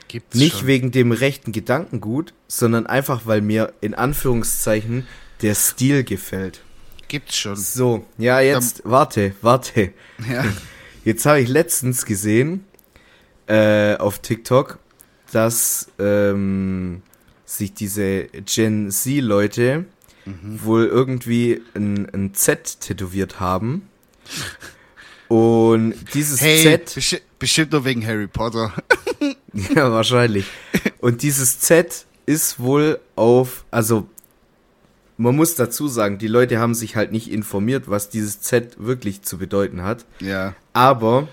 Gibt's 0.08 0.36
Nicht 0.36 0.58
schon. 0.58 0.66
wegen 0.66 0.90
dem 0.90 1.12
rechten 1.12 1.52
Gedankengut, 1.52 2.32
sondern 2.46 2.86
einfach, 2.86 3.26
weil 3.26 3.42
mir 3.42 3.74
in 3.80 3.94
Anführungszeichen 3.94 5.06
der 5.42 5.54
Stil 5.54 6.02
gefällt. 6.04 6.62
Gibt's 7.08 7.36
schon. 7.36 7.56
So, 7.56 8.06
ja, 8.16 8.40
jetzt, 8.40 8.82
warte, 8.84 9.34
warte. 9.42 9.92
Ja. 10.30 10.44
Jetzt 11.04 11.24
habe 11.24 11.40
ich 11.40 11.48
letztens 11.48 12.04
gesehen 12.04 12.66
äh, 13.46 13.96
auf 13.96 14.18
TikTok, 14.18 14.78
dass 15.32 15.90
ähm, 15.98 17.00
sich 17.46 17.72
diese 17.72 18.24
Gen 18.44 18.90
Z-Leute 18.90 19.86
wohl 20.62 20.86
irgendwie 20.86 21.62
ein, 21.74 22.08
ein 22.12 22.34
Z 22.34 22.80
tätowiert 22.80 23.40
haben. 23.40 23.88
Und 25.28 25.94
dieses 26.14 26.40
Hey, 26.40 26.62
Z, 26.62 26.94
bestimmt, 26.94 27.22
bestimmt 27.38 27.72
nur 27.72 27.84
wegen 27.84 28.06
Harry 28.06 28.26
Potter. 28.26 28.72
ja, 29.52 29.92
wahrscheinlich. 29.92 30.46
Und 31.00 31.22
dieses 31.22 31.60
Z 31.60 32.06
ist 32.26 32.60
wohl 32.60 32.98
auf, 33.16 33.64
also 33.70 34.08
man 35.16 35.34
muss 35.34 35.54
dazu 35.56 35.88
sagen, 35.88 36.18
die 36.18 36.28
Leute 36.28 36.58
haben 36.58 36.74
sich 36.74 36.96
halt 36.96 37.12
nicht 37.12 37.30
informiert, 37.30 37.90
was 37.90 38.08
dieses 38.08 38.40
Z 38.40 38.76
wirklich 38.78 39.22
zu 39.22 39.38
bedeuten 39.38 39.82
hat. 39.82 40.04
ja. 40.20 40.54
Aber 40.72 41.28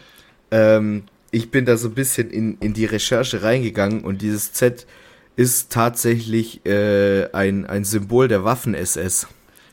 ähm, 0.51 1.03
ich 1.31 1.51
bin 1.51 1.65
da 1.65 1.75
so 1.77 1.89
ein 1.89 1.93
bisschen 1.93 2.31
in, 2.31 2.57
in 2.59 2.73
die 2.73 2.85
Recherche 2.85 3.43
reingegangen 3.43 4.03
und 4.05 4.21
dieses 4.21 4.53
Z 4.53 4.87
ist 5.35 5.71
tatsächlich 5.71 6.65
äh, 6.65 7.29
ein, 7.33 7.65
ein 7.65 7.83
Symbol 7.83 8.27
der 8.27 8.43
Waffen-SS. 8.43 9.27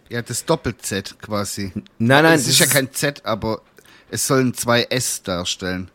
Ja, 0.08 0.22
das 0.22 0.44
Doppel-Z 0.44 1.16
quasi. 1.22 1.72
Nein, 1.98 2.24
nein, 2.24 2.34
es 2.34 2.46
ist 2.48 2.58
ja 2.58 2.66
kein 2.66 2.92
Z, 2.92 3.24
aber 3.24 3.62
es 4.10 4.26
sollen 4.26 4.52
zwei 4.54 4.82
S 4.90 5.22
darstellen. 5.22 5.90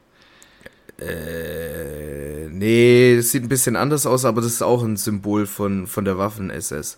Äh, 0.99 2.47
nee, 2.49 3.15
es 3.15 3.32
sieht 3.32 3.43
ein 3.43 3.49
bisschen 3.49 3.76
anders 3.76 4.05
aus, 4.05 4.26
aber 4.26 4.41
das 4.41 4.51
ist 4.53 4.61
auch 4.63 4.84
ein 4.84 4.97
Symbol 4.97 5.45
von, 5.45 5.86
von 5.88 6.05
der 6.05 6.18
Waffen-SS. 6.18 6.97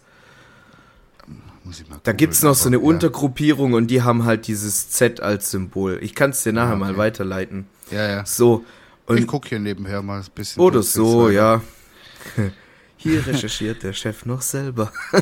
Muss 1.66 1.82
ich 1.82 1.90
mal 1.90 1.96
Da 2.04 2.12
googeln, 2.12 2.18
gibt's 2.18 2.42
noch 2.42 2.56
so 2.56 2.70
aber 2.70 2.78
eine 2.78 2.78
ja. 2.78 2.84
Untergruppierung 2.84 3.74
und 3.74 3.88
die 3.88 4.02
haben 4.02 4.24
halt 4.26 4.48
dieses 4.48 4.90
Z 4.90 5.20
als 5.20 5.52
Symbol. 5.52 6.00
Ich 6.02 6.16
kann 6.16 6.30
es 6.30 6.44
dir 6.44 6.54
nachher 6.54 6.74
Ah, 6.74 6.78
mal 6.78 6.92
okay. 6.92 7.00
weiterleiten. 7.00 7.68
Ja, 7.92 8.08
ja. 8.08 8.26
So. 8.26 8.64
ich 9.10 9.22
Und, 9.22 9.28
guck 9.28 9.48
hier 9.48 9.60
nebenher 9.60 10.02
mal 10.02 10.22
ein 10.22 10.26
bisschen. 10.34 10.62
oder 10.62 10.82
so, 10.82 11.30
ja. 11.30 11.62
Hier 12.98 13.26
recherchiert 13.26 13.84
der 13.84 13.94
Chef 13.94 14.26
noch 14.26 14.42
selber. 14.42 14.92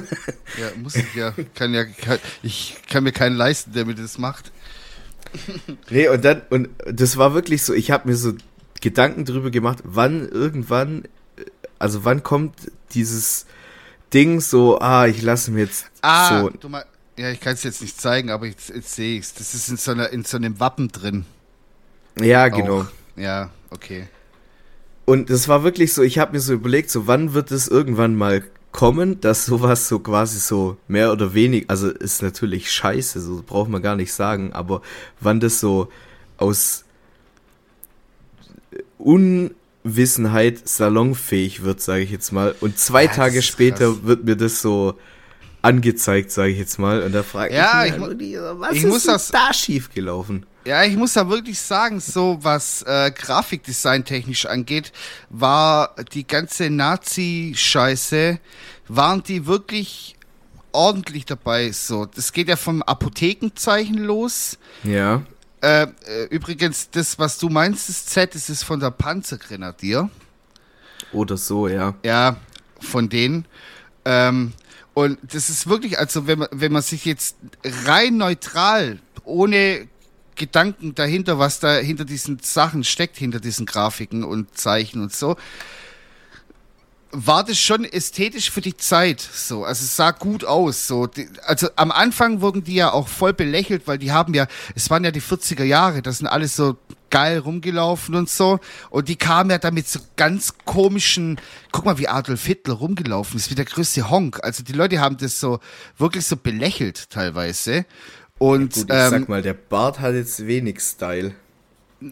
Ja, 0.60 0.72
muss 0.82 0.96
ich 0.96 1.14
ja. 1.14 1.34
Kann 1.54 1.74
ja 1.76 1.84
kann, 1.86 2.18
ich 2.42 2.78
kann 2.90 3.04
mir 3.04 3.12
keinen 3.12 3.36
leisten, 3.36 3.74
der 3.74 3.86
mir 3.86 3.96
das 3.96 4.18
macht. 4.18 4.52
Nee, 5.90 6.08
und 6.08 6.24
dann, 6.26 6.42
und 6.50 6.70
das 6.86 7.18
war 7.18 7.34
wirklich 7.34 7.62
so, 7.62 7.74
ich 7.74 7.92
habe 7.92 8.08
mir 8.08 8.16
so 8.16 8.34
Gedanken 8.82 9.26
drüber 9.26 9.52
gemacht, 9.52 9.80
wann 9.84 10.28
irgendwann, 10.28 11.04
äh, 11.36 11.46
also 11.80 12.06
wann 12.06 12.24
kommt 12.24 12.72
dieses 12.94 13.46
Ding 14.14 14.40
so, 14.40 14.80
ah, 14.80 15.06
ich 15.06 15.22
lasse 15.22 15.52
mir 15.52 15.66
jetzt 15.66 15.88
Ah, 16.02 16.42
so. 16.42 16.50
du 16.50 16.70
mal. 16.70 16.86
Ja, 17.18 17.30
ich 17.32 17.40
kann 17.40 17.54
es 17.54 17.64
jetzt 17.64 17.82
nicht 17.82 18.00
zeigen, 18.00 18.30
aber 18.30 18.46
jetzt, 18.46 18.70
jetzt 18.70 18.96
sehe 18.96 19.18
ich's. 19.18 19.34
Das 19.34 19.54
ist 19.54 19.70
in 19.70 19.78
so, 19.78 19.92
einer, 19.92 20.10
in 20.10 20.24
so 20.24 20.38
einem 20.38 20.60
Wappen 20.60 20.88
drin. 20.88 21.26
Ja, 22.20 22.48
genau. 22.48 22.82
Auch. 22.82 22.86
Ja, 23.16 23.50
okay. 23.72 24.08
Und 25.10 25.30
das 25.30 25.48
war 25.48 25.64
wirklich 25.64 25.94
so, 25.94 26.02
ich 26.04 26.20
habe 26.20 26.34
mir 26.34 26.42
so 26.42 26.52
überlegt, 26.52 26.90
so 26.92 27.08
wann 27.08 27.34
wird 27.34 27.50
es 27.52 27.70
irgendwann 27.70 28.14
mal 28.18 28.44
kommen, 28.74 29.22
dass 29.22 29.46
sowas 29.46 29.88
so 29.88 30.00
quasi 30.00 30.38
so 30.38 30.76
mehr 30.90 31.14
oder 31.14 31.34
weniger, 31.34 31.70
also 31.70 31.90
ist 31.90 32.22
natürlich 32.22 32.70
scheiße, 32.70 33.22
so 33.22 33.42
braucht 33.42 33.70
man 33.70 33.82
gar 33.82 33.96
nicht 33.96 34.12
sagen, 34.12 34.52
aber 34.52 34.82
wann 35.22 35.40
das 35.40 35.62
so 35.62 35.88
aus 36.36 36.84
Unwissenheit 38.98 40.68
salonfähig 40.68 41.64
wird, 41.64 41.80
sage 41.82 42.04
ich 42.04 42.12
jetzt 42.12 42.32
mal. 42.34 42.54
Und 42.60 42.78
zwei 42.78 43.06
Ja, 43.06 43.12
Tage 43.12 43.42
später 43.42 43.86
krass. 43.92 44.04
wird 44.04 44.26
mir 44.26 44.36
das 44.36 44.62
so 44.62 44.96
angezeigt, 45.62 46.32
sage 46.32 46.52
ich 46.52 46.60
jetzt 46.60 46.78
mal. 46.80 47.02
Und 47.02 47.14
da 47.14 47.24
frage 47.24 47.54
Ja, 47.56 47.86
ich 47.86 47.94
ich 47.94 47.98
mich 47.98 48.38
halt 48.38 48.60
was 48.60 48.72
ich 48.76 48.84
ist 48.84 48.90
muss 48.90 49.04
das- 49.04 49.30
da 49.30 49.54
schief 49.54 49.90
gelaufen? 49.94 50.46
Ja, 50.68 50.84
ich 50.84 50.98
muss 50.98 51.14
da 51.14 51.30
wirklich 51.30 51.62
sagen, 51.62 52.02
so 52.02 52.40
was 52.42 52.82
äh, 52.82 53.10
Grafikdesign 53.12 54.04
technisch 54.04 54.46
angeht, 54.46 54.92
war 55.30 55.96
die 56.12 56.28
ganze 56.28 56.70
Nazi-Scheiße, 56.70 58.38
waren 58.90 59.24
die 59.24 59.46
wirklich 59.46 60.18
ordentlich 60.74 61.24
dabei. 61.24 61.72
So, 61.72 62.06
das 62.06 62.34
geht 62.34 62.50
ja 62.50 62.58
vom 62.58 62.82
Apothekenzeichen 62.82 63.98
los. 64.00 64.58
Ja. 64.84 65.22
Äh, 65.62 65.84
äh, 65.84 66.26
übrigens, 66.32 66.90
das, 66.90 67.18
was 67.18 67.38
du 67.38 67.48
meinst, 67.48 67.88
das 67.88 68.06
Z, 68.06 68.36
das 68.36 68.50
ist 68.50 68.64
von 68.64 68.82
der 68.82 68.92
Panzergrenadier. 68.92 70.10
Oder 71.14 71.38
so, 71.38 71.70
ja. 71.70 71.96
Ja, 72.04 72.36
von 72.82 73.08
denen. 73.08 73.46
Ähm, 74.04 74.52
und 74.94 75.18
das 75.32 75.50
ist 75.50 75.68
wirklich, 75.70 75.98
also 75.98 76.28
wenn 76.28 76.40
man, 76.40 76.50
wenn 76.52 76.74
man 76.74 76.82
sich 76.82 77.06
jetzt 77.06 77.38
rein 77.86 78.18
neutral, 78.18 79.00
ohne 79.24 79.88
Gedanken 80.38 80.96
dahinter, 80.96 81.40
was 81.40 81.60
da 81.60 81.76
hinter 81.78 82.06
diesen 82.06 82.40
Sachen 82.40 82.84
steckt, 82.84 83.18
hinter 83.18 83.40
diesen 83.40 83.66
Grafiken 83.66 84.24
und 84.24 84.58
Zeichen 84.58 85.02
und 85.02 85.14
so, 85.14 85.36
war 87.12 87.44
das 87.44 87.58
schon 87.60 87.86
ästhetisch 87.86 88.52
für 88.52 88.62
die 88.62 88.76
Zeit 88.76 89.22
so. 89.22 89.64
Also 89.64 89.84
es 89.84 89.96
sah 89.96 90.12
gut 90.12 90.46
aus. 90.46 90.88
So. 90.88 91.10
Also 91.46 91.70
am 91.76 91.92
Anfang 91.92 92.42
wurden 92.42 92.64
die 92.64 92.76
ja 92.76 92.92
auch 92.92 93.08
voll 93.08 93.34
belächelt, 93.34 93.88
weil 93.88 93.98
die 93.98 94.12
haben 94.12 94.34
ja, 94.34 94.48
es 94.76 94.90
waren 94.90 95.04
ja 95.04 95.12
die 95.12 95.22
40er 95.22 95.64
Jahre, 95.64 96.02
das 96.02 96.20
sind 96.20 96.28
alles 96.28 96.56
so 96.56 96.78
geil 97.10 97.40
rumgelaufen 97.40 98.16
und 98.16 98.30
so. 98.30 98.60
Und 98.90 99.08
die 99.08 99.16
kamen 99.16 99.50
ja 99.50 99.58
damit 99.58 99.88
so 99.88 100.00
ganz 100.18 100.56
komischen, 100.66 101.40
guck 101.72 101.86
mal, 101.86 101.98
wie 101.98 102.08
Adolf 102.08 102.46
Hitler 102.46 102.76
rumgelaufen 102.76 103.38
ist, 103.38 103.50
wie 103.50 103.56
der 103.56 103.66
größte 103.66 104.10
Honk. 104.10 104.44
Also 104.44 104.64
die 104.64 104.74
Leute 104.74 105.00
haben 105.00 105.18
das 105.18 105.40
so 105.40 105.60
wirklich 105.98 106.26
so 106.26 106.36
belächelt 106.36 107.10
teilweise. 107.10 107.86
Und 108.40 108.74
Gut, 108.74 108.84
ich 108.90 108.96
ähm, 108.96 109.10
sag 109.10 109.30
mal, 109.30 109.42
der 109.42 109.54
Bart 109.54 110.00
hat 110.00 110.14
jetzt 110.14 110.46
wenig 110.46 110.80
Style. 110.80 111.34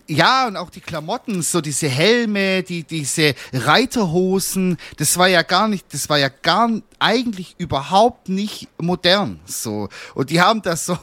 ja, 0.08 0.48
und 0.48 0.58
auch 0.58 0.72
die 0.72 0.82
Klamotten, 0.82 1.44
so 1.44 1.62
diese 1.62 1.88
Helme, 1.88 2.64
die, 2.64 2.84
diese 2.84 3.36
Reiterhosen, 3.54 4.78
das 4.98 5.18
war 5.18 5.28
ja 5.28 5.44
gar 5.44 5.68
nicht, 5.68 5.94
das 5.94 6.10
war 6.10 6.18
ja 6.18 6.30
gar 6.30 6.72
eigentlich 6.98 7.56
überhaupt 7.60 8.28
nicht 8.28 8.68
modern, 8.82 9.40
so. 9.46 9.90
Und 10.16 10.32
die 10.32 10.42
haben 10.42 10.64
das 10.64 10.88
so, 10.88 10.98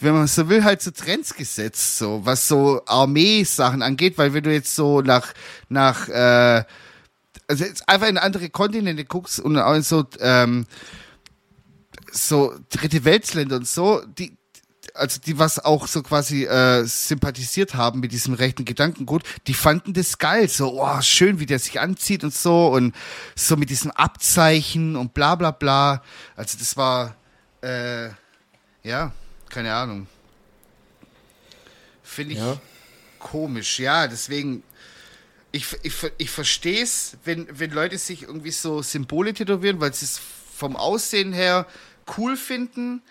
wenn 0.00 0.12
man 0.12 0.26
so 0.26 0.48
will, 0.50 0.62
halt 0.64 0.82
so 0.82 0.90
Trends 0.90 1.34
gesetzt, 1.34 1.96
so, 1.98 2.20
was 2.24 2.46
so 2.46 2.82
Armeesachen 2.84 3.80
angeht, 3.80 4.18
weil 4.18 4.34
wenn 4.34 4.44
du 4.44 4.52
jetzt 4.52 4.74
so 4.74 5.00
nach, 5.00 5.32
nach, 5.70 6.08
äh, 6.08 6.64
also 7.46 7.64
jetzt 7.64 7.88
einfach 7.88 8.08
in 8.08 8.18
andere 8.18 8.50
Kontinente 8.50 9.06
guckst 9.06 9.40
und 9.40 9.56
auch 9.56 9.74
in 9.74 9.82
so, 9.82 10.04
ähm, 10.20 10.66
so 12.12 12.54
dritte 12.68 13.06
Weltländer 13.06 13.56
und 13.56 13.66
so, 13.66 14.02
die, 14.18 14.37
also 14.98 15.20
die 15.20 15.38
was 15.38 15.64
auch 15.64 15.86
so 15.86 16.02
quasi 16.02 16.44
äh, 16.44 16.84
sympathisiert 16.84 17.74
haben 17.74 18.00
mit 18.00 18.12
diesem 18.12 18.34
rechten 18.34 18.64
Gedankengut, 18.64 19.22
die 19.46 19.54
fanden 19.54 19.92
das 19.92 20.18
geil, 20.18 20.48
so 20.48 20.82
oh, 20.82 21.00
schön, 21.00 21.40
wie 21.40 21.46
der 21.46 21.58
sich 21.58 21.80
anzieht 21.80 22.24
und 22.24 22.34
so 22.34 22.68
und 22.68 22.94
so 23.34 23.56
mit 23.56 23.70
diesem 23.70 23.90
Abzeichen 23.92 24.96
und 24.96 25.14
bla 25.14 25.34
bla 25.34 25.50
bla. 25.50 26.02
Also 26.36 26.58
das 26.58 26.76
war 26.76 27.16
äh, 27.62 28.08
ja, 28.82 29.12
keine 29.48 29.74
Ahnung. 29.74 30.06
Finde 32.02 32.34
ich 32.34 32.40
Ja. 32.40 32.60
komisch, 33.18 33.78
ja, 33.78 34.06
deswegen 34.06 34.62
ich, 35.50 35.66
ich, 35.82 35.94
ich 36.18 36.30
verstehe 36.30 36.82
es, 36.82 37.16
wenn, 37.24 37.46
wenn 37.50 37.70
Leute 37.70 37.96
sich 37.98 38.22
irgendwie 38.22 38.50
so 38.50 38.82
Symbole 38.82 39.32
tätowieren, 39.32 39.80
weil 39.80 39.94
sie 39.94 40.04
es 40.04 40.20
vom 40.54 40.76
Aussehen 40.76 41.32
her 41.32 41.66
cool 42.16 42.36
finden. 42.36 43.02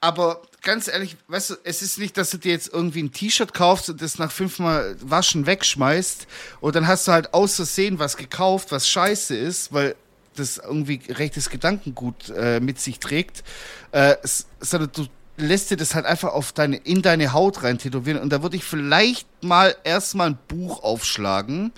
Aber 0.00 0.42
ganz 0.62 0.88
ehrlich, 0.88 1.16
weißt 1.26 1.50
du, 1.50 1.54
es 1.64 1.82
ist 1.82 1.98
nicht, 1.98 2.16
dass 2.16 2.30
du 2.30 2.38
dir 2.38 2.52
jetzt 2.52 2.72
irgendwie 2.72 3.02
ein 3.02 3.12
T-Shirt 3.12 3.52
kaufst 3.52 3.90
und 3.90 4.00
das 4.00 4.18
nach 4.18 4.30
fünfmal 4.30 4.96
Waschen 5.00 5.46
wegschmeißt 5.46 6.26
und 6.60 6.76
dann 6.76 6.86
hast 6.86 7.08
du 7.08 7.12
halt 7.12 7.34
aus 7.34 7.56
Versehen 7.56 7.98
was 7.98 8.16
gekauft, 8.16 8.70
was 8.70 8.88
scheiße 8.88 9.36
ist, 9.36 9.72
weil 9.72 9.96
das 10.36 10.58
irgendwie 10.58 11.00
rechtes 11.08 11.50
Gedankengut 11.50 12.30
äh, 12.30 12.60
mit 12.60 12.80
sich 12.80 13.00
trägt, 13.00 13.42
äh, 13.90 14.14
sondern 14.60 14.90
du 14.92 15.06
lässt 15.36 15.70
dir 15.70 15.76
das 15.76 15.94
halt 15.94 16.06
einfach 16.06 16.32
auf 16.32 16.52
deine, 16.52 16.76
in 16.76 17.02
deine 17.02 17.32
Haut 17.32 17.62
rein 17.62 17.78
tätowieren 17.78 18.20
und 18.20 18.30
da 18.30 18.42
würde 18.42 18.56
ich 18.56 18.64
vielleicht 18.64 19.26
mal 19.42 19.74
erstmal 19.84 20.30
ein 20.30 20.38
Buch 20.48 20.82
aufschlagen 20.82 21.72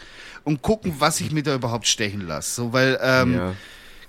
und 0.45 0.63
gucken, 0.63 0.97
was 0.99 1.21
ich 1.21 1.31
mir 1.31 1.43
da 1.43 1.55
überhaupt 1.55 1.87
stechen 1.87 2.27
lasse. 2.27 2.55
So, 2.55 2.73
weil, 2.73 2.99
ähm, 3.03 3.35
ja. 3.35 3.55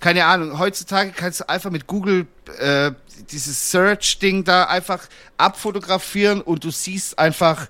Keine 0.01 0.25
Ahnung, 0.25 0.59
heutzutage 0.59 1.11
kannst 1.11 1.39
du 1.39 1.47
einfach 1.49 1.69
mit 1.71 1.87
Google 1.87 2.27
äh, 2.59 2.91
dieses 3.31 3.71
Search-Ding 3.71 4.43
da 4.43 4.65
einfach 4.65 5.07
abfotografieren 5.37 6.41
und 6.41 6.63
du 6.63 6.71
siehst 6.71 7.17
einfach 7.17 7.67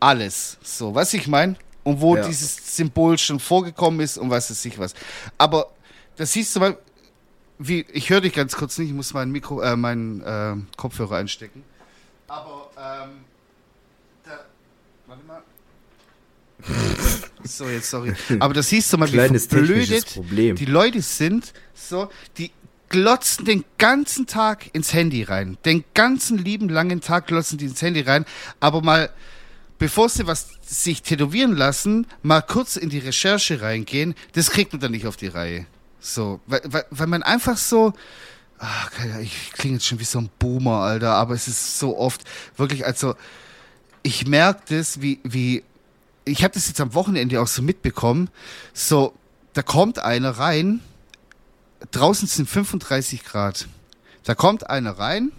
alles. 0.00 0.58
So, 0.62 0.94
was 0.94 1.14
ich 1.14 1.28
meine? 1.28 1.56
Und 1.84 2.00
wo 2.00 2.16
Ja. 2.16 2.26
dieses 2.26 2.76
Symbol 2.76 3.16
schon 3.16 3.40
vorgekommen 3.40 4.00
ist 4.00 4.18
und 4.18 4.28
was 4.28 4.50
es 4.50 4.60
sich 4.62 4.78
was. 4.78 4.94
Aber 5.38 5.70
da 6.16 6.26
siehst 6.26 6.54
du 6.54 6.60
mal, 6.60 6.76
wie, 7.58 7.86
ich 7.92 8.10
höre 8.10 8.20
dich 8.20 8.34
ganz 8.34 8.56
kurz 8.56 8.76
nicht, 8.78 8.88
ich 8.88 8.94
muss 8.94 9.14
mein 9.14 9.30
Mikro, 9.30 9.60
äh, 9.62 9.76
meinen 9.76 10.20
äh, 10.20 10.56
Kopfhörer 10.76 11.16
einstecken. 11.16 11.64
Aber, 12.26 12.70
ähm, 12.76 13.24
da, 14.24 14.40
warte 15.06 15.24
mal. 15.24 15.42
So, 17.44 17.68
jetzt, 17.68 17.90
sorry. 17.90 18.14
Aber 18.40 18.54
das 18.54 18.68
siehst 18.68 18.92
du 18.92 18.98
mal, 18.98 19.10
wie 19.12 19.38
verblödet 19.38 20.20
die 20.58 20.64
Leute 20.64 21.02
sind, 21.02 21.52
so, 21.74 22.08
die 22.38 22.50
glotzen 22.88 23.44
den 23.46 23.64
ganzen 23.78 24.26
Tag 24.26 24.70
ins 24.74 24.92
Handy 24.92 25.22
rein. 25.22 25.58
Den 25.64 25.84
ganzen 25.94 26.38
lieben 26.38 26.68
langen 26.68 27.00
Tag 27.00 27.26
glotzen 27.26 27.58
die 27.58 27.64
ins 27.64 27.80
Handy 27.82 28.02
rein. 28.02 28.24
Aber 28.60 28.82
mal, 28.82 29.10
bevor 29.78 30.08
sie 30.08 30.26
was 30.26 30.50
sich 30.60 31.02
tätowieren 31.02 31.56
lassen, 31.56 32.06
mal 32.22 32.42
kurz 32.42 32.76
in 32.76 32.90
die 32.90 32.98
Recherche 32.98 33.62
reingehen, 33.62 34.14
das 34.34 34.50
kriegt 34.50 34.72
man 34.72 34.80
dann 34.80 34.92
nicht 34.92 35.06
auf 35.06 35.16
die 35.16 35.28
Reihe. 35.28 35.66
So, 36.00 36.40
weil, 36.46 36.60
weil, 36.66 36.84
weil 36.90 37.06
man 37.06 37.22
einfach 37.22 37.56
so, 37.56 37.94
ach, 38.58 38.90
ich 39.20 39.52
klinge 39.52 39.76
jetzt 39.76 39.86
schon 39.86 39.98
wie 39.98 40.04
so 40.04 40.18
ein 40.18 40.30
Boomer, 40.38 40.80
Alter, 40.80 41.14
aber 41.14 41.34
es 41.34 41.48
ist 41.48 41.78
so 41.78 41.96
oft 41.98 42.22
wirklich, 42.56 42.84
also, 42.84 43.14
ich 44.02 44.26
merke 44.26 44.62
das, 44.68 45.00
wie, 45.00 45.20
wie, 45.24 45.62
ich 46.24 46.44
habe 46.44 46.54
das 46.54 46.68
jetzt 46.68 46.80
am 46.80 46.94
Wochenende 46.94 47.40
auch 47.40 47.46
so 47.46 47.62
mitbekommen, 47.62 48.30
so, 48.72 49.14
da 49.52 49.62
kommt 49.62 49.98
einer 49.98 50.30
rein, 50.30 50.80
draußen 51.90 52.28
sind 52.28 52.48
35 52.48 53.24
Grad, 53.24 53.68
da 54.24 54.34
kommt 54.34 54.70
einer 54.70 54.98
rein, 54.98 55.32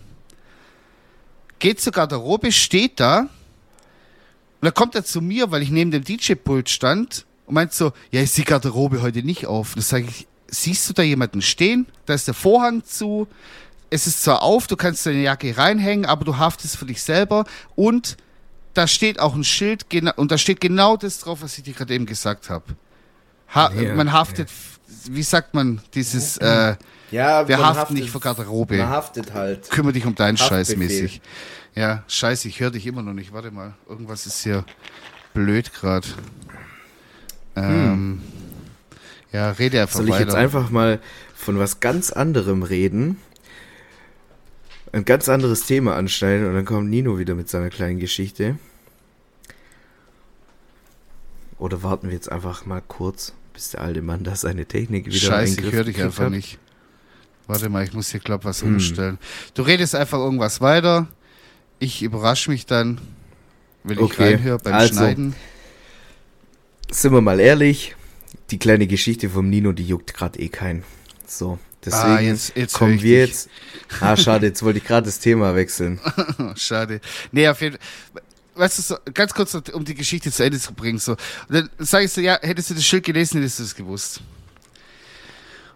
geht 1.59 1.79
zur 1.79 1.93
Garderobe, 1.93 2.51
steht 2.51 2.99
da, 2.99 3.29
und 4.63 4.67
dann 4.67 4.73
kommt 4.73 4.95
er 4.95 5.03
zu 5.03 5.19
mir, 5.19 5.51
weil 5.51 5.61
ich 5.61 5.71
neben 5.71 5.91
dem 5.91 6.05
DJ-Pult 6.05 6.69
stand 6.69 7.25
und 7.45 7.55
meint 7.55 7.73
so, 7.73 7.91
ja, 8.11 8.21
ist 8.21 8.37
die 8.37 8.45
Garderobe 8.45 9.01
heute 9.01 9.21
nicht 9.21 9.45
auf. 9.45 9.75
Das 9.75 9.89
sage 9.89 10.05
ich, 10.07 10.25
siehst 10.47 10.87
du 10.87 10.93
da 10.93 11.03
jemanden 11.03 11.41
stehen? 11.41 11.85
Da 12.05 12.13
ist 12.13 12.27
der 12.27 12.33
Vorhang 12.33 12.85
zu. 12.85 13.27
Es 13.89 14.07
ist 14.07 14.23
zwar 14.23 14.41
auf, 14.41 14.67
du 14.67 14.77
kannst 14.77 15.05
deine 15.05 15.21
Jacke 15.21 15.57
reinhängen, 15.57 16.05
aber 16.05 16.23
du 16.23 16.37
haftest 16.37 16.77
für 16.77 16.85
dich 16.85 17.01
selber. 17.01 17.43
Und 17.75 18.15
da 18.73 18.87
steht 18.87 19.19
auch 19.19 19.35
ein 19.35 19.43
Schild 19.43 19.85
und 20.15 20.31
da 20.31 20.37
steht 20.37 20.59
genau 20.61 20.97
das 20.97 21.19
drauf, 21.19 21.41
was 21.41 21.57
ich 21.57 21.63
dir 21.63 21.73
gerade 21.73 21.93
eben 21.93 22.05
gesagt 22.05 22.49
habe. 22.49 22.65
Ha 23.53 23.71
ja, 23.73 23.93
man 23.93 24.11
haftet, 24.11 24.49
ja. 24.49 25.15
wie 25.15 25.23
sagt 25.23 25.53
man, 25.53 25.81
dieses, 25.93 26.37
äh, 26.37 26.75
ja, 27.11 27.47
wir 27.47 27.57
haften 27.59 27.77
haftet, 27.77 27.97
nicht 27.97 28.09
für 28.09 28.19
Garderobe. 28.19 28.77
Man 28.77 28.89
haftet 28.89 29.33
halt. 29.33 29.69
Kümmere 29.69 29.93
dich 29.93 30.05
um 30.05 30.15
deinen 30.15 30.37
Scheiß 30.37 30.75
mäßig. 30.75 31.21
Ja, 31.75 32.03
scheiße, 32.07 32.47
ich 32.47 32.59
höre 32.59 32.71
dich 32.71 32.85
immer 32.87 33.03
noch 33.03 33.13
nicht. 33.13 33.33
Warte 33.33 33.51
mal, 33.51 33.73
irgendwas 33.87 34.25
ist 34.25 34.43
hier 34.43 34.65
blöd 35.33 35.73
gerade. 35.73 36.07
Hm. 37.55 37.63
Ähm, 37.63 38.21
ja, 39.31 39.51
rede 39.51 39.81
einfach 39.81 39.97
Soll 39.97 40.05
ich 40.05 40.13
weiter. 40.13 40.25
jetzt 40.25 40.35
einfach 40.35 40.69
mal 40.69 40.99
von 41.35 41.59
was 41.59 41.79
ganz 41.79 42.11
anderem 42.11 42.63
reden? 42.63 43.17
Ein 44.93 45.05
ganz 45.05 45.27
anderes 45.27 45.65
Thema 45.65 45.95
anschneiden 45.95 46.47
und 46.47 46.53
dann 46.53 46.65
kommt 46.65 46.87
Nino 46.87 47.17
wieder 47.17 47.33
mit 47.33 47.49
seiner 47.49 47.71
kleinen 47.71 47.99
Geschichte. 47.99 48.59
Oder 51.57 51.81
warten 51.81 52.07
wir 52.07 52.13
jetzt 52.13 52.31
einfach 52.31 52.67
mal 52.67 52.81
kurz, 52.87 53.33
bis 53.53 53.71
der 53.71 53.81
alte 53.81 54.03
Mann 54.03 54.23
da 54.23 54.35
seine 54.35 54.67
Technik 54.67 55.07
wieder 55.07 55.17
Scheiße, 55.17 55.61
ich 55.61 55.71
höre 55.71 55.85
dich 55.85 55.99
einfach 55.99 56.25
hat. 56.25 56.31
nicht. 56.31 56.59
Warte 57.47 57.69
mal, 57.69 57.83
ich 57.83 57.93
muss 57.93 58.11
hier, 58.11 58.19
glaub, 58.19 58.45
was 58.45 58.61
hm. 58.61 58.75
umstellen. 58.75 59.17
Du 59.55 59.63
redest 59.63 59.95
einfach 59.95 60.19
irgendwas 60.19 60.61
weiter. 60.61 61.07
Ich 61.79 62.03
überrasche 62.03 62.51
mich 62.51 62.67
dann, 62.67 63.01
wenn 63.83 63.97
ich 63.97 64.03
okay. 64.03 64.33
reinhöre 64.35 64.59
beim 64.59 64.73
also, 64.75 64.93
Schneiden. 64.93 65.35
Sind 66.91 67.13
wir 67.13 67.21
mal 67.21 67.39
ehrlich, 67.39 67.95
die 68.51 68.59
kleine 68.59 68.85
Geschichte 68.85 69.27
vom 69.27 69.49
Nino, 69.49 69.71
die 69.71 69.87
juckt 69.87 70.13
gerade 70.13 70.39
eh 70.39 70.49
keinen. 70.49 70.83
So, 71.25 71.57
deswegen 71.85 72.05
ah, 72.05 72.19
jetzt, 72.19 72.55
jetzt 72.55 72.73
kommen 72.73 73.01
wir 73.01 73.19
jetzt. 73.19 73.49
Ah, 73.99 74.17
schade, 74.17 74.47
jetzt 74.47 74.63
wollte 74.63 74.79
ich 74.79 74.85
gerade 74.85 75.05
das 75.05 75.19
Thema 75.19 75.55
wechseln. 75.55 75.99
schade. 76.55 77.01
Nee, 77.31 77.47
auf 77.47 77.61
jeden 77.61 77.77
Fall. 77.77 78.23
Weißt 78.55 78.77
du, 78.77 78.81
so, 78.83 78.97
ganz 79.13 79.33
kurz, 79.33 79.55
um 79.55 79.83
die 79.83 79.95
Geschichte 79.95 80.31
zu 80.31 80.43
Ende 80.43 80.59
zu 80.59 80.73
bringen, 80.73 80.99
so. 80.99 81.13
Und 81.13 81.19
dann 81.49 81.69
sag 81.79 82.03
ich 82.03 82.11
so, 82.11 82.21
ja, 82.21 82.37
hättest 82.41 82.69
du 82.69 82.75
das 82.75 82.85
Schild 82.85 83.03
gelesen, 83.03 83.39
hättest 83.39 83.59
du 83.59 83.63
es 83.63 83.75
gewusst. 83.75 84.21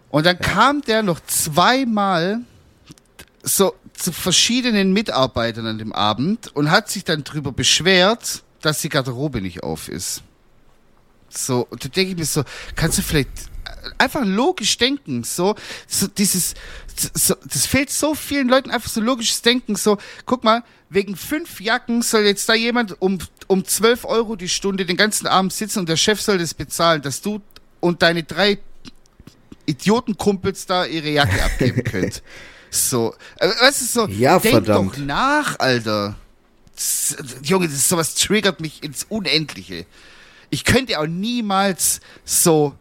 Und 0.09 0.25
dann 0.25 0.37
ja. 0.39 0.47
kam 0.47 0.81
der 0.81 1.03
noch 1.03 1.19
zweimal 1.25 2.39
so 3.41 3.75
zu 3.93 4.11
verschiedenen 4.11 4.93
Mitarbeitern 4.93 5.65
an 5.65 5.77
dem 5.77 5.91
Abend 5.91 6.55
und 6.55 6.69
hat 6.69 6.89
sich 6.89 7.03
dann 7.03 7.23
drüber 7.23 7.51
beschwert, 7.51 8.43
dass 8.61 8.81
die 8.81 8.89
Garderobe 8.89 9.41
nicht 9.41 9.63
auf 9.63 9.89
ist. 9.89 10.21
So, 11.29 11.67
und 11.69 11.83
da 11.83 11.89
denke 11.89 12.11
ich 12.11 12.17
mir 12.17 12.25
so, 12.25 12.43
kannst 12.75 12.97
du 12.97 13.01
vielleicht 13.01 13.29
einfach 13.97 14.23
logisch 14.25 14.77
denken, 14.77 15.23
so, 15.23 15.55
so 15.87 16.07
dieses, 16.07 16.53
so, 17.13 17.35
das 17.43 17.65
fehlt 17.65 17.89
so 17.89 18.15
vielen 18.15 18.47
Leuten 18.47 18.71
einfach 18.71 18.89
so 18.89 19.01
logisches 19.01 19.41
Denken, 19.41 19.75
so, 19.75 19.97
guck 20.25 20.43
mal, 20.43 20.63
wegen 20.89 21.15
fünf 21.15 21.59
Jacken 21.59 22.01
soll 22.01 22.21
jetzt 22.21 22.47
da 22.49 22.53
jemand 22.53 23.01
um, 23.01 23.19
um 23.47 23.65
12 23.65 24.05
Euro 24.05 24.35
die 24.35 24.49
Stunde 24.49 24.85
den 24.85 24.97
ganzen 24.97 25.27
Abend 25.27 25.53
sitzen 25.53 25.79
und 25.79 25.89
der 25.89 25.97
Chef 25.97 26.21
soll 26.21 26.37
das 26.37 26.53
bezahlen, 26.53 27.01
dass 27.01 27.21
du 27.21 27.41
und 27.79 28.01
deine 28.01 28.23
drei 28.23 28.59
Idiotenkumpels 29.65 30.65
da 30.65 30.85
ihre 30.85 31.09
Jacke 31.09 31.43
abgeben 31.43 31.83
könnt. 31.85 32.23
So, 32.69 33.13
äh, 33.37 33.47
weißt 33.47 33.81
du, 33.81 33.85
so, 33.85 34.07
ja, 34.07 34.39
denk 34.39 34.65
verdammt. 34.65 34.93
doch 34.93 34.97
nach, 34.97 35.59
Alter. 35.59 36.15
Das, 36.75 37.17
Junge, 37.43 37.67
das 37.67 37.75
ist 37.75 37.89
sowas 37.89 38.15
triggert 38.15 38.59
mich 38.61 38.83
ins 38.83 39.05
Unendliche 39.09 39.85
ich 40.49 40.63
könnte 40.63 40.99
auch 40.99 41.07
niemals 41.07 41.99
so 42.23 42.75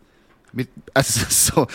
mit, 0.56 0.68
also 0.94 1.20
so 1.28 1.66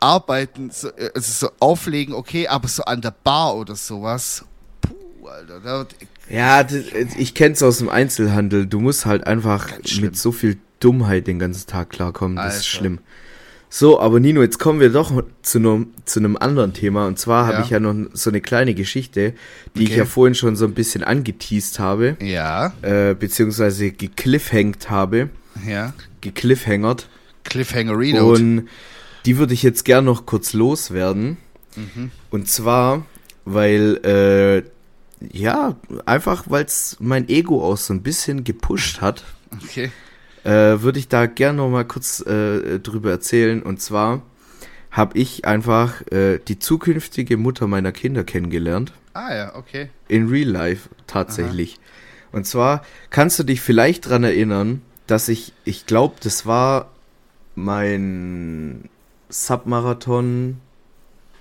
arbeiten, 0.00 0.70
so, 0.70 0.90
also 1.14 1.46
so 1.46 1.50
auflegen, 1.60 2.14
okay, 2.14 2.48
aber 2.48 2.68
so 2.68 2.84
an 2.84 3.00
der 3.00 3.14
Bar 3.22 3.56
oder 3.56 3.74
sowas. 3.74 4.44
Puh, 4.80 5.26
Alter. 5.26 5.60
Da, 5.60 5.86
ja, 6.30 6.66
ich 7.16 7.34
kenn's 7.34 7.62
aus 7.62 7.78
dem 7.78 7.88
Einzelhandel. 7.88 8.66
Du 8.66 8.80
musst 8.80 9.06
halt 9.06 9.26
einfach 9.26 9.68
mit 10.00 10.16
so 10.16 10.32
viel 10.32 10.58
Dummheit 10.80 11.26
den 11.26 11.38
ganzen 11.38 11.66
Tag 11.66 11.90
klarkommen. 11.90 12.36
Das 12.36 12.44
Alter. 12.44 12.56
ist 12.56 12.66
schlimm. 12.66 12.98
So, 13.70 14.00
aber 14.00 14.18
Nino, 14.18 14.40
jetzt 14.40 14.58
kommen 14.58 14.80
wir 14.80 14.88
doch 14.88 15.12
zu 15.42 15.58
einem, 15.58 15.92
zu 16.06 16.20
einem 16.20 16.36
anderen 16.38 16.72
Thema. 16.72 17.06
Und 17.06 17.18
zwar 17.18 17.46
ja. 17.46 17.54
habe 17.54 17.64
ich 17.64 17.70
ja 17.70 17.80
noch 17.80 17.94
so 18.14 18.30
eine 18.30 18.40
kleine 18.40 18.74
Geschichte, 18.74 19.34
die 19.74 19.82
okay. 19.82 19.90
ich 19.90 19.96
ja 19.96 20.04
vorhin 20.06 20.34
schon 20.34 20.56
so 20.56 20.64
ein 20.64 20.72
bisschen 20.72 21.04
angeteased 21.04 21.78
habe. 21.78 22.16
Ja. 22.22 22.72
Äh, 22.80 23.14
beziehungsweise 23.14 23.90
gekliffhängt 23.90 24.88
habe. 24.88 25.28
Ja. 25.66 25.92
Gekliffhängert. 26.20 27.08
Cliffhangerino. 27.48 28.30
Und 28.32 28.68
die 29.26 29.38
würde 29.38 29.54
ich 29.54 29.62
jetzt 29.62 29.84
gern 29.84 30.04
noch 30.04 30.26
kurz 30.26 30.52
loswerden. 30.52 31.36
Mhm. 31.76 32.10
Und 32.30 32.48
zwar, 32.48 33.06
weil, 33.44 33.96
äh, 34.04 34.62
ja, 35.36 35.76
einfach, 36.06 36.44
weil 36.48 36.64
es 36.64 36.96
mein 37.00 37.28
Ego 37.28 37.64
auch 37.64 37.76
so 37.76 37.92
ein 37.92 38.02
bisschen 38.02 38.44
gepusht 38.44 39.00
hat. 39.00 39.24
Okay 39.64 39.90
äh, 40.44 40.82
würde 40.82 40.98
ich 40.98 41.08
da 41.08 41.26
gerne 41.26 41.58
noch 41.58 41.68
mal 41.68 41.84
kurz 41.84 42.20
äh, 42.20 42.78
drüber 42.80 43.10
erzählen. 43.10 43.62
Und 43.62 43.82
zwar 43.82 44.22
habe 44.90 45.18
ich 45.18 45.44
einfach 45.44 46.00
äh, 46.10 46.38
die 46.38 46.58
zukünftige 46.58 47.36
Mutter 47.36 47.66
meiner 47.66 47.92
Kinder 47.92 48.24
kennengelernt. 48.24 48.92
Ah 49.12 49.34
ja, 49.34 49.54
okay. 49.54 49.90
In 50.08 50.28
Real 50.28 50.48
Life 50.48 50.88
tatsächlich. 51.06 51.74
Aha. 51.74 52.38
Und 52.38 52.46
zwar 52.46 52.82
kannst 53.10 53.38
du 53.38 53.42
dich 53.44 53.60
vielleicht 53.60 54.06
daran 54.06 54.24
erinnern, 54.24 54.82
dass 55.06 55.28
ich, 55.28 55.52
ich 55.64 55.86
glaube, 55.86 56.16
das 56.22 56.46
war 56.46 56.90
mein 57.58 58.88
Submarathon 59.28 60.58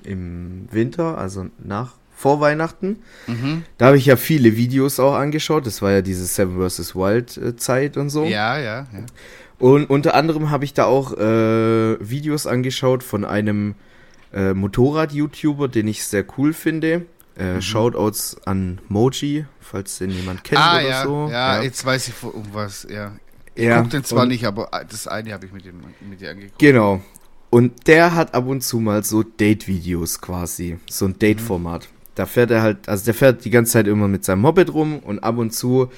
im 0.03 0.67
Winter, 0.71 1.17
also 1.17 1.47
nach 1.63 1.93
vor 2.15 2.39
Weihnachten. 2.41 2.97
Mhm. 3.27 3.63
Da 3.77 3.87
habe 3.87 3.97
ich 3.97 4.07
ja 4.07 4.15
viele 4.15 4.57
Videos 4.57 4.99
auch 4.99 5.13
angeschaut. 5.13 5.67
Das 5.67 5.81
war 5.81 5.91
ja 5.91 6.01
diese 6.01 6.25
Seven 6.25 6.57
vs. 6.57 6.95
Wild 6.95 7.37
äh, 7.37 7.55
Zeit 7.55 7.95
und 7.95 8.09
so. 8.09 8.25
Ja, 8.25 8.57
ja, 8.57 8.87
ja. 8.91 9.05
Und 9.59 9.89
unter 9.89 10.15
anderem 10.15 10.49
habe 10.49 10.65
ich 10.65 10.73
da 10.73 10.85
auch 10.85 11.13
äh, 11.13 11.97
Videos 11.99 12.47
angeschaut 12.47 13.03
von 13.03 13.23
einem 13.23 13.75
äh, 14.33 14.53
Motorrad-YouTuber, 14.53 15.67
den 15.67 15.87
ich 15.87 16.05
sehr 16.05 16.25
cool 16.37 16.53
finde. 16.53 17.05
Äh, 17.37 17.55
mhm. 17.55 17.61
Shoutouts 17.61 18.37
an 18.45 18.79
Moji, 18.87 19.45
falls 19.59 19.99
den 19.99 20.09
jemand 20.09 20.43
kennt 20.43 20.61
ah, 20.61 20.79
oder 20.79 20.89
ja, 20.89 21.03
so. 21.03 21.27
Ja, 21.29 21.57
ja, 21.57 21.63
jetzt 21.63 21.85
weiß 21.85 22.07
ich 22.07 22.23
um 22.23 22.45
was, 22.51 22.87
ja. 22.89 23.11
Ich 23.57 23.63
ja, 23.63 23.81
guck 23.81 23.89
den 23.89 24.03
zwar 24.03 24.25
nicht, 24.25 24.45
aber 24.45 24.69
das 24.89 25.07
eine 25.07 25.33
habe 25.33 25.45
ich 25.45 25.51
mit, 25.51 25.65
dem, 25.65 25.81
mit 26.09 26.21
dir 26.21 26.31
angeguckt. 26.31 26.59
Genau. 26.59 27.01
Und 27.49 27.87
der 27.87 28.13
hat 28.13 28.33
ab 28.33 28.45
und 28.45 28.61
zu 28.61 28.79
mal 28.79 29.03
so 29.03 29.23
Date-Videos 29.23 30.21
quasi, 30.21 30.77
so 30.89 31.05
ein 31.05 31.17
Date-Format. 31.17 31.87
Mhm 31.91 31.97
da 32.17 32.25
fährt 32.25 32.49
er 32.49 32.63
halt, 32.63 32.89
also 32.89 33.05
der 33.05 33.13
fährt 33.13 33.45
die 33.45 33.51
ganze 33.51 33.73
Zeit 33.73 33.87
immer 33.87 34.07
mit 34.07 34.25
seinem 34.25 34.41
Moped 34.41 34.73
rum 34.73 34.99
und 34.99 35.19
ab 35.19 35.37
und 35.37 35.53
zu 35.53 35.91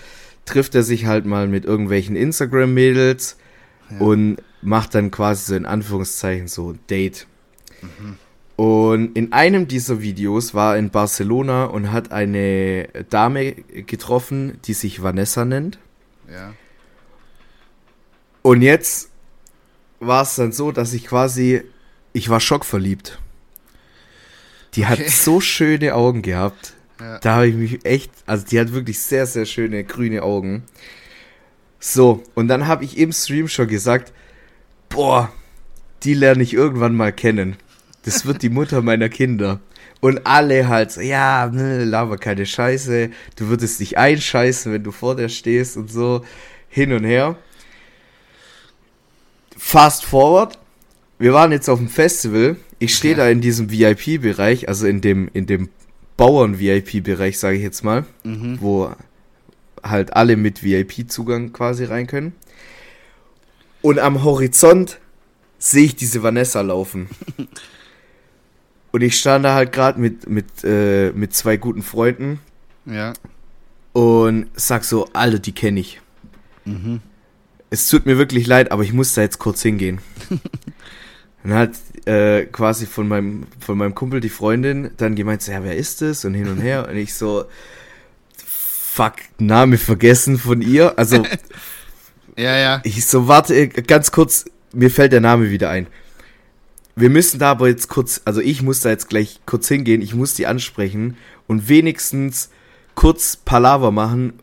trifft 0.46 0.76
er 0.76 0.84
sich 0.84 1.06
halt 1.06 1.26
mal 1.26 1.48
mit 1.48 1.64
irgendwelchen 1.64 2.16
Instagram-Mädels 2.16 3.38
ja. 3.90 4.00
und 4.00 4.38
macht 4.62 4.96
dann 4.96 5.12
quasi 5.12 5.46
so 5.46 5.56
in 5.56 5.66
Anführungszeichen 5.66 6.50
so 6.50 6.72
ein 6.74 6.80
Date. 6.90 7.26
Mhm. 7.82 8.18
Und 8.58 9.16
in 9.16 9.32
einem 9.32 9.70
dieser 9.70 10.02
Videos 10.02 10.54
war 10.54 10.74
er 10.74 10.80
in 10.80 10.90
Barcelona 10.90 11.66
und 11.66 11.94
hat 11.94 12.12
eine 12.12 12.90
Dame 13.10 13.54
getroffen, 13.54 14.60
die 14.66 14.74
sich 14.74 15.02
Vanessa 15.02 15.46
nennt. 15.46 15.80
Ja. 16.30 16.52
Und 18.42 18.62
jetzt 18.62 19.10
war 20.00 20.24
es 20.24 20.36
dann 20.36 20.52
so, 20.52 20.72
dass 20.72 20.94
ich 20.94 21.06
quasi, 21.06 21.64
ich 22.14 22.30
war 22.30 22.40
schockverliebt. 22.40 23.20
Die 24.76 24.84
okay. 24.84 25.04
hat 25.04 25.10
so 25.10 25.42
schöne 25.42 25.96
Augen 25.96 26.22
gehabt. 26.22 26.74
Ja. 27.00 27.20
Da 27.20 27.36
habe 27.36 27.48
ich 27.48 27.56
mich 27.56 27.86
echt, 27.86 28.12
also 28.26 28.46
die 28.46 28.60
hat 28.60 28.74
wirklich 28.74 29.00
sehr, 29.00 29.26
sehr 29.26 29.46
schöne 29.46 29.84
grüne 29.84 30.24
Augen. 30.24 30.64
So, 31.80 32.24
und 32.36 32.50
dann 32.50 32.68
habe 32.68 32.84
ich 32.84 32.98
im 32.98 33.14
Stream 33.14 33.48
schon 33.48 33.68
gesagt, 33.68 34.14
boah, 34.90 35.32
die 36.04 36.14
lerne 36.14 36.44
ich 36.44 36.54
irgendwann 36.54 36.96
mal 36.96 37.14
kennen. 37.14 37.56
das 38.04 38.26
wird 38.26 38.42
die 38.42 38.50
Mutter 38.50 38.82
meiner 38.84 39.10
Kinder. 39.10 39.60
Und 40.02 40.26
alle 40.26 40.68
halt 40.70 40.92
so, 40.92 41.02
ja, 41.02 41.48
ne, 41.48 41.84
laber 41.84 42.18
keine 42.18 42.46
Scheiße, 42.46 43.10
du 43.36 43.48
würdest 43.48 43.82
dich 43.82 43.98
einscheißen, 43.98 44.72
wenn 44.72 44.84
du 44.84 44.92
vor 44.92 45.16
der 45.16 45.28
stehst 45.28 45.76
und 45.76 45.92
so, 45.92 46.24
hin 46.70 46.94
und 46.94 47.04
her. 47.04 47.38
Fast 49.62 50.06
forward, 50.06 50.58
wir 51.20 51.34
waren 51.34 51.52
jetzt 51.52 51.70
auf 51.70 51.80
dem 51.80 51.90
Festival, 51.90 52.56
ich 52.80 52.96
stehe 52.96 53.14
da 53.16 53.28
in 53.28 53.42
diesem 53.42 53.70
VIP-Bereich, 53.70 54.70
also 54.70 54.88
in 54.88 55.02
dem, 55.02 55.30
in 55.34 55.46
dem 55.48 55.68
Bauern-VIP-Bereich, 56.16 57.38
sage 57.38 57.58
ich 57.58 57.64
jetzt 57.64 57.84
mal, 57.84 58.06
wo 58.24 58.92
halt 59.84 60.14
alle 60.14 60.38
mit 60.38 60.64
VIP-Zugang 60.64 61.52
quasi 61.52 61.84
rein 61.84 62.08
können. 62.08 62.34
Und 63.82 64.00
am 64.00 64.24
Horizont 64.24 64.98
sehe 65.58 65.86
ich 65.86 65.96
diese 65.98 66.24
Vanessa 66.24 66.62
laufen. 66.62 67.10
Und 68.92 69.02
ich 69.02 69.20
stand 69.20 69.44
da 69.46 69.54
halt 69.56 69.72
gerade 69.74 70.00
mit, 70.00 70.28
mit, 70.30 70.46
äh, 70.64 71.12
mit 71.12 71.34
zwei 71.34 71.58
guten 71.58 71.84
Freunden 71.84 72.40
Ja. 72.86 73.14
und 73.94 74.48
sag 74.56 74.84
so, 74.84 75.08
Alter, 75.14 75.38
die 75.40 75.52
kenne 75.52 75.82
ich. 75.82 76.02
Es 77.70 77.88
tut 77.88 78.06
mir 78.06 78.18
wirklich 78.18 78.48
leid, 78.48 78.72
aber 78.72 78.84
ich 78.84 78.94
muss 78.94 79.14
da 79.14 79.22
jetzt 79.22 79.40
kurz 79.40 79.62
hingehen. 79.62 80.00
dann 81.44 81.54
hat 81.54 81.72
äh, 82.06 82.46
quasi 82.46 82.86
von 82.86 83.08
meinem, 83.08 83.48
von 83.60 83.78
meinem 83.78 83.94
Kumpel 83.94 84.20
die 84.20 84.30
Freundin 84.30 84.92
dann 84.98 85.16
gemeint, 85.16 85.42
so, 85.42 85.52
ja, 85.52 85.64
wer 85.64 85.76
ist 85.76 86.02
das? 86.02 86.26
Und 86.26 86.34
hin 86.34 86.48
und 86.48 86.60
her. 86.60 86.88
Und 86.90 86.98
ich 86.98 87.14
so, 87.14 87.46
fuck, 88.36 89.14
Name 89.38 89.78
vergessen 89.78 90.38
von 90.38 90.62
ihr. 90.62 90.98
Also 90.98 91.24
Ja, 92.40 92.58
ja. 92.58 92.82
ich 92.84 93.06
so, 93.06 93.28
warte, 93.28 93.54
äh, 93.54 93.68
ganz 93.68 94.12
kurz, 94.12 94.46
mir 94.74 94.90
fällt 94.90 95.12
der 95.12 95.22
Name 95.22 95.52
wieder 95.52 95.70
ein. 95.70 95.88
Wir 96.96 97.10
müssen 97.10 97.40
da 97.40 97.52
aber 97.52 97.68
jetzt 97.68 97.90
kurz, 97.90 98.22
also 98.26 98.42
ich 98.42 98.62
muss 98.62 98.82
da 98.82 98.90
jetzt 98.90 99.10
gleich 99.10 99.42
kurz 99.46 99.68
hingehen, 99.68 100.02
ich 100.02 100.16
muss 100.16 100.36
die 100.36 100.48
ansprechen 100.48 101.18
und 101.48 101.70
wenigstens 101.70 102.50
kurz 102.96 103.36
Palaver 103.36 103.92
machen 103.92 104.34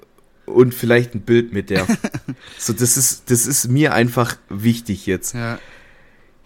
und 0.47 0.72
vielleicht 0.74 1.14
ein 1.14 1.20
Bild 1.20 1.53
mit 1.53 1.70
der. 1.70 1.86
so, 2.59 2.72
das 2.72 2.97
ist, 2.97 3.30
das 3.30 3.47
ist 3.47 3.68
mir 3.68 3.92
einfach 3.94 4.36
wichtig 4.49 5.07
jetzt. 5.07 5.34
Ja. 5.34 5.59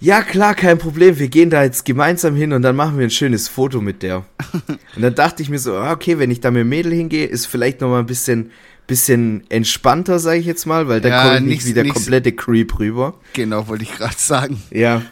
Ja, 0.03 0.23
klar, 0.23 0.55
kein 0.55 0.79
Problem. 0.79 1.19
Wir 1.19 1.29
gehen 1.29 1.51
da 1.51 1.63
jetzt 1.63 1.85
gemeinsam 1.85 2.35
hin 2.35 2.55
und 2.55 2.63
dann 2.63 2.75
machen 2.75 2.97
wir 2.97 3.05
ein 3.07 3.11
schönes 3.11 3.49
Foto 3.49 3.83
mit 3.83 4.03
der. 4.03 4.25
Und 4.97 5.03
dann 5.03 5.15
dachte 5.15 5.43
ich 5.43 5.51
mir 5.51 5.59
so, 5.59 5.77
ah, 5.77 5.93
okay, 5.93 6.19
wenn 6.19 6.31
ich 6.31 6.41
da 6.41 6.51
mit 6.51 6.61
dem 6.61 6.71
Mädel 6.71 6.91
hingehe, 6.95 7.27
ist 7.27 7.45
vielleicht 7.45 7.83
noch 7.83 7.91
mal 7.91 7.99
ein 7.99 8.07
bisschen, 8.07 8.51
bisschen 8.87 9.45
entspannter, 9.51 10.19
sage 10.19 10.39
ich 10.41 10.47
jetzt 10.47 10.65
mal, 10.65 10.89
weil 10.89 11.03
dann 11.03 11.13
Ja, 11.13 11.23
komme 11.25 11.35
ich 11.37 11.41
nicht 11.43 11.49
nichts- 11.51 11.67
wie 11.67 11.75
der 11.75 11.83
nichts- 11.83 11.97
komplette 11.99 12.33
Creep 12.33 12.79
rüber. 12.79 13.21
Genau, 13.35 13.69
wollte 13.69 13.83
ich 13.85 13.93
gerade 13.95 14.15
sagen. 14.17 14.63
Ja. 14.71 15.03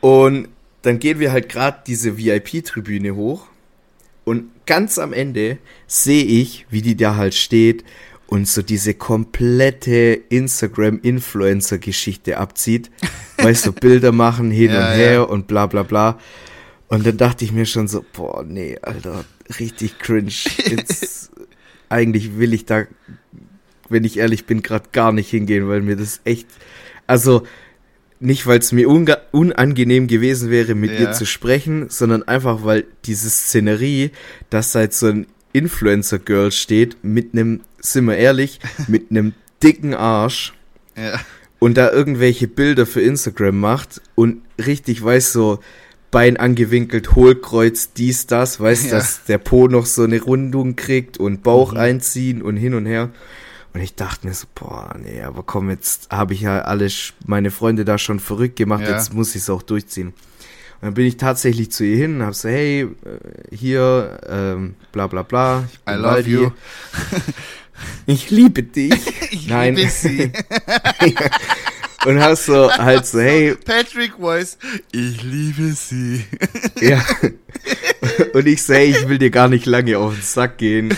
Und 0.00 0.48
dann 0.82 0.98
gehen 0.98 1.18
wir 1.20 1.30
halt 1.30 1.48
gerade 1.48 1.78
diese 1.86 2.18
VIP-Tribüne 2.18 3.14
hoch 3.14 3.46
und 4.24 4.50
ganz 4.68 4.98
am 4.98 5.12
Ende 5.14 5.58
sehe 5.86 6.24
ich, 6.24 6.66
wie 6.68 6.82
die 6.82 6.94
da 6.94 7.16
halt 7.16 7.32
steht 7.34 7.84
und 8.26 8.46
so 8.46 8.60
diese 8.60 8.92
komplette 8.92 10.20
Instagram-Influencer-Geschichte 10.28 12.36
abzieht. 12.36 12.90
weißt 13.38 13.64
du, 13.66 13.72
Bilder 13.72 14.12
machen 14.12 14.50
hin 14.50 14.70
Ja, 14.70 14.90
und 14.90 14.96
her 14.96 15.12
ja. 15.14 15.22
und 15.22 15.46
bla 15.46 15.64
bla 15.66 15.84
bla. 15.84 16.18
Und 16.88 17.06
dann 17.06 17.16
dachte 17.16 17.46
ich 17.46 17.52
mir 17.52 17.64
schon 17.64 17.88
so, 17.88 18.04
boah, 18.12 18.44
nee, 18.44 18.76
Alter, 18.82 19.24
richtig 19.58 19.98
cringe. 19.98 20.34
Jetzt, 20.66 21.30
eigentlich 21.88 22.38
will 22.38 22.52
ich 22.52 22.66
da, 22.66 22.84
wenn 23.88 24.04
ich 24.04 24.18
ehrlich 24.18 24.44
bin, 24.44 24.60
gerade 24.62 24.90
gar 24.92 25.12
nicht 25.12 25.30
hingehen, 25.30 25.66
weil 25.66 25.80
mir 25.80 25.96
das 25.96 26.20
echt, 26.24 26.46
also 27.06 27.46
nicht, 28.20 28.46
weil 28.46 28.58
es 28.58 28.72
mir 28.72 28.88
unangenehm 28.88 30.06
gewesen 30.08 30.50
wäre, 30.50 30.74
mit 30.74 30.90
Ja. 30.92 31.00
ihr 31.00 31.12
zu 31.12 31.24
sprechen, 31.26 31.86
sondern 31.88 32.22
einfach, 32.24 32.64
weil 32.64 32.84
diese 33.04 33.30
Szenerie, 33.30 34.10
dass 34.50 34.72
da 34.72 34.80
jetzt 34.82 34.98
so 34.98 35.06
ein 35.06 35.26
Influencer-Girl 35.52 36.50
steht, 36.52 36.96
mit 37.02 37.32
einem, 37.32 37.60
sind 37.80 38.06
wir 38.06 38.16
ehrlich, 38.16 38.58
mit 38.88 39.10
einem 39.10 39.34
dicken 39.62 39.94
Arsch 39.94 40.52
Ja. 40.96 41.20
und 41.58 41.76
da 41.76 41.90
irgendwelche 41.92 42.48
Bilder 42.48 42.86
für 42.86 43.00
Instagram 43.00 43.58
macht 43.60 44.00
und 44.14 44.42
richtig 44.64 45.02
weiß 45.02 45.32
so 45.32 45.60
Bein 46.10 46.38
angewinkelt, 46.38 47.14
Hohlkreuz, 47.14 47.92
dies, 47.92 48.26
das, 48.26 48.58
weiß, 48.60 48.84
Ja. 48.86 48.90
dass 48.92 49.24
der 49.24 49.36
Po 49.36 49.68
noch 49.68 49.84
so 49.84 50.04
eine 50.04 50.20
Rundung 50.22 50.74
kriegt 50.74 51.18
und 51.18 51.42
Bauch 51.42 51.74
einziehen 51.74 52.40
und 52.40 52.56
hin 52.56 52.72
und 52.74 52.86
her. 52.86 53.10
Und 53.74 53.80
ich 53.80 53.94
dachte 53.94 54.26
mir 54.26 54.34
so, 54.34 54.46
boah, 54.54 54.94
nee, 54.98 55.22
aber 55.22 55.42
komm, 55.42 55.70
jetzt 55.70 56.10
habe 56.10 56.34
ich 56.34 56.40
ja 56.40 56.62
alle 56.62 56.88
meine 57.26 57.50
Freunde 57.50 57.84
da 57.84 57.98
schon 57.98 58.18
verrückt 58.20 58.56
gemacht, 58.56 58.82
Ja. 58.82 58.90
jetzt 58.96 59.12
muss 59.12 59.34
ich 59.34 59.42
es 59.42 59.50
auch 59.50 59.62
durchziehen. 59.62 60.08
Und 60.08 60.86
dann 60.86 60.94
bin 60.94 61.06
ich 61.06 61.16
tatsächlich 61.16 61.70
zu 61.72 61.84
ihr 61.84 61.96
hin 61.96 62.16
und 62.20 62.26
hab 62.26 62.34
so, 62.34 62.48
hey, 62.48 62.82
äh, 62.82 62.88
hier, 63.54 64.20
ähm, 64.28 64.74
bla 64.92 65.06
bla 65.06 65.22
bla. 65.22 65.64
ich 65.72 65.92
I 65.92 65.96
love 65.96 66.04
Waldi. 66.04 66.30
you. 66.30 66.50
Ich 68.06 68.30
liebe 68.30 68.62
dich. 68.64 68.92
Ich 69.30 69.46
Nein. 69.48 69.76
liebe 69.76 69.88
sie. 69.90 70.32
Und 72.06 72.20
hast 72.20 72.46
so 72.46 72.72
halt 72.72 73.06
so, 73.06 73.20
hey, 73.20 73.54
Patrick 73.54 74.14
Voice. 74.18 74.56
Ich 74.92 75.22
liebe 75.22 75.72
sie. 75.74 76.24
Ja. 76.80 77.04
Und 78.32 78.46
ich 78.46 78.62
sehe, 78.62 78.84
ich 78.84 79.08
will 79.08 79.18
dir 79.18 79.30
gar 79.30 79.48
nicht 79.48 79.66
lange 79.66 79.98
auf 79.98 80.14
den 80.14 80.22
Sack 80.22 80.58
gehen. 80.58 80.96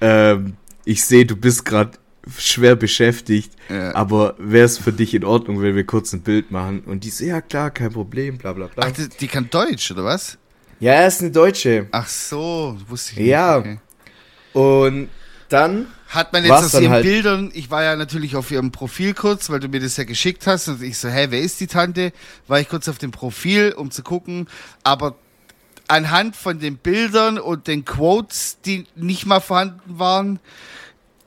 Ähm, 0.00 0.54
ich 0.84 1.04
sehe, 1.04 1.24
du 1.26 1.36
bist 1.36 1.64
gerade 1.64 1.92
schwer 2.36 2.76
beschäftigt, 2.76 3.52
Ja. 3.68 3.94
aber 3.94 4.34
wäre 4.38 4.64
es 4.66 4.78
für 4.78 4.92
dich 4.92 5.14
in 5.14 5.24
Ordnung, 5.24 5.62
wenn 5.62 5.74
wir 5.76 5.84
kurz 5.86 6.12
ein 6.12 6.20
Bild 6.22 6.50
machen? 6.50 6.80
Und 6.80 7.04
die 7.04 7.10
so, 7.10 7.24
ja 7.24 7.40
klar, 7.40 7.70
kein 7.70 7.92
Problem, 7.92 8.38
bla 8.38 8.52
bla 8.52 8.66
bla. 8.66 8.86
Ach, 8.86 8.90
die, 8.92 9.08
die 9.08 9.28
kann 9.28 9.48
Deutsch, 9.50 9.90
oder 9.90 10.04
was? 10.04 10.38
Ja, 10.80 10.92
er 10.92 11.08
ist 11.08 11.20
eine 11.20 11.30
Deutsche. 11.30 11.88
Ach 11.90 12.06
so, 12.08 12.76
wusste 12.88 13.12
ich 13.12 13.18
nicht. 13.18 13.26
Ja. 13.28 13.58
Okay. 13.58 13.78
Und 14.52 15.08
dann, 15.48 15.86
Hat 16.08 16.32
man 16.32 16.42
jetzt 16.44 16.52
aus 16.52 16.74
ihren 16.74 16.90
halt- 16.90 17.04
Bildern, 17.04 17.50
ich 17.54 17.70
war 17.70 17.82
ja 17.82 17.96
natürlich 17.96 18.36
auf 18.36 18.50
ihrem 18.50 18.70
Profil 18.70 19.14
kurz, 19.14 19.48
weil 19.50 19.60
du 19.60 19.68
mir 19.68 19.80
das 19.80 19.96
ja 19.96 20.04
geschickt 20.04 20.46
hast 20.46 20.68
und 20.68 20.82
ich 20.82 20.98
so, 20.98 21.08
hä, 21.08 21.26
wer 21.30 21.40
ist 21.40 21.60
die 21.60 21.66
Tante? 21.66 22.12
War 22.46 22.60
ich 22.60 22.68
kurz 22.68 22.88
auf 22.88 22.98
dem 22.98 23.10
Profil, 23.10 23.72
um 23.76 23.90
zu 23.90 24.02
gucken, 24.02 24.46
aber 24.84 25.16
anhand 25.88 26.36
von 26.36 26.58
den 26.58 26.76
Bildern 26.76 27.38
und 27.38 27.66
den 27.66 27.84
Quotes, 27.84 28.58
die 28.64 28.84
nicht 28.94 29.24
mal 29.26 29.40
vorhanden 29.40 29.98
waren, 29.98 30.38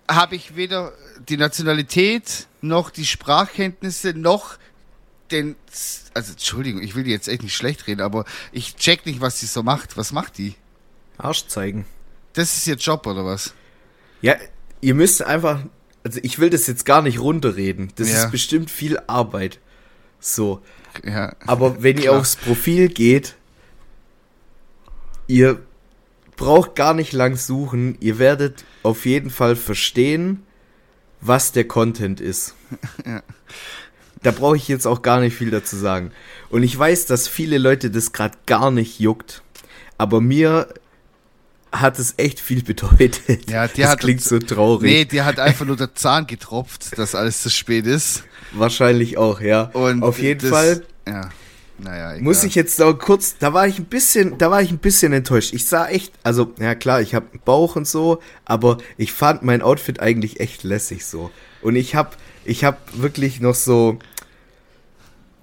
habe 0.09 0.35
ich 0.35 0.55
weder 0.55 0.93
die 1.29 1.37
Nationalität 1.37 2.47
noch 2.61 2.89
die 2.89 3.05
Sprachkenntnisse 3.05 4.13
noch 4.13 4.57
den, 5.31 5.55
also 6.13 6.33
Entschuldigung, 6.33 6.81
ich 6.81 6.95
will 6.95 7.03
die 7.05 7.11
jetzt 7.11 7.27
echt 7.29 7.43
nicht 7.43 7.55
schlecht 7.55 7.87
reden, 7.87 8.01
aber 8.01 8.25
ich 8.51 8.75
check 8.75 9.05
nicht, 9.05 9.21
was 9.21 9.39
sie 9.39 9.45
so 9.45 9.63
macht. 9.63 9.95
Was 9.97 10.11
macht 10.11 10.37
die? 10.37 10.55
Arsch 11.17 11.47
zeigen. 11.47 11.85
Das 12.33 12.57
ist 12.57 12.67
ihr 12.67 12.75
Job 12.75 13.05
oder 13.07 13.25
was? 13.25 13.53
Ja, 14.21 14.35
ihr 14.81 14.93
müsst 14.93 15.23
einfach, 15.23 15.63
also 16.03 16.19
ich 16.23 16.39
will 16.39 16.49
das 16.49 16.67
jetzt 16.67 16.85
gar 16.85 17.01
nicht 17.01 17.19
runterreden. 17.19 17.91
Das 17.95 18.09
Ja. 18.09 18.25
ist 18.25 18.31
bestimmt 18.31 18.69
viel 18.69 18.99
Arbeit. 19.07 19.59
So. 20.19 20.61
Ja. 21.03 21.35
Aber 21.47 21.81
wenn 21.81 21.97
ihr 21.97 22.13
aufs 22.13 22.35
Profil 22.35 22.89
geht, 22.89 23.35
ihr 25.27 25.61
braucht 26.41 26.75
gar 26.75 26.93
nicht 26.93 27.13
lang 27.13 27.37
suchen. 27.37 27.97
Ihr 27.99 28.17
werdet 28.17 28.65
auf 28.83 29.05
jeden 29.05 29.29
Fall 29.29 29.55
verstehen, 29.55 30.43
was 31.21 31.51
der 31.51 31.67
Content 31.67 32.19
ist. 32.19 32.55
Ja. 33.05 33.21
Da 34.23 34.29
brauche 34.29 34.55
ich 34.55 34.67
jetzt 34.67 34.85
auch 34.85 35.01
gar 35.01 35.19
nicht 35.19 35.35
viel 35.35 35.49
dazu 35.49 35.75
sagen. 35.75 36.11
Und 36.51 36.61
ich 36.61 36.77
weiß, 36.77 37.07
dass 37.07 37.27
viele 37.27 37.57
Leute 37.57 37.89
das 37.89 38.11
gerade 38.13 38.37
gar 38.45 38.69
nicht 38.69 38.99
juckt. 38.99 39.41
Aber 39.97 40.21
mir 40.21 40.67
hat 41.71 41.97
es 41.97 42.13
echt 42.17 42.39
viel 42.39 42.63
bedeutet. 42.71 43.49
Ja, 43.49 43.67
die 43.67 43.81
das 43.81 43.91
hat 43.91 43.99
klingt 44.01 44.21
so 44.21 44.37
traurig. 44.37 44.91
Nee, 44.91 45.05
dir 45.05 45.25
hat 45.25 45.39
einfach 45.39 45.65
nur 45.65 45.75
der 45.75 45.95
Zahn 45.95 46.27
getropft, 46.27 46.97
dass 46.99 47.15
alles 47.15 47.41
zu 47.41 47.49
spät 47.49 47.87
ist. 47.87 48.23
Wahrscheinlich 48.51 49.17
auch, 49.17 49.41
ja. 49.41 49.63
Und 49.73 50.03
Auf 50.03 50.19
jeden 50.19 50.41
das, 50.41 50.49
Fall 50.49 50.83
Ja. 51.07 51.29
Naja, 51.83 52.13
egal. 52.13 52.23
Muss 52.23 52.43
ich 52.43 52.55
jetzt 52.55 52.79
noch 52.79 52.93
kurz, 52.93 53.37
da 53.37 53.53
war 53.53 53.67
ich 53.67 53.79
ein 53.79 53.85
bisschen, 53.85 54.37
da 54.37 54.51
war 54.51 54.61
ich 54.61 54.71
ein 54.71 54.77
bisschen 54.77 55.13
enttäuscht. 55.13 55.53
Ich 55.53 55.65
sah 55.65 55.87
echt, 55.87 56.13
also, 56.23 56.53
ja 56.59 56.75
klar, 56.75 57.01
ich 57.01 57.15
habe 57.15 57.27
einen 57.31 57.41
Bauch 57.43 57.75
und 57.75 57.87
so, 57.87 58.21
aber 58.45 58.77
ich 58.97 59.13
fand 59.13 59.43
mein 59.43 59.61
Outfit 59.61 59.99
eigentlich 59.99 60.39
echt 60.39 60.63
lässig 60.63 61.05
so. 61.05 61.31
Und 61.61 61.75
ich 61.75 61.95
habe 61.95 62.11
ich 62.45 62.63
habe 62.63 62.77
wirklich 62.93 63.39
noch 63.39 63.55
so 63.55 63.99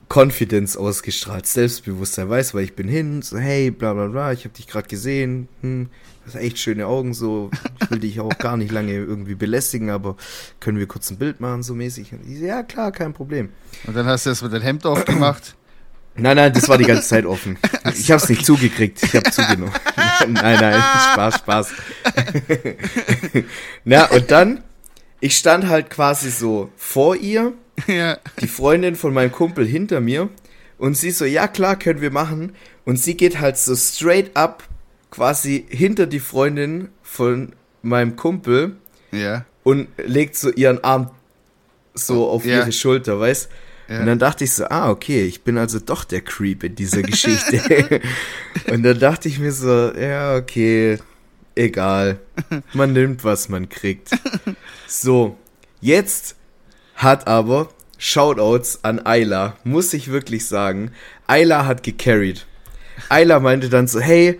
Confidence 0.08 0.76
ausgestrahlt, 0.76 1.46
Selbstbewusstsein, 1.46 2.28
weißt, 2.28 2.54
weil 2.54 2.64
ich 2.64 2.74
bin 2.74 2.88
hin, 2.88 3.22
so 3.22 3.38
hey, 3.38 3.70
bla 3.70 3.92
bla 3.92 4.06
bla, 4.06 4.32
ich 4.32 4.44
habe 4.44 4.54
dich 4.54 4.66
gerade 4.66 4.88
gesehen, 4.88 5.48
hm, 5.60 5.90
hast 6.24 6.36
echt 6.36 6.58
schöne 6.58 6.86
Augen 6.86 7.14
so. 7.14 7.50
Ich 7.82 7.90
will 7.90 7.98
dich 8.00 8.20
auch 8.20 8.36
gar 8.38 8.56
nicht 8.56 8.72
lange 8.72 8.92
irgendwie 8.92 9.34
belästigen, 9.34 9.90
aber 9.90 10.16
können 10.60 10.78
wir 10.78 10.86
kurz 10.86 11.10
ein 11.10 11.18
Bild 11.18 11.40
machen 11.40 11.62
so 11.62 11.74
mäßig? 11.74 12.12
Und 12.12 12.28
ich 12.28 12.40
ja, 12.40 12.62
klar, 12.62 12.90
kein 12.90 13.12
Problem. 13.12 13.50
Und 13.86 13.96
dann 13.96 14.06
hast 14.06 14.26
du 14.26 14.30
das 14.30 14.42
mit 14.42 14.52
deinem 14.52 14.62
Hemd 14.62 14.86
aufgemacht. 14.86 15.54
Nein, 16.18 16.36
nein, 16.36 16.52
das 16.52 16.68
war 16.68 16.78
die 16.78 16.84
ganze 16.84 17.08
Zeit 17.08 17.24
offen. 17.26 17.58
Ich 17.98 18.10
habe 18.10 18.22
es 18.22 18.28
nicht 18.28 18.44
zugekriegt, 18.44 19.02
ich 19.02 19.14
habe 19.14 19.30
zugenommen. 19.30 19.72
nein, 20.28 20.58
nein, 20.60 20.82
Spaß, 21.12 21.34
Spaß. 21.36 21.72
Na, 23.84 24.04
und 24.10 24.30
dann, 24.30 24.62
ich 25.20 25.36
stand 25.36 25.68
halt 25.68 25.90
quasi 25.90 26.30
so 26.30 26.70
vor 26.76 27.16
ihr, 27.16 27.52
ja. 27.86 28.18
die 28.40 28.48
Freundin 28.48 28.94
von 28.96 29.14
meinem 29.14 29.32
Kumpel 29.32 29.66
hinter 29.66 30.00
mir 30.00 30.28
Und 30.78 30.96
sie 30.96 31.10
so, 31.10 31.24
ja 31.24 31.48
klar, 31.48 31.76
können 31.76 32.00
wir 32.00 32.10
machen. 32.10 32.54
Und 32.84 32.98
sie 32.98 33.16
geht 33.16 33.40
halt 33.40 33.56
so 33.56 33.74
straight 33.76 34.36
up 34.36 34.64
quasi 35.10 35.66
hinter 35.68 36.06
die 36.06 36.20
Freundin 36.20 36.88
von 37.02 37.52
meinem 37.82 38.16
Kumpel 38.16 38.76
Ja. 39.12 39.44
und 39.64 39.88
legt 39.96 40.36
so 40.36 40.50
ihren 40.50 40.82
Arm 40.84 41.10
so 41.94 42.28
auf 42.28 42.44
Ja. 42.44 42.58
ihre 42.58 42.72
Schulter, 42.72 43.18
weißt? 43.18 43.48
Ja. 43.88 44.00
Und 44.00 44.06
dann 44.06 44.18
dachte 44.18 44.44
ich 44.44 44.52
so, 44.52 44.66
ah, 44.66 44.90
okay, 44.90 45.24
ich 45.24 45.42
bin 45.42 45.56
also 45.56 45.78
doch 45.78 46.04
der 46.04 46.20
Creep 46.20 46.62
in 46.62 46.74
dieser 46.74 47.02
Geschichte. 47.02 48.00
und 48.70 48.82
dann 48.82 48.98
dachte 48.98 49.28
ich 49.28 49.38
mir 49.38 49.52
so, 49.52 49.92
ja, 49.94 50.36
okay, 50.36 50.98
egal. 51.54 52.18
Man 52.74 52.92
nimmt, 52.92 53.24
was 53.24 53.48
man 53.48 53.68
kriegt. 53.68 54.10
So, 54.86 55.38
jetzt 55.80 56.36
hat 56.96 57.26
aber 57.26 57.70
Shoutouts 57.96 58.84
an 58.84 59.00
Ayla, 59.00 59.56
muss 59.64 59.92
ich 59.94 60.10
wirklich 60.10 60.46
sagen. 60.46 60.92
Ayla 61.26 61.66
hat 61.66 61.82
gecarried. 61.82 62.46
Ayla 63.08 63.40
meinte 63.40 63.68
dann 63.68 63.88
so, 63.88 64.00
hey, 64.00 64.38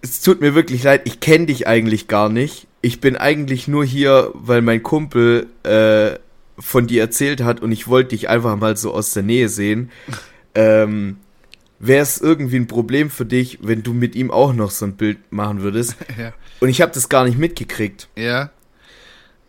es 0.00 0.20
tut 0.20 0.40
mir 0.40 0.54
wirklich 0.54 0.82
leid, 0.84 1.02
ich 1.04 1.20
kenne 1.20 1.46
dich 1.46 1.66
eigentlich 1.66 2.08
gar 2.08 2.28
nicht. 2.28 2.68
Ich 2.82 3.00
bin 3.00 3.16
eigentlich 3.16 3.66
nur 3.66 3.84
hier, 3.84 4.30
weil 4.34 4.62
mein 4.62 4.82
Kumpel 4.82 5.48
äh, 5.64 6.18
von 6.58 6.86
dir 6.86 7.02
erzählt 7.02 7.42
hat 7.42 7.60
und 7.60 7.72
ich 7.72 7.88
wollte 7.88 8.10
dich 8.10 8.28
einfach 8.28 8.56
mal 8.56 8.76
so 8.76 8.92
aus 8.92 9.12
der 9.12 9.22
Nähe 9.22 9.48
sehen. 9.48 9.90
Ähm, 10.54 11.18
Wäre 11.80 12.02
es 12.02 12.20
irgendwie 12.20 12.56
ein 12.56 12.66
Problem 12.66 13.08
für 13.08 13.24
dich, 13.24 13.60
wenn 13.62 13.84
du 13.84 13.94
mit 13.94 14.16
ihm 14.16 14.32
auch 14.32 14.52
noch 14.52 14.72
so 14.72 14.84
ein 14.84 14.96
Bild 14.96 15.18
machen 15.30 15.62
würdest? 15.62 15.96
Ja. 16.18 16.32
Und 16.60 16.70
ich 16.70 16.80
habe 16.80 16.90
das 16.92 17.08
gar 17.08 17.24
nicht 17.24 17.38
mitgekriegt. 17.38 18.08
Ja. 18.16 18.50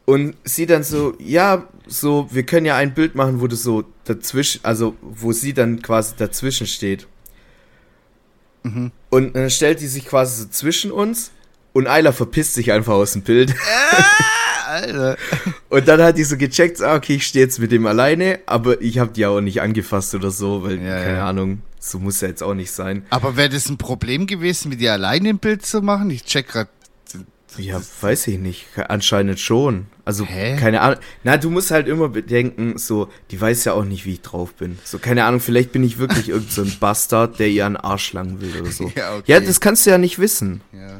Und 0.06 0.36
sie 0.44 0.68
dann 0.68 0.84
so, 0.84 1.16
ja, 1.18 1.68
so, 1.88 2.28
wir 2.32 2.44
können 2.44 2.68
ja 2.68 2.76
ein 2.76 2.94
Bild 2.94 3.16
machen, 3.16 3.42
wo 3.42 3.48
du 3.48 3.56
so 3.56 3.84
dazwischen, 4.04 4.60
also 4.64 4.96
wo 5.02 5.32
sie 5.32 5.54
dann 5.54 5.82
quasi 5.82 6.14
dazwischen 6.18 6.68
steht. 6.68 7.08
Und 9.10 9.36
dann 9.36 9.50
stellt 9.50 9.80
die 9.82 9.88
sich 9.88 10.06
quasi 10.06 10.44
so 10.44 10.50
zwischen 10.50 10.92
uns 10.92 11.32
und 11.74 11.88
Ayla 11.88 12.12
verpisst 12.12 12.54
sich 12.56 12.72
einfach 12.72 12.94
aus 12.94 13.14
dem 13.14 13.22
Bild. 13.22 13.54
Alter. 14.68 15.18
Und 15.70 15.88
dann 15.88 16.02
hat 16.02 16.18
die 16.18 16.24
so 16.24 16.38
gecheckt, 16.38 16.82
ah, 16.82 16.96
okay, 16.96 17.16
ich 17.16 17.26
stehe 17.26 17.44
jetzt 17.44 17.60
mit 17.60 17.72
dem 17.72 17.86
alleine, 17.88 18.40
aber 18.46 18.82
ich 18.82 19.00
habe 19.00 19.12
die 19.12 19.26
auch 19.26 19.42
nicht 19.42 19.62
angefasst 19.62 20.14
oder 20.14 20.32
so, 20.32 20.64
weil, 20.64 20.78
Ja, 20.82 21.00
keine 21.00 21.18
ja. 21.18 21.28
Ahnung, 21.28 21.62
so 21.80 21.98
muss 22.00 22.22
ja 22.22 22.28
jetzt 22.28 22.44
auch 22.44 22.54
nicht 22.54 22.72
sein. 22.72 23.06
Aber 23.10 23.36
wäre 23.36 23.50
das 23.50 23.68
ein 23.70 23.78
Problem 23.78 24.28
gewesen, 24.28 24.70
mit 24.70 24.80
dir 24.80 24.94
alleine 24.94 25.30
ein 25.30 25.40
Bild 25.40 25.66
zu 25.66 25.82
machen? 25.82 26.10
Ich 26.12 26.24
check 26.24 26.50
grad. 26.50 26.70
Ja, 27.58 27.82
weiß 28.02 28.28
ich 28.28 28.38
nicht. 28.38 28.68
Anscheinend 28.90 29.40
schon. 29.40 29.88
Also, 30.06 30.24
Hä? 30.26 30.56
keine 30.60 30.82
Ahnung. 30.82 31.00
Na, 31.24 31.36
du 31.38 31.50
musst 31.50 31.72
halt 31.72 31.88
immer 31.88 32.08
bedenken, 32.10 32.78
so, 32.78 33.10
die 33.32 33.42
weiß 33.42 33.66
ja 33.66 33.74
auch 33.74 33.86
nicht, 33.86 34.06
wie 34.06 34.14
ich 34.14 34.22
drauf 34.22 34.54
bin. 34.54 34.78
So, 34.84 35.00
keine 35.00 35.26
Ahnung, 35.26 35.40
vielleicht 35.40 35.72
bin 35.72 35.84
ich 35.84 35.98
wirklich 35.98 36.30
irgend 36.30 36.52
so 36.52 36.62
ein 36.62 36.72
Bastard, 36.80 37.40
der 37.40 37.48
ihr 37.48 37.66
einen 37.66 37.76
Arsch 37.76 38.14
langen 38.14 38.40
will 38.40 38.62
oder 38.62 38.72
so. 38.72 38.92
Ja, 38.96 39.16
okay. 39.16 39.24
Ja, 39.32 39.40
das 39.40 39.60
kannst 39.60 39.86
du 39.86 39.90
ja 39.90 39.98
nicht 39.98 40.20
wissen. 40.20 40.62
Ja. 40.72 41.00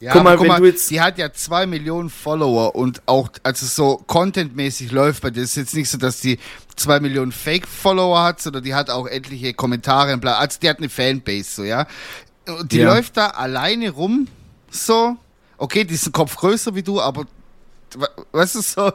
Ja, 0.00 0.12
Guck 0.12 0.24
mal, 0.24 0.38
wenn 0.40 0.56
du 0.56 0.66
jetzt- 0.66 0.90
die 0.90 1.00
hat 1.00 1.18
ja 1.18 1.32
zwei 1.32 1.66
Millionen 1.66 2.10
Follower 2.10 2.74
und 2.74 3.02
auch, 3.06 3.28
also 3.42 3.64
so 3.66 4.02
contentmäßig 4.06 4.90
läuft 4.92 5.22
bei 5.22 5.30
dir. 5.30 5.42
Es 5.42 5.50
ist 5.50 5.56
jetzt 5.56 5.74
nicht 5.74 5.88
so, 5.88 5.98
dass 5.98 6.20
die 6.20 6.38
zwei 6.76 7.00
Millionen 7.00 7.32
Fake-Follower 7.32 8.22
hat, 8.22 8.40
sondern 8.42 8.64
die 8.64 8.74
hat 8.74 8.90
auch 8.90 9.06
etliche 9.06 9.54
Kommentare 9.54 10.12
und 10.14 10.20
bla. 10.20 10.38
Also 10.38 10.58
die 10.60 10.68
hat 10.68 10.78
eine 10.78 10.88
Fanbase, 10.88 11.50
so, 11.50 11.64
ja. 11.64 11.86
Die 12.64 12.78
Ja. 12.78 12.92
läuft 12.92 13.16
da 13.16 13.28
alleine 13.28 13.90
rum, 13.90 14.28
so. 14.70 15.16
Okay, 15.56 15.84
die 15.84 15.94
ist 15.94 16.06
ein 16.06 16.12
Kopf 16.12 16.36
größer 16.36 16.74
wie 16.74 16.82
du, 16.82 17.00
aber, 17.00 17.24
weißt 18.32 18.56
du, 18.56 18.60
so, 18.60 18.92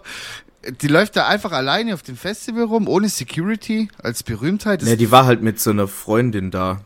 die 0.82 0.88
läuft 0.88 1.16
da 1.16 1.26
einfach 1.28 1.54
alleine 1.54 1.94
auf 1.94 2.04
dem 2.04 2.18
Festival 2.18 2.64
rum, 2.66 2.88
ohne 2.88 3.08
Security, 3.10 3.88
als 4.04 4.22
Berühmtheit. 4.24 4.84
Ja, 4.84 4.96
die 4.98 5.10
war 5.10 5.26
halt 5.26 5.42
mit 5.42 5.60
so 5.60 5.70
einer 5.72 5.88
Freundin 5.88 6.52
da. 6.52 6.82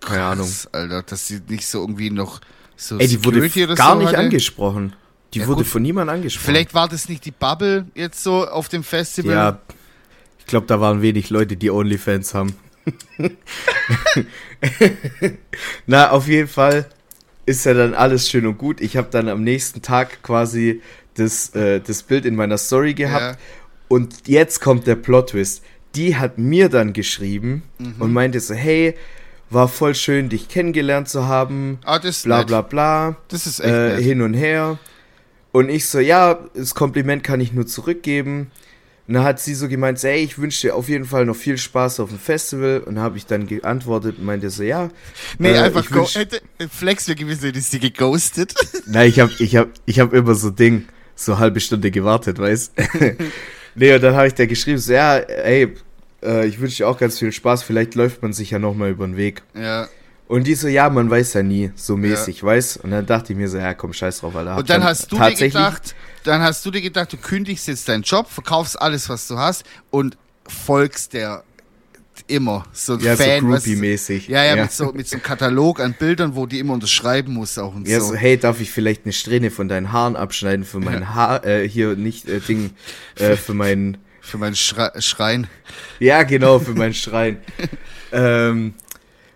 Keine 0.00 0.22
Ahnung. 0.22 0.46
krass, 0.46 0.68
Alter, 0.72 1.02
dass 1.02 1.26
sie 1.26 1.40
nicht 1.48 1.66
so 1.66 1.80
irgendwie 1.80 2.10
noch 2.10 2.40
so 2.80 2.96
Ey, 2.98 3.08
die 3.08 3.22
wurde 3.24 3.40
Security 3.42 3.64
oder 3.64 3.74
gar 3.74 3.92
so 3.92 3.98
nicht 3.98 4.08
hatte. 4.08 4.18
angesprochen. 4.18 4.94
Die 5.34 5.40
Ja, 5.40 5.46
wurde 5.46 5.58
gut. 5.62 5.66
von 5.66 5.82
niemandem 5.82 6.14
angesprochen. 6.16 6.46
Vielleicht 6.46 6.72
war 6.74 6.88
das 6.88 7.08
nicht 7.08 7.24
die 7.26 7.32
Bubble 7.32 7.86
jetzt 7.94 8.22
so 8.22 8.46
auf 8.48 8.68
dem 8.70 8.82
Festival. 8.82 9.32
Ja, 9.34 9.60
ich 10.38 10.46
glaube, 10.46 10.66
da 10.66 10.80
waren 10.80 11.02
wenig 11.02 11.28
Leute, 11.28 11.56
die 11.56 11.70
Onlyfans 11.70 12.32
haben. 12.34 12.54
Na, 15.86 16.10
auf 16.10 16.28
jeden 16.28 16.48
Fall 16.48 16.86
ist 17.46 17.64
ja 17.64 17.74
dann 17.74 17.94
alles 17.94 18.28
schön 18.30 18.46
und 18.46 18.58
gut. 18.58 18.80
Ich 18.80 18.96
habe 18.96 19.08
dann 19.10 19.28
am 19.28 19.42
nächsten 19.42 19.82
Tag 19.82 20.22
quasi 20.22 20.82
das, 21.14 21.50
äh, 21.54 21.80
das 21.80 22.02
Bild 22.02 22.24
in 22.24 22.36
meiner 22.36 22.58
Story 22.58 22.94
gehabt. 22.94 23.38
Und 23.88 24.28
jetzt 24.28 24.60
kommt 24.60 24.86
der 24.86 24.96
Plot-Twist. 24.96 25.62
Die 25.94 26.16
hat 26.16 26.36
mir 26.38 26.68
dann 26.68 26.92
geschrieben 26.92 27.62
Mhm. 27.78 27.94
und 27.98 28.12
meinte 28.12 28.38
so, 28.40 28.54
hey, 28.54 28.94
war 29.50 29.68
voll 29.68 29.94
schön, 29.94 30.28
dich 30.28 30.48
kennengelernt 30.48 31.08
zu 31.08 31.26
haben. 31.26 31.78
Ah, 31.84 31.98
das 31.98 32.18
ist 32.18 32.24
Bla 32.24 32.38
nett. 32.38 32.46
bla 32.48 32.62
bla. 32.62 33.16
Das 33.28 33.46
ist 33.46 33.60
echt 33.60 33.72
äh, 33.72 34.02
hin 34.02 34.20
und 34.22 34.34
her. 34.34 34.78
Und 35.52 35.70
ich 35.70 35.86
so, 35.86 35.98
ja, 35.98 36.38
das 36.54 36.74
Kompliment 36.74 37.24
kann 37.24 37.40
ich 37.40 37.52
nur 37.52 37.66
zurückgeben. 37.66 38.50
Und 39.06 39.14
dann 39.14 39.24
hat 39.24 39.40
sie 39.40 39.54
so 39.54 39.68
gemeint, 39.68 40.04
ey, 40.04 40.22
ich 40.22 40.38
wünsche 40.38 40.66
dir 40.68 40.74
auf 40.74 40.90
jeden 40.90 41.06
Fall 41.06 41.24
noch 41.24 41.34
viel 41.34 41.56
Spaß 41.56 42.00
auf 42.00 42.10
dem 42.10 42.18
Festival. 42.18 42.80
Und 42.80 42.98
habe 42.98 43.16
ich 43.16 43.24
dann 43.24 43.46
geantwortet 43.46 44.18
und 44.18 44.26
meinte 44.26 44.50
so, 44.50 44.62
ja. 44.62 44.90
Nee, 45.38 45.52
äh, 45.52 45.58
einfach 45.60 45.88
go 45.90 46.06
hätte 46.06 46.42
Flex 46.70 47.08
wäre 47.08 47.16
gewesen, 47.16 47.46
hätte 47.46 47.58
ich 47.58 47.64
sie 47.66 47.80
geghostet. 47.80 48.54
Nein, 48.86 49.08
ich 49.08 49.18
habe 49.20 49.32
ich 49.38 49.56
hab, 49.56 49.68
ich 49.86 49.98
hab 50.00 50.12
immer 50.12 50.34
so 50.34 50.50
Ding, 50.50 50.84
so 51.14 51.38
halbe 51.38 51.60
Stunde 51.60 51.90
gewartet, 51.90 52.38
weißt 52.38 52.72
Nee, 53.74 53.94
und 53.94 54.02
dann 54.02 54.14
habe 54.14 54.26
ich 54.26 54.34
da 54.34 54.44
geschrieben, 54.44 54.78
so, 54.78 54.92
ja, 54.92 55.16
ey, 55.16 55.74
äh, 56.22 56.46
ich 56.46 56.60
wünsche 56.60 56.78
dir 56.78 56.88
auch 56.88 56.98
ganz 56.98 57.18
viel 57.18 57.32
Spaß, 57.32 57.62
vielleicht 57.62 57.94
läuft 57.94 58.22
man 58.22 58.32
sich 58.32 58.50
ja 58.50 58.58
nochmal 58.58 58.90
über 58.90 59.06
den 59.06 59.16
Weg. 59.16 59.42
ja. 59.54 59.88
Und 60.26 60.46
die 60.46 60.54
so, 60.54 60.68
ja, 60.68 60.90
man 60.90 61.08
weiß 61.08 61.32
ja 61.32 61.42
nie, 61.42 61.72
so 61.74 61.96
mäßig, 61.96 62.44
weißt 62.44 62.84
Und 62.84 62.90
dann 62.90 63.06
dachte 63.06 63.32
ich 63.32 63.38
mir 63.38 63.48
so, 63.48 63.56
ja, 63.56 63.72
komm, 63.72 63.94
scheiß 63.94 64.20
drauf, 64.20 64.36
Alter. 64.36 64.58
Und 64.58 64.68
dann 64.68 64.84
hast 64.84 65.10
du 65.10 65.16
dir 65.16 65.34
gedacht, 65.34 65.94
dann 66.24 66.42
hast 66.42 66.66
du 66.66 66.70
dir 66.70 66.82
gedacht, 66.82 67.10
du 67.14 67.16
kündigst 67.16 67.66
jetzt 67.66 67.88
deinen 67.88 68.02
Job, 68.02 68.28
verkaufst 68.28 68.78
alles, 68.78 69.08
was 69.08 69.26
du 69.26 69.38
hast 69.38 69.64
und 69.88 70.18
folgst 70.46 71.14
der 71.14 71.44
immer 72.26 72.66
so 72.72 72.94
ein 72.94 73.00
Ja, 73.00 73.16
so 73.16 73.22
Fan, 73.22 73.40
du, 73.40 73.52
Groupie-mäßig. 73.52 74.28
Ja, 74.28 74.44
ja, 74.44 74.56
Ja. 74.56 74.62
Mit, 74.64 74.72
so, 74.72 74.92
mit 74.92 75.08
so 75.08 75.16
einem 75.16 75.22
Katalog 75.22 75.80
an 75.80 75.94
Bildern, 75.98 76.36
wo 76.36 76.44
die 76.44 76.58
immer 76.58 76.74
unterschreiben 76.74 77.32
muss 77.32 77.56
auch 77.56 77.74
und 77.74 77.88
Ja, 77.88 78.00
so. 78.00 78.08
so, 78.08 78.14
hey, 78.14 78.36
darf 78.36 78.60
ich 78.60 78.70
vielleicht 78.70 79.06
eine 79.06 79.14
Strähne 79.14 79.50
von 79.50 79.68
deinen 79.68 79.92
Haaren 79.92 80.14
abschneiden 80.14 80.66
für 80.66 80.78
mein 80.78 81.14
Haar, 81.14 81.46
äh, 81.46 81.66
hier 81.66 81.96
nicht, 81.96 82.28
äh, 82.28 82.40
Ding, 82.40 82.72
äh, 83.16 83.36
für 83.36 83.54
meinen, 83.54 83.96
Für 84.28 84.36
meinen 84.38 84.56
Schre 84.56 84.92
Schrein. 85.00 85.46
ja, 86.00 86.22
genau, 86.22 86.58
für 86.58 86.74
meinen 86.74 86.92
Schrein. 86.94 87.38
ähm, 88.12 88.74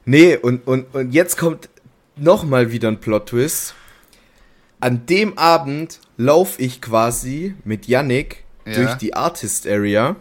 nee, 0.05 0.37
und, 0.37 0.67
und, 0.67 0.95
und 0.95 1.13
jetzt 1.13 1.39
kommt 1.39 1.71
nochmal 2.17 2.73
wieder 2.73 2.89
ein 2.89 3.01
Plot-Twist. 3.01 3.75
An 4.81 5.07
dem 5.07 5.39
Abend 5.39 5.99
laufe 6.19 6.61
ich 6.61 6.83
quasi 6.83 7.55
mit 7.65 7.87
Yannick 7.87 8.45
Ja. 8.67 8.75
durch 8.75 8.95
die 8.97 9.15
Artist 9.15 9.67
Area, 9.67 10.17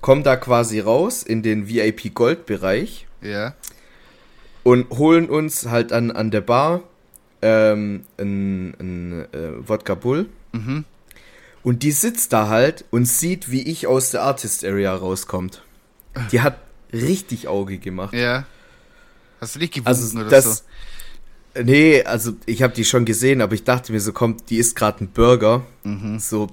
komm 0.00 0.22
da 0.24 0.34
quasi 0.36 0.80
raus 0.80 1.22
in 1.22 1.42
den 1.42 1.68
VIP 1.68 2.12
Gold 2.12 2.44
Bereich 2.46 3.06
Ja. 3.22 3.54
und 4.64 4.90
holen 4.90 5.28
uns 5.30 5.66
halt 5.68 5.92
an, 5.92 6.10
an 6.10 6.30
der 6.32 6.40
Bar 6.40 6.82
ähm, 7.40 8.04
ein, 8.18 8.74
ein 8.80 9.26
äh, 9.32 9.68
Wodka 9.68 9.94
Bull. 9.94 10.26
Und 11.66 11.82
die 11.82 11.90
sitzt 11.90 12.32
da 12.32 12.46
halt 12.46 12.84
und 12.92 13.06
sieht, 13.06 13.50
wie 13.50 13.62
ich 13.62 13.88
aus 13.88 14.12
der 14.12 14.22
Artist 14.22 14.64
Area 14.64 14.94
rauskommt. 14.94 15.62
Die 16.30 16.40
hat 16.40 16.60
richtig 16.92 17.48
Auge 17.48 17.78
gemacht. 17.78 18.14
Ja. 18.14 18.46
Hast 19.40 19.56
du 19.56 19.58
nicht 19.58 19.74
gewunken 19.74 19.88
Also 19.88 20.16
oder 20.16 20.28
das. 20.28 20.58
so? 21.54 21.62
Nee, 21.64 22.04
also 22.04 22.34
ich 22.46 22.62
habe 22.62 22.72
die 22.72 22.84
schon 22.84 23.04
gesehen, 23.04 23.40
aber 23.42 23.54
ich 23.54 23.64
dachte 23.64 23.90
mir 23.90 23.98
so, 23.98 24.12
kommt, 24.12 24.48
die 24.48 24.58
isst 24.58 24.76
gerade 24.76 25.02
ein 25.02 25.08
Burger. 25.08 25.66
So, 26.18 26.48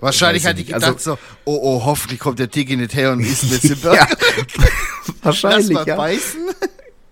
Wahrscheinlich 0.00 0.44
hat 0.44 0.58
ich 0.58 0.66
die 0.66 0.72
nicht. 0.72 0.74
gedacht 0.74 0.96
Also- 0.98 1.12
so, 1.12 1.18
oh, 1.46 1.58
oh, 1.62 1.84
hoffentlich 1.86 2.20
kommt 2.20 2.38
der 2.38 2.48
Digi 2.48 2.76
nicht 2.76 2.94
her 2.94 3.12
und 3.12 3.20
isst 3.20 3.44
jetzt 3.50 3.64
den 3.64 3.78
Burger. 3.80 3.96
ja, 4.08 4.08
Lass 5.06 5.14
wahrscheinlich, 5.22 5.70
mal 5.70 5.86
ja. 5.86 5.96
beißen. 5.96 6.40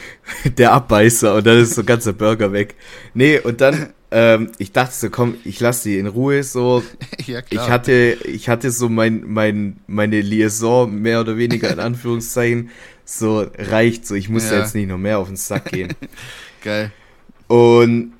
der 0.57 0.72
Abbeißer 0.72 1.34
und 1.34 1.44
dann 1.46 1.59
ist 1.59 1.74
so 1.74 1.82
ganzer 1.82 2.12
Burger 2.12 2.53
weg. 2.53 2.76
Nee, 3.14 3.40
und 3.40 3.61
dann, 3.61 3.92
ähm, 4.11 4.50
ich 4.59 4.72
dachte 4.72 4.94
so, 4.94 5.11
komm, 5.11 5.36
ich 5.44 5.61
lass 5.61 5.82
die 5.82 5.98
in 5.98 6.06
Ruhe 6.06 6.42
so. 6.42 6.82
ja, 7.26 7.40
Ich 7.50 7.59
hatte, 7.68 8.16
ich 8.24 8.48
hatte 8.48 8.70
so 8.70 8.88
mein, 8.88 9.24
mein, 9.26 9.78
meine 9.86 10.20
Liaison 10.20 10.92
mehr 10.94 11.20
oder 11.20 11.36
weniger 11.36 11.70
in 11.70 11.80
Anführungszeichen 11.88 12.70
so 13.04 13.46
reicht 13.59 14.06
so. 14.06 14.14
Ich 14.14 14.28
musste 14.28 14.54
Ja. 14.54 14.61
jetzt 14.61 14.74
nicht 14.74 14.88
noch 14.88 14.98
mehr 14.98 15.18
auf 15.18 15.28
den 15.28 15.36
Sack 15.36 15.66
gehen. 15.72 15.94
Geil. 16.64 16.92
Und 17.48 18.12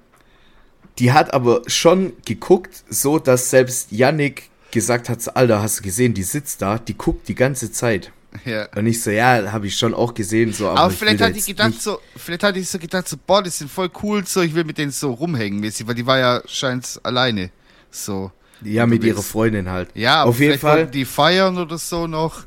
die 0.99 1.13
hat 1.13 1.33
aber 1.35 1.63
schon 1.67 2.13
geguckt, 2.25 2.83
so 2.89 3.19
dass 3.19 3.51
selbst 3.51 3.93
Yannick 3.93 4.51
gesagt 4.71 5.09
hat, 5.09 5.37
Alter, 5.37 5.63
hast 5.63 5.79
du 5.79 5.83
gesehen, 5.83 6.13
die 6.15 6.23
sitzt 6.23 6.61
da, 6.63 6.79
die 6.79 6.97
guckt 6.97 7.29
die 7.29 7.35
ganze 7.35 7.71
Zeit. 7.73 8.13
Ja. 8.45 8.69
Und 8.77 8.87
ich 8.87 9.03
so, 9.03 9.11
ja, 9.11 9.53
habe 9.53 9.67
ich 9.67 9.77
schon 9.77 9.95
auch 9.95 10.13
gesehen, 10.15 10.53
so, 10.53 10.69
aber, 10.69 10.81
Aber 10.81 10.93
ich 10.93 10.99
vielleicht 10.99 11.21
hat 11.21 11.35
die 11.35 11.41
gedacht 11.41 11.81
so, 11.81 11.99
vielleicht 12.17 12.43
hat 12.43 12.57
die 12.57 12.63
so 12.63 12.79
gedacht 12.79 13.09
so, 13.09 13.17
boah, 13.27 13.43
die 13.43 13.51
sind 13.51 13.71
voll 13.71 13.91
cool, 14.03 14.27
so, 14.27 14.43
ich 14.43 14.55
will 14.55 14.65
mit 14.65 14.79
denen 14.79 14.91
so 14.91 15.13
rumhängen 15.13 15.61
mäßig, 15.61 15.87
weil 15.87 15.95
die 15.95 16.07
war 16.07 16.19
ja 16.19 16.43
scheint 16.47 17.01
alleine. 17.03 17.51
So. 17.91 18.31
ja, 18.63 18.87
mit 18.87 19.03
ihrer. 19.03 19.23
Freundin 19.23 19.71
halt. 19.71 19.89
Ja, 19.95 20.25
auf 20.25 20.41
jeden 20.41 20.59
Fall. 20.59 20.87
die 20.87 21.05
feiern 21.05 21.57
oder 21.59 21.79
so 21.79 22.07
noch. 22.07 22.45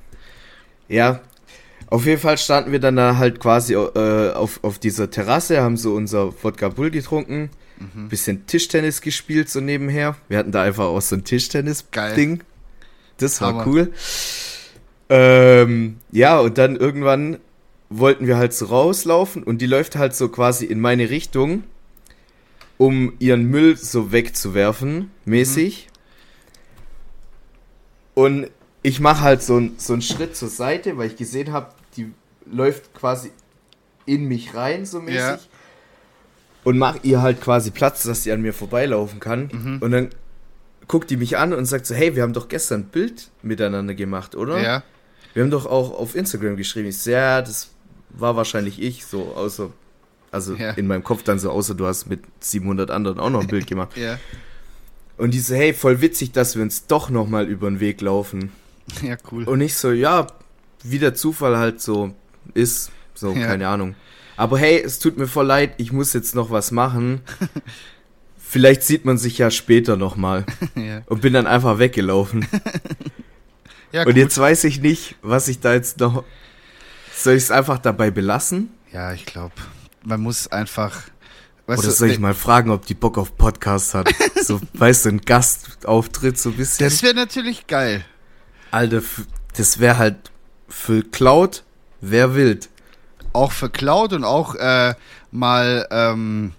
Ja, 0.87 1.21
auf 1.87 2.05
jeden 2.05 2.21
Fall 2.21 2.37
standen 2.37 2.71
wir 2.71 2.79
dann 2.79 2.95
da 2.95 3.17
halt 3.17 3.39
quasi 3.39 3.73
äh, 3.73 4.31
auf, 4.31 4.63
auf 4.63 4.79
dieser 4.79 5.09
Terrasse, 5.11 5.61
haben 5.61 5.77
so 5.77 5.93
unser 5.93 6.31
Wodka 6.43 6.69
Bull 6.69 6.89
getrunken, 6.89 7.49
mhm. 7.79 8.07
bisschen 8.07 8.45
Tischtennis 8.47 9.01
gespielt 9.01 9.49
so 9.49 9.59
nebenher. 9.59 10.15
Wir 10.29 10.37
hatten 10.37 10.51
da 10.51 10.61
einfach 10.61 10.85
auch 10.85 11.01
so 11.01 11.15
ein 11.15 11.25
Tischtennis-Ding. 11.25 12.43
Das 13.17 13.41
war 13.41 13.49
Hammer. 13.49 13.67
cool. 13.67 13.93
Ähm, 15.11 15.97
ja, 16.11 16.39
und 16.39 16.57
dann 16.57 16.77
irgendwann 16.77 17.37
wollten 17.89 18.27
wir 18.27 18.37
halt 18.37 18.53
so 18.53 18.67
rauslaufen 18.67 19.43
und 19.43 19.57
die 19.61 19.65
läuft 19.65 19.97
halt 19.97 20.15
so 20.15 20.29
quasi 20.29 20.65
in 20.65 20.79
meine 20.79 21.09
Richtung, 21.09 21.65
um 22.77 23.11
ihren 23.19 23.43
Müll 23.43 23.75
so 23.75 24.13
wegzuwerfen, 24.13 25.11
mäßig. 25.25 25.87
Mhm. 25.87 25.91
Und 28.13 28.51
ich 28.83 29.01
mache 29.01 29.21
halt 29.21 29.43
so, 29.43 29.61
so 29.75 29.93
einen 29.93 30.01
Schritt 30.01 30.37
zur 30.37 30.47
Seite, 30.47 30.97
weil 30.97 31.07
ich 31.07 31.17
gesehen 31.17 31.51
habe, 31.51 31.73
die 31.97 32.13
läuft 32.49 32.93
quasi 32.93 33.31
in 34.05 34.29
mich 34.29 34.55
rein, 34.55 34.85
so 34.85 35.01
mäßig. 35.01 35.19
Ja. 35.19 35.39
Und 36.63 36.77
mach 36.77 37.03
ihr 37.03 37.21
halt 37.21 37.41
quasi 37.41 37.71
Platz, 37.71 38.03
dass 38.03 38.23
sie 38.23 38.31
an 38.31 38.41
mir 38.41 38.53
vorbeilaufen 38.53 39.19
kann. 39.19 39.49
Mhm. 39.51 39.77
Und 39.81 39.91
dann 39.91 40.09
guckt 40.87 41.09
die 41.09 41.17
mich 41.17 41.37
an 41.37 41.51
und 41.51 41.65
sagt 41.65 41.85
so, 41.85 41.95
hey, 41.95 42.15
wir 42.15 42.23
haben 42.23 42.33
doch 42.33 42.47
gestern 42.47 42.81
ein 42.81 42.85
Bild 42.85 43.29
miteinander 43.41 43.93
gemacht, 43.93 44.35
oder? 44.35 44.61
Ja. 44.61 44.83
Wir 45.33 45.43
haben 45.43 45.51
doch 45.51 45.65
auch 45.65 45.91
auf 45.97 46.15
Instagram 46.15 46.57
geschrieben. 46.57 46.89
Ich 46.89 46.97
so, 46.97 47.11
ja, 47.11 47.41
das 47.41 47.69
war 48.09 48.35
wahrscheinlich 48.35 48.81
ich, 48.81 49.05
so 49.05 49.33
außer, 49.35 49.69
also 50.31 50.55
ja. 50.55 50.71
in 50.71 50.87
meinem 50.87 51.03
Kopf 51.03 51.23
dann 51.23 51.39
so, 51.39 51.51
außer 51.51 51.75
du 51.75 51.85
hast 51.85 52.07
mit 52.07 52.21
700 52.39 52.91
anderen 52.91 53.19
auch 53.19 53.29
noch 53.29 53.41
ein 53.41 53.47
Bild 53.47 53.67
gemacht. 53.67 53.95
ja. 53.97 54.19
Und 55.17 55.35
die 55.35 55.39
so, 55.39 55.53
hey, 55.53 55.73
voll 55.73 56.01
witzig, 56.01 56.31
dass 56.31 56.55
wir 56.55 56.63
uns 56.63 56.87
doch 56.87 57.11
nochmal 57.11 57.47
über 57.47 57.69
den 57.69 57.79
Weg 57.79 58.01
laufen. 58.01 58.51
Ja, 59.03 59.15
cool. 59.31 59.45
Und 59.45 59.61
ich 59.61 59.75
so, 59.75 59.91
ja, 59.91 60.27
wie 60.83 60.99
der 60.99 61.13
Zufall 61.13 61.57
halt 61.57 61.79
so 61.79 62.13
ist. 62.53 62.91
So, 63.13 63.31
ja. 63.31 63.47
keine 63.47 63.69
Ahnung. 63.69 63.95
Aber 64.35 64.57
hey, 64.57 64.81
es 64.83 64.99
tut 64.99 65.17
mir 65.17 65.27
voll 65.27 65.45
leid, 65.45 65.75
ich 65.77 65.93
muss 65.93 66.11
jetzt 66.11 66.35
noch 66.35 66.49
was 66.49 66.71
machen. 66.71 67.21
Vielleicht 68.37 68.83
sieht 68.83 69.05
man 69.05 69.17
sich 69.17 69.37
ja 69.37 69.49
später 69.49 69.95
nochmal. 69.95 70.45
ja. 70.75 71.03
Und 71.05 71.21
bin 71.21 71.31
dann 71.31 71.47
einfach 71.47 71.79
weggelaufen. 71.79 72.45
Ja, 73.91 74.01
und 74.01 74.07
gut. 74.07 74.17
jetzt 74.17 74.37
weiß 74.37 74.63
ich 74.65 74.81
nicht, 74.81 75.15
was 75.21 75.47
ich 75.47 75.59
da 75.59 75.73
jetzt 75.73 75.99
noch. 75.99 76.23
Soll 77.13 77.35
ich 77.35 77.43
es 77.43 77.51
einfach 77.51 77.77
dabei 77.77 78.09
belassen? 78.09 78.71
Ja, 78.91 79.13
ich 79.13 79.25
glaube, 79.25 79.53
man 80.03 80.21
muss 80.21 80.47
einfach. 80.47 81.01
Oder 81.67 81.81
du, 81.81 81.91
soll 81.91 82.09
ich 82.09 82.19
mal 82.19 82.33
fragen, 82.33 82.71
ob 82.71 82.85
die 82.85 82.95
Bock 82.95 83.17
auf 83.17 83.37
Podcast 83.37 83.93
hat? 83.93 84.09
so, 84.43 84.59
weißt 84.73 85.05
du, 85.05 85.09
ein 85.09 85.21
Gastauftritt 85.21 86.37
so 86.37 86.49
ein 86.49 86.57
bisschen. 86.57 86.85
Das 86.85 87.03
wäre 87.03 87.13
natürlich 87.13 87.67
geil. 87.67 88.03
Alter, 88.71 89.01
das 89.55 89.79
wäre 89.79 89.97
halt 89.97 90.31
für 90.67 91.03
Cloud, 91.03 91.63
wer 92.01 92.35
wild. 92.35 92.69
Auch 93.33 93.51
für 93.51 93.69
Cloud 93.69 94.13
und 94.13 94.23
auch 94.23 94.55
äh, 94.55 94.95
mal 95.31 95.87
ähm, 95.91 96.53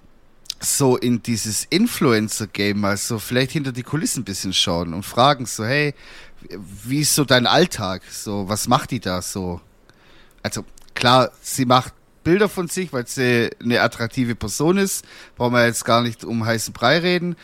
so 0.61 0.97
in 0.97 1.23
dieses 1.23 1.65
Influencer-Game, 1.65 2.85
also 2.85 3.19
vielleicht 3.19 3.53
hinter 3.53 3.73
die 3.73 3.83
Kulissen 3.83 4.21
ein 4.21 4.25
bisschen 4.25 4.53
schauen 4.53 4.95
und 4.95 5.03
fragen 5.03 5.47
so, 5.47 5.65
hey, 5.65 5.95
wie 6.85 7.01
ist 7.01 7.15
so 7.15 7.25
dein 7.25 7.47
Alltag? 7.47 8.03
So, 8.11 8.49
was 8.49 8.69
macht 8.69 8.91
die 8.91 9.01
da 9.01 9.23
so? 9.23 9.61
Also 10.43 10.65
klar, 10.95 11.31
sie 11.41 11.65
macht 11.65 11.93
Bilder 12.25 12.49
von 12.49 12.69
sich, 12.69 12.93
weil 12.93 13.07
sie 13.07 13.51
eine 13.63 13.81
attraktive 13.81 14.35
Person 14.35 14.79
ist. 14.79 15.05
Brauchen 15.37 15.55
wir 15.55 15.67
jetzt 15.67 15.85
gar 15.85 16.03
nicht 16.03 16.25
um 16.25 16.45
heißen 16.45 16.73
Brei 16.73 16.99
reden. 16.99 17.37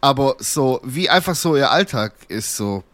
Aber 0.00 0.36
so, 0.38 0.80
wie 0.84 1.08
einfach 1.08 1.34
so 1.34 1.56
ihr 1.56 1.70
Alltag 1.70 2.14
ist, 2.28 2.56
so, 2.56 2.84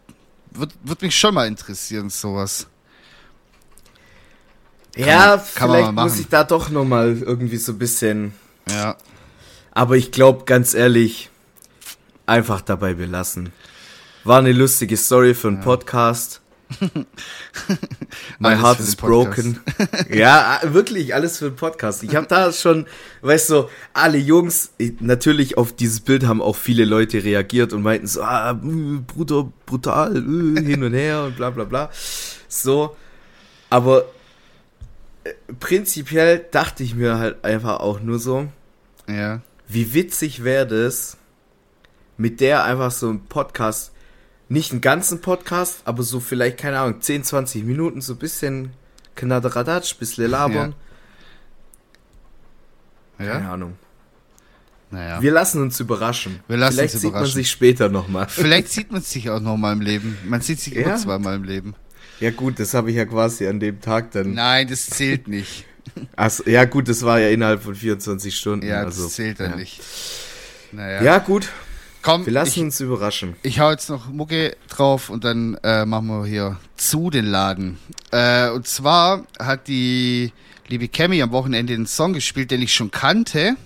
wird, 0.51 0.73
wird 0.83 1.03
mich 1.03 1.19
schon 1.19 1.35
mal 1.35 1.47
interessieren, 1.47 2.11
sowas. 2.11 2.67
Ja, 4.97 5.43
kann 5.55 5.71
vielleicht 5.71 5.93
muss 5.93 6.19
ich 6.19 6.29
da 6.29 6.45
doch 6.45 6.69
noch 6.69 6.85
mal 6.85 7.17
irgendwie 7.17 7.57
so 7.57 7.73
ein 7.73 7.79
bisschen. 7.79 8.35
Ja. 8.69 8.97
Aber 9.73 9.97
ich 9.97 10.11
glaube, 10.11 10.45
ganz 10.45 10.75
ehrlich, 10.75 11.31
einfach 12.27 12.61
dabei 12.61 12.95
belassen. 12.95 13.53
War 14.25 14.39
eine 14.39 14.53
lustige 14.53 14.97
Story 14.97 15.35
für 15.35 15.49
einen 15.49 15.59
ja. 15.59 15.63
Podcast. 15.63 16.43
My 18.39 18.55
heart 18.55 18.79
is 18.79 18.95
broken. 18.95 19.59
ja, 20.11 20.61
wirklich, 20.63 21.15
alles 21.15 21.39
für 21.39 21.47
den 21.47 21.57
Podcast. 21.57 22.03
Ich 22.03 22.15
habe 22.15 22.27
da 22.27 22.53
schon, 22.53 22.87
weißt 23.23 23.51
du, 23.51 23.69
alle 23.93 24.19
Jungs, 24.19 24.73
natürlich 25.01 25.57
auf 25.57 25.73
dieses 25.73 26.01
Bild 26.01 26.27
haben 26.27 26.43
auch 26.43 26.57
viele 26.57 26.85
Leute 26.85 27.25
reagiert 27.25 27.73
und 27.73 27.83
meinten 27.83 28.07
so, 28.07 28.23
ah, 28.23 28.53
Bruder, 28.53 29.51
brutal, 29.67 30.17
äh, 30.17 30.63
hin 30.63 30.85
und 30.85 30.93
her 30.93 31.25
und 31.25 31.37
bla 31.37 31.51
bla 31.51 31.65
bla. 31.65 31.91
So, 32.47 32.95
aber 33.71 34.05
äh, 35.25 35.33
prinzipiell 35.59 36.45
dachte 36.51 36.83
ich 36.83 36.95
mir 36.95 37.19
halt 37.19 37.45
einfach 37.45 37.81
auch 37.81 38.01
nur 38.01 38.19
so, 38.19 38.49
ja. 39.09 39.41
wie 39.67 39.95
witzig 39.95 40.45
wäre 40.45 40.67
das, 40.67 41.17
mit 42.17 42.41
der 42.41 42.65
einfach 42.65 42.91
so 42.91 43.09
ein 43.09 43.25
Podcast 43.27 43.93
nicht 44.51 44.73
einen 44.73 44.81
ganzen 44.81 45.21
Podcast, 45.21 45.83
aber 45.85 46.03
so 46.03 46.19
vielleicht, 46.19 46.59
keine 46.59 46.81
Ahnung, 46.81 47.01
10, 47.01 47.23
20 47.25 47.65
Minuten, 47.65 48.01
so 48.01 48.15
ein 48.15 48.19
bisschen 48.19 48.73
Knadderadatsch, 49.15 49.95
bisschen 49.97 50.29
labern. 50.29 50.75
Ja. 53.19 53.33
Keine 53.35 53.49
Ahnung. 53.49 53.79
Naja. 54.91 55.23
Wir 55.23 55.31
lassen 55.31 55.63
uns 55.63 55.79
überraschen. 55.79 56.41
Wir 56.49 56.57
lassen 56.57 56.75
Vielleicht 56.75 56.95
uns 56.95 57.03
sieht 57.03 57.13
man 57.13 57.27
sich 57.27 57.49
später 57.49 57.89
nochmal. 57.89 58.27
Vielleicht 58.29 58.69
sieht 58.71 58.91
man 58.91 59.03
sich 59.03 59.31
auch 59.31 59.39
nochmal 59.39 59.75
im 59.75 59.83
Leben. 59.83 60.19
Man 60.25 60.41
sieht 60.41 60.59
sich 60.59 60.75
ja. 60.75 60.83
immer 60.83 60.97
zweimal 60.97 61.37
im 61.37 61.45
Leben. 61.45 61.75
Ja 62.19 62.31
gut, 62.33 62.59
das 62.59 62.75
habe 62.75 62.91
ich 62.91 62.97
ja 62.97 63.05
quasi 63.05 63.47
an 63.47 63.61
dem 63.61 63.81
Tag 63.81 64.11
dann. 64.11 64.35
Nein, 64.35 64.67
das 64.67 64.87
zählt 64.87 65.29
nicht. 65.29 65.65
Achso, 66.17 66.43
ja 66.49 66.65
gut, 66.65 66.89
das 66.89 67.05
war 67.05 67.21
ja 67.21 67.29
innerhalb 67.29 67.63
von 67.63 67.77
24 67.77 68.37
Stunden. 68.37 68.67
Ja, 68.67 68.85
das 68.85 68.97
also, 68.97 69.09
zählt 69.09 69.39
dann 69.39 69.53
ja. 69.53 69.57
nicht. 69.57 69.81
Naja. 70.73 71.03
Ja 71.03 71.19
gut, 71.19 71.51
Komm, 72.03 72.25
wir 72.25 72.33
lassen 72.33 72.61
ich, 72.61 72.65
uns 72.65 72.81
überraschen. 72.81 73.37
Ich 73.43 73.61
hau 73.61 73.71
jetzt 73.71 73.91
noch 73.91 74.09
Mucke 74.09 74.57
drauf 74.69 75.11
und 75.11 75.25
dann 75.25 75.55
äh, 75.63 75.85
machen 75.85 76.07
wir 76.07 76.27
hier 76.27 76.59
zu 76.77 77.11
den 77.11 77.27
Laden. 77.27 77.79
Äh, 78.11 78.51
und 78.51 78.67
zwar 78.67 79.25
hat 79.39 79.69
die 79.69 80.33
liebe 80.69 80.89
Cammy 80.89 81.21
am 81.21 81.33
Wochenende 81.33 81.75
einen 81.75 81.87
Song 81.87 82.15
gespielt, 82.15 82.51
den 82.51 82.63
ich 82.63 82.73
schon 82.73 82.91
kannte. 82.91 83.57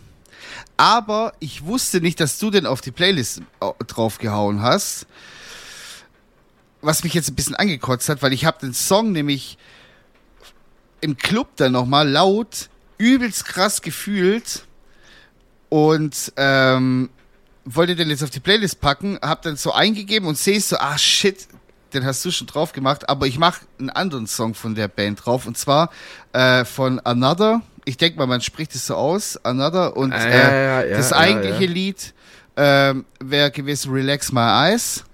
Aber 0.76 1.32
ich 1.39 1.64
wusste 1.64 2.01
nicht, 2.01 2.18
dass 2.18 2.39
du 2.39 2.51
den 2.51 2.66
auf 2.66 2.80
die 2.80 2.91
Playlist 2.91 3.43
äh, 3.61 3.70
draufgehauen 3.87 4.62
hast. 4.62 5.07
Was 6.82 7.05
mich 7.05 7.14
jetzt 7.14 7.30
ein 7.30 7.37
bisschen 7.37 7.55
angekotzt 7.55 8.09
hat, 8.09 8.22
weil 8.22 8.32
ich 8.32 8.45
habe 8.45 8.59
den 8.61 8.74
Song 8.74 9.12
nämlich 9.12 9.59
im 11.01 11.16
Club 11.16 11.51
dann 11.57 11.72
nochmal 11.72 12.09
laut 12.09 12.68
übelst 12.99 13.45
krass 13.45 13.80
gefühlt. 13.80 14.64
Und 15.68 16.32
ähm, 16.37 17.11
wollte 17.65 17.97
den 17.97 18.11
jetzt 18.11 18.23
auf 18.23 18.31
die 18.31 18.41
Playlist 18.41 18.81
packen, 18.81 19.19
hab 19.23 19.43
dann 19.43 19.57
so 19.57 19.73
eingegeben 19.73 20.29
und 20.29 20.39
sehe 20.39 20.61
so, 20.61 20.77
ah 20.79 20.99
shit, 20.99 21.47
den 21.95 22.05
hast 22.05 22.25
du 22.25 22.31
schon 22.31 22.47
drauf 22.47 22.73
gemacht, 22.73 23.09
aber 23.09 23.27
ich 23.27 23.39
mache 23.39 23.62
einen 23.79 23.91
anderen 23.91 24.27
Song 24.27 24.55
von 24.55 24.75
der 24.75 24.89
Band 24.89 25.25
drauf 25.25 25.47
und 25.47 25.57
zwar 25.57 25.91
äh, 26.33 26.65
von 26.65 27.01
Another. 27.01 27.62
Ich 27.85 27.97
denke 27.97 28.19
mal, 28.19 28.27
man 28.27 28.41
spricht 28.41 28.75
es 28.75 28.87
so 28.87 28.95
aus, 28.95 29.39
Another 29.45 29.97
und 29.97 30.12
ah, 30.12 30.25
äh, 30.25 30.39
ja, 30.39 30.85
ja, 30.85 30.97
das 30.97 31.11
ja, 31.11 31.17
eigentliche 31.19 31.67
Lied 31.67 32.15
äh, 32.57 32.95
wäre 33.21 33.51
gewesen 33.51 33.93
Relax 33.93 34.33
My 34.33 34.71
Eyes. 34.71 35.05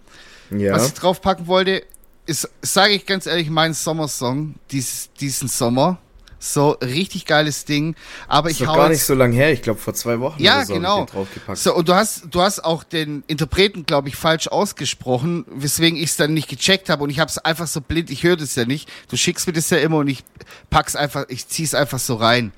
Was 0.51 0.88
ich 0.88 0.94
draufpacken 0.94 1.46
wollte, 1.46 1.84
ist, 2.26 2.48
sage 2.62 2.94
ich 2.94 3.07
ganz 3.07 3.26
ehrlich, 3.26 3.51
mein 3.51 3.72
Sommersong 3.72 4.55
dies, 4.70 5.11
diesen 5.20 5.48
Sommer. 5.48 5.98
So, 6.43 6.70
richtig 6.70 7.26
geiles 7.26 7.66
Ding. 7.66 7.95
Aber 8.26 8.49
ich 8.49 8.66
hau 8.66 8.74
gar 8.74 8.88
nicht 8.88 9.05
so 9.05 9.12
lange 9.14 9.36
her, 9.36 9.53
ich 9.53 9.61
glaube 9.61 9.78
vor 9.78 9.93
zwei 9.93 10.20
Wochen 10.20 10.43
ja, 10.43 10.64
so 10.64 10.72
genau. 10.72 11.07
So, 11.53 11.74
und 11.74 11.86
du 11.86 11.95
hast, 11.95 12.28
du 12.30 12.41
hast 12.41 12.64
auch 12.64 12.82
den 12.82 13.22
Interpreten, 13.26 13.84
glaube 13.84 14.09
ich, 14.09 14.16
falsch 14.16 14.49
ausgesprochen, 14.49 15.45
weswegen 15.51 15.99
ich 15.99 16.11
es 16.11 16.16
dann 16.16 16.32
nicht 16.32 16.49
gecheckt 16.49 16.88
habe 16.88 17.05
und 17.05 17.11
ich 17.11 17.20
habe 17.20 17.28
es 17.28 17.36
einfach 17.36 17.66
so 17.66 17.82
blind, 17.82 18.11
ich 18.11 18.22
höre 18.22 18.38
das 18.38 18.55
ja 18.55 18.64
nicht. 18.64 18.91
Du 19.11 19.18
schickst 19.18 19.47
mir 19.47 19.53
das 19.53 19.68
ja 19.68 19.76
immer 19.78 19.99
und 19.99 20.09
ich 20.09 20.24
pack's 20.70 20.97
einfach, 20.97 21.26
ich 21.28 21.47
zieh's 21.47 21.74
einfach 21.74 21.99
so 21.99 22.14
rein. 22.14 22.53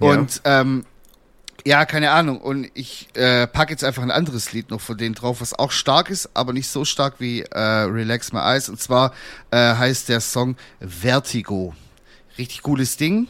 Ja. 0.00 0.08
Und 0.08 0.40
ähm, 0.44 0.84
ja, 1.64 1.84
keine 1.84 2.10
Ahnung. 2.10 2.40
Und 2.40 2.70
ich 2.74 3.08
äh, 3.14 3.46
pack 3.46 3.70
jetzt 3.70 3.84
einfach 3.84 4.02
ein 4.02 4.10
anderes 4.10 4.52
Lied 4.52 4.70
noch 4.70 4.80
von 4.80 4.98
denen 4.98 5.14
drauf, 5.14 5.40
was 5.40 5.56
auch 5.56 5.70
stark 5.70 6.10
ist, 6.10 6.30
aber 6.34 6.52
nicht 6.52 6.68
so 6.68 6.84
stark 6.84 7.14
wie 7.18 7.42
äh, 7.42 7.58
Relax 7.60 8.32
My 8.32 8.40
Eyes. 8.40 8.68
Und 8.68 8.80
zwar 8.80 9.12
äh, 9.52 9.56
heißt 9.56 10.08
der 10.08 10.20
Song 10.20 10.56
Vertigo. 10.80 11.72
Richtig 12.38 12.62
cooles 12.62 12.96
Ding. 12.96 13.28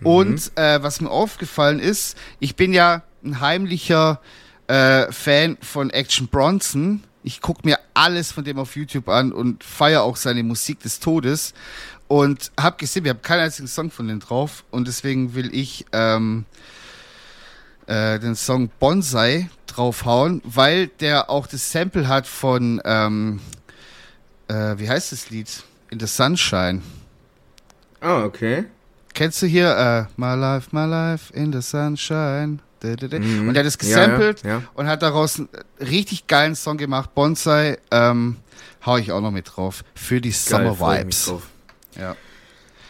Mhm. 0.00 0.06
Und 0.06 0.52
äh, 0.56 0.82
was 0.82 1.00
mir 1.00 1.10
aufgefallen 1.10 1.78
ist, 1.78 2.16
ich 2.40 2.56
bin 2.56 2.72
ja 2.72 3.02
ein 3.24 3.40
heimlicher 3.40 4.20
äh, 4.66 5.10
Fan 5.12 5.56
von 5.60 5.90
Action 5.90 6.28
Bronson. 6.28 7.02
Ich 7.22 7.40
gucke 7.40 7.62
mir 7.64 7.78
alles 7.94 8.32
von 8.32 8.44
dem 8.44 8.58
auf 8.58 8.76
YouTube 8.76 9.08
an 9.08 9.32
und 9.32 9.64
feiere 9.64 10.02
auch 10.02 10.16
seine 10.16 10.42
Musik 10.42 10.80
des 10.80 11.00
Todes. 11.00 11.52
Und 12.06 12.52
habe 12.58 12.76
gesehen, 12.78 13.04
wir 13.04 13.10
haben 13.10 13.22
keinen 13.22 13.40
einzigen 13.40 13.68
Song 13.68 13.90
von 13.90 14.08
denen 14.08 14.20
drauf. 14.20 14.64
Und 14.70 14.88
deswegen 14.88 15.34
will 15.34 15.54
ich 15.54 15.84
ähm, 15.92 16.46
äh, 17.86 18.18
den 18.18 18.34
Song 18.34 18.70
Bonsai 18.78 19.50
draufhauen, 19.66 20.40
weil 20.44 20.88
der 20.88 21.28
auch 21.28 21.46
das 21.46 21.70
Sample 21.70 22.08
hat 22.08 22.26
von, 22.26 22.80
ähm, 22.84 23.40
äh, 24.48 24.78
wie 24.78 24.88
heißt 24.88 25.12
das 25.12 25.30
Lied? 25.30 25.64
In 25.90 26.00
the 26.00 26.06
Sunshine. 26.06 26.82
Ah, 28.00 28.24
okay. 28.24 28.64
Kennst 29.14 29.42
du 29.42 29.46
hier 29.46 29.76
äh, 29.76 30.04
My 30.16 30.34
Life, 30.34 30.68
My 30.72 30.86
Life 30.86 31.32
in 31.32 31.52
the 31.52 31.60
Sunshine? 31.60 32.58
Mhm. 32.82 33.48
Und 33.48 33.56
er 33.56 33.64
hat 33.64 33.66
es 33.66 33.78
Ja, 33.82 33.88
ja, 33.88 34.06
gesampelt 34.06 34.44
ja. 34.44 34.62
und 34.74 34.86
hat 34.86 35.02
daraus 35.02 35.38
einen 35.38 35.48
richtig 35.80 36.28
geilen 36.28 36.54
Song 36.54 36.76
gemacht. 36.76 37.12
Bonsai, 37.14 37.78
ähm, 37.90 38.36
hau 38.86 38.96
ich 38.98 39.10
auch 39.10 39.20
noch 39.20 39.32
mit 39.32 39.56
drauf. 39.56 39.82
Für 39.94 40.20
die 40.20 40.30
Geil, 40.30 40.38
Summer 40.38 40.78
Vibes. 40.78 41.32
Ja. 41.98 42.14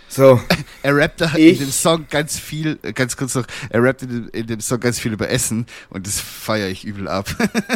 So, 0.08 0.40
Er 0.82 0.96
rappt 0.96 1.20
da 1.20 1.34
in 1.34 1.58
dem 1.58 1.70
Song 1.70 2.06
ganz 2.08 2.38
viel, 2.38 2.78
äh, 2.82 2.92
ganz 2.92 3.16
kurz 3.16 3.34
noch, 3.34 3.46
er 3.70 3.82
rappt 3.82 4.02
in 4.02 4.08
dem, 4.08 4.28
in 4.30 4.46
dem 4.46 4.60
Song 4.60 4.80
ganz 4.80 4.98
viel 4.98 5.12
über 5.12 5.28
Essen 5.30 5.66
und 5.90 6.06
das 6.06 6.20
feiere 6.20 6.68
ich 6.68 6.84
übel 6.84 7.08
ab. 7.08 7.28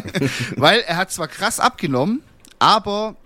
Weil 0.56 0.80
er 0.80 0.96
hat 0.96 1.10
zwar 1.12 1.28
krass 1.28 1.60
abgenommen, 1.60 2.22
aber 2.58 3.16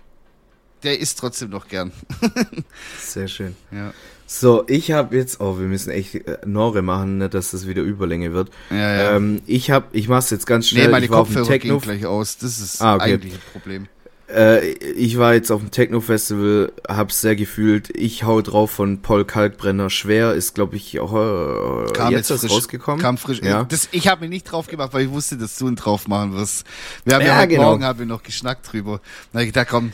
der 0.83 0.99
isst 0.99 1.19
trotzdem 1.19 1.49
noch 1.49 1.67
gern. 1.67 1.91
sehr 2.99 3.27
schön. 3.27 3.55
Ja. 3.71 3.93
So, 4.29 4.65
ich 4.67 4.91
habe 4.91 5.15
jetzt, 5.15 5.39
oh, 5.39 5.57
wir 5.57 5.67
müssen 5.67 5.89
echt 5.89 6.15
äh, 6.15 6.37
Nore 6.45 6.81
machen, 6.81 7.17
nicht, 7.19 7.33
dass 7.33 7.51
das 7.51 7.65
wieder 7.65 7.81
Überlänge 7.81 8.33
wird. 8.33 8.49
Ja, 8.69 8.77
ja. 8.77 9.15
Ähm, 9.15 9.41
ich 9.45 9.71
habe, 9.71 9.85
ich 9.93 10.09
mach's 10.09 10.29
jetzt 10.31 10.45
ganz 10.45 10.67
schnell. 10.67 10.85
nee, 10.87 10.91
meine 10.91 11.05
ich 11.05 11.11
Kopfhörer 11.11 11.57
gehen 11.59 11.79
gleich 11.79 12.05
aus. 12.05 12.37
Das 12.37 12.59
ist 12.59 12.81
Ah, 12.81 12.95
okay. 12.95 13.13
eigentlich 13.13 13.33
ein 13.35 13.39
Problem. 13.53 13.87
äh, 14.29 14.67
ich 14.67 15.17
war 15.17 15.33
jetzt 15.33 15.49
auf 15.49 15.61
dem 15.61 15.71
Techno 15.71 16.01
Festival, 16.01 16.73
hab's 16.89 17.21
sehr 17.21 17.37
gefühlt. 17.37 17.89
Ich 17.95 18.23
hau 18.23 18.41
drauf 18.41 18.69
von 18.71 19.01
Paul 19.01 19.23
Kalkbrenner. 19.23 19.89
Schwer 19.89 20.33
ist, 20.33 20.55
glaube 20.55 20.75
ich, 20.75 20.99
auch 20.99 21.13
äh, 21.13 21.93
Kam 21.93 22.11
jetzt, 22.11 22.29
jetzt 22.29 22.41
frisch. 22.41 22.51
rausgekommen. 22.51 22.99
Kam 23.01 23.17
frisch. 23.17 23.39
Ja. 23.41 23.63
Das, 23.63 23.87
ich 23.93 24.09
habe 24.09 24.25
mir 24.25 24.29
nicht 24.29 24.43
drauf 24.43 24.67
gemacht, 24.67 24.89
weil 24.93 25.05
ich 25.05 25.09
wusste, 25.11 25.37
dass 25.37 25.55
du 25.57 25.69
ihn 25.69 25.77
drauf 25.77 26.09
machen 26.09 26.33
wirst. 26.35 26.65
Wir 27.05 27.15
haben 27.15 27.21
ja, 27.21 27.27
Ja, 27.29 27.37
heute 27.37 27.47
genau. 27.47 27.61
Morgen 27.63 27.85
haben 27.85 27.99
wir 27.99 28.05
noch 28.05 28.23
geschnackt 28.23 28.73
drüber. 28.73 28.99
Na, 29.31 29.41
ich 29.41 29.53
dachte, 29.53 29.69
komm, 29.71 29.93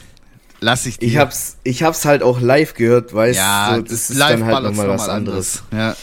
lass 0.63 0.85
ich 0.85 0.97
dir. 0.97 1.05
Ich 1.07 1.17
hab's, 1.17 1.57
ich 1.63 1.83
hab's 1.83 2.05
halt 2.05 2.23
auch 2.23 2.39
live 2.39 2.73
gehört, 2.73 3.13
weißt 3.13 3.37
ja, 3.37 3.73
so, 3.75 3.81
das 3.81 4.09
ist 4.09 4.19
dann 4.19 4.45
halt 4.45 4.63
nochmal 4.63 4.87
was 4.87 5.01
nochmal 5.01 5.09
anderes. 5.15 5.63
Ja. 5.71 5.95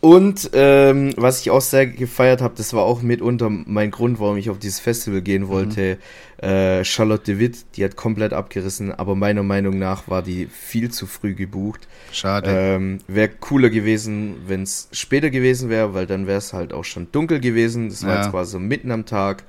Und 0.00 0.50
ähm, 0.52 1.14
was 1.16 1.40
ich 1.40 1.50
auch 1.50 1.60
sehr 1.60 1.86
gefeiert 1.86 2.40
habe, 2.40 2.54
das 2.56 2.72
war 2.74 2.84
auch 2.84 3.02
mitunter 3.02 3.50
mein 3.50 3.90
Grund, 3.90 4.20
warum 4.20 4.36
ich 4.36 4.50
auf 4.50 4.58
dieses 4.58 4.78
Festival 4.78 5.20
gehen 5.20 5.48
wollte. 5.48 5.98
Äh, 6.38 6.84
Charlotte 6.84 7.24
de 7.24 7.38
Witt, 7.38 7.64
die 7.74 7.84
hat 7.84 7.96
komplett 7.96 8.32
abgerissen, 8.32 8.92
aber 8.92 9.14
meiner 9.16 9.42
Meinung 9.42 9.78
nach 9.78 10.06
war 10.06 10.22
die 10.22 10.46
viel 10.46 10.90
zu 10.90 11.06
früh 11.06 11.34
gebucht. 11.34 11.88
Schade. 12.12 12.50
Ähm, 12.50 12.98
wäre 13.08 13.30
cooler 13.30 13.70
gewesen, 13.70 14.36
wenn 14.46 14.62
es 14.62 14.88
später 14.92 15.30
gewesen 15.30 15.70
wäre, 15.70 15.94
weil 15.94 16.06
dann 16.06 16.26
wäre 16.26 16.38
es 16.38 16.52
halt 16.52 16.72
auch 16.72 16.84
schon 16.84 17.08
dunkel 17.10 17.40
gewesen. 17.40 17.88
Das 17.88 18.04
war 18.04 18.14
Ja. 18.14 18.20
jetzt 18.22 18.30
quasi 18.30 18.52
so 18.52 18.58
mitten 18.60 18.92
am 18.92 19.06
Tag. 19.06 19.44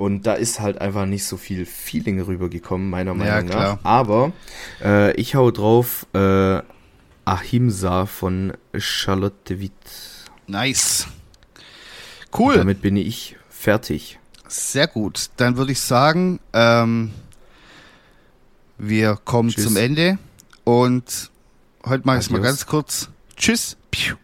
Und 0.00 0.22
da 0.26 0.32
ist 0.32 0.60
halt 0.60 0.80
einfach 0.80 1.04
nicht 1.04 1.24
so 1.26 1.36
viel 1.36 1.66
Feeling 1.66 2.22
rübergekommen, 2.22 2.88
meiner 2.88 3.12
Meinung 3.12 3.50
klar. 3.50 3.74
nach. 3.74 3.84
Aber 3.84 4.32
äh, 4.82 5.12
ich 5.20 5.34
hau 5.34 5.50
drauf 5.50 6.06
äh, 6.14 6.62
Ahimsa 7.26 8.06
von 8.06 8.54
Charlotte 8.78 9.36
de 9.46 9.60
Witt. 9.60 9.72
Nice. 10.46 11.06
Und 12.30 12.40
Cool. 12.40 12.54
damit 12.56 12.80
bin 12.80 12.96
ich 12.96 13.36
fertig. 13.50 14.18
Sehr 14.48 14.86
gut. 14.86 15.28
Dann 15.36 15.58
würde 15.58 15.72
ich 15.72 15.80
sagen, 15.80 16.40
ähm, 16.54 17.10
wir 18.78 19.18
kommen 19.22 19.50
Tschüss. 19.50 19.64
zum 19.64 19.76
Ende 19.76 20.16
und 20.64 21.30
heute 21.84 22.06
mache 22.06 22.16
ich 22.20 22.24
es 22.24 22.30
mal 22.30 22.40
ganz 22.40 22.64
kurz. 22.64 23.10
Tschüss. 23.36 23.76
Piu. 23.90 24.16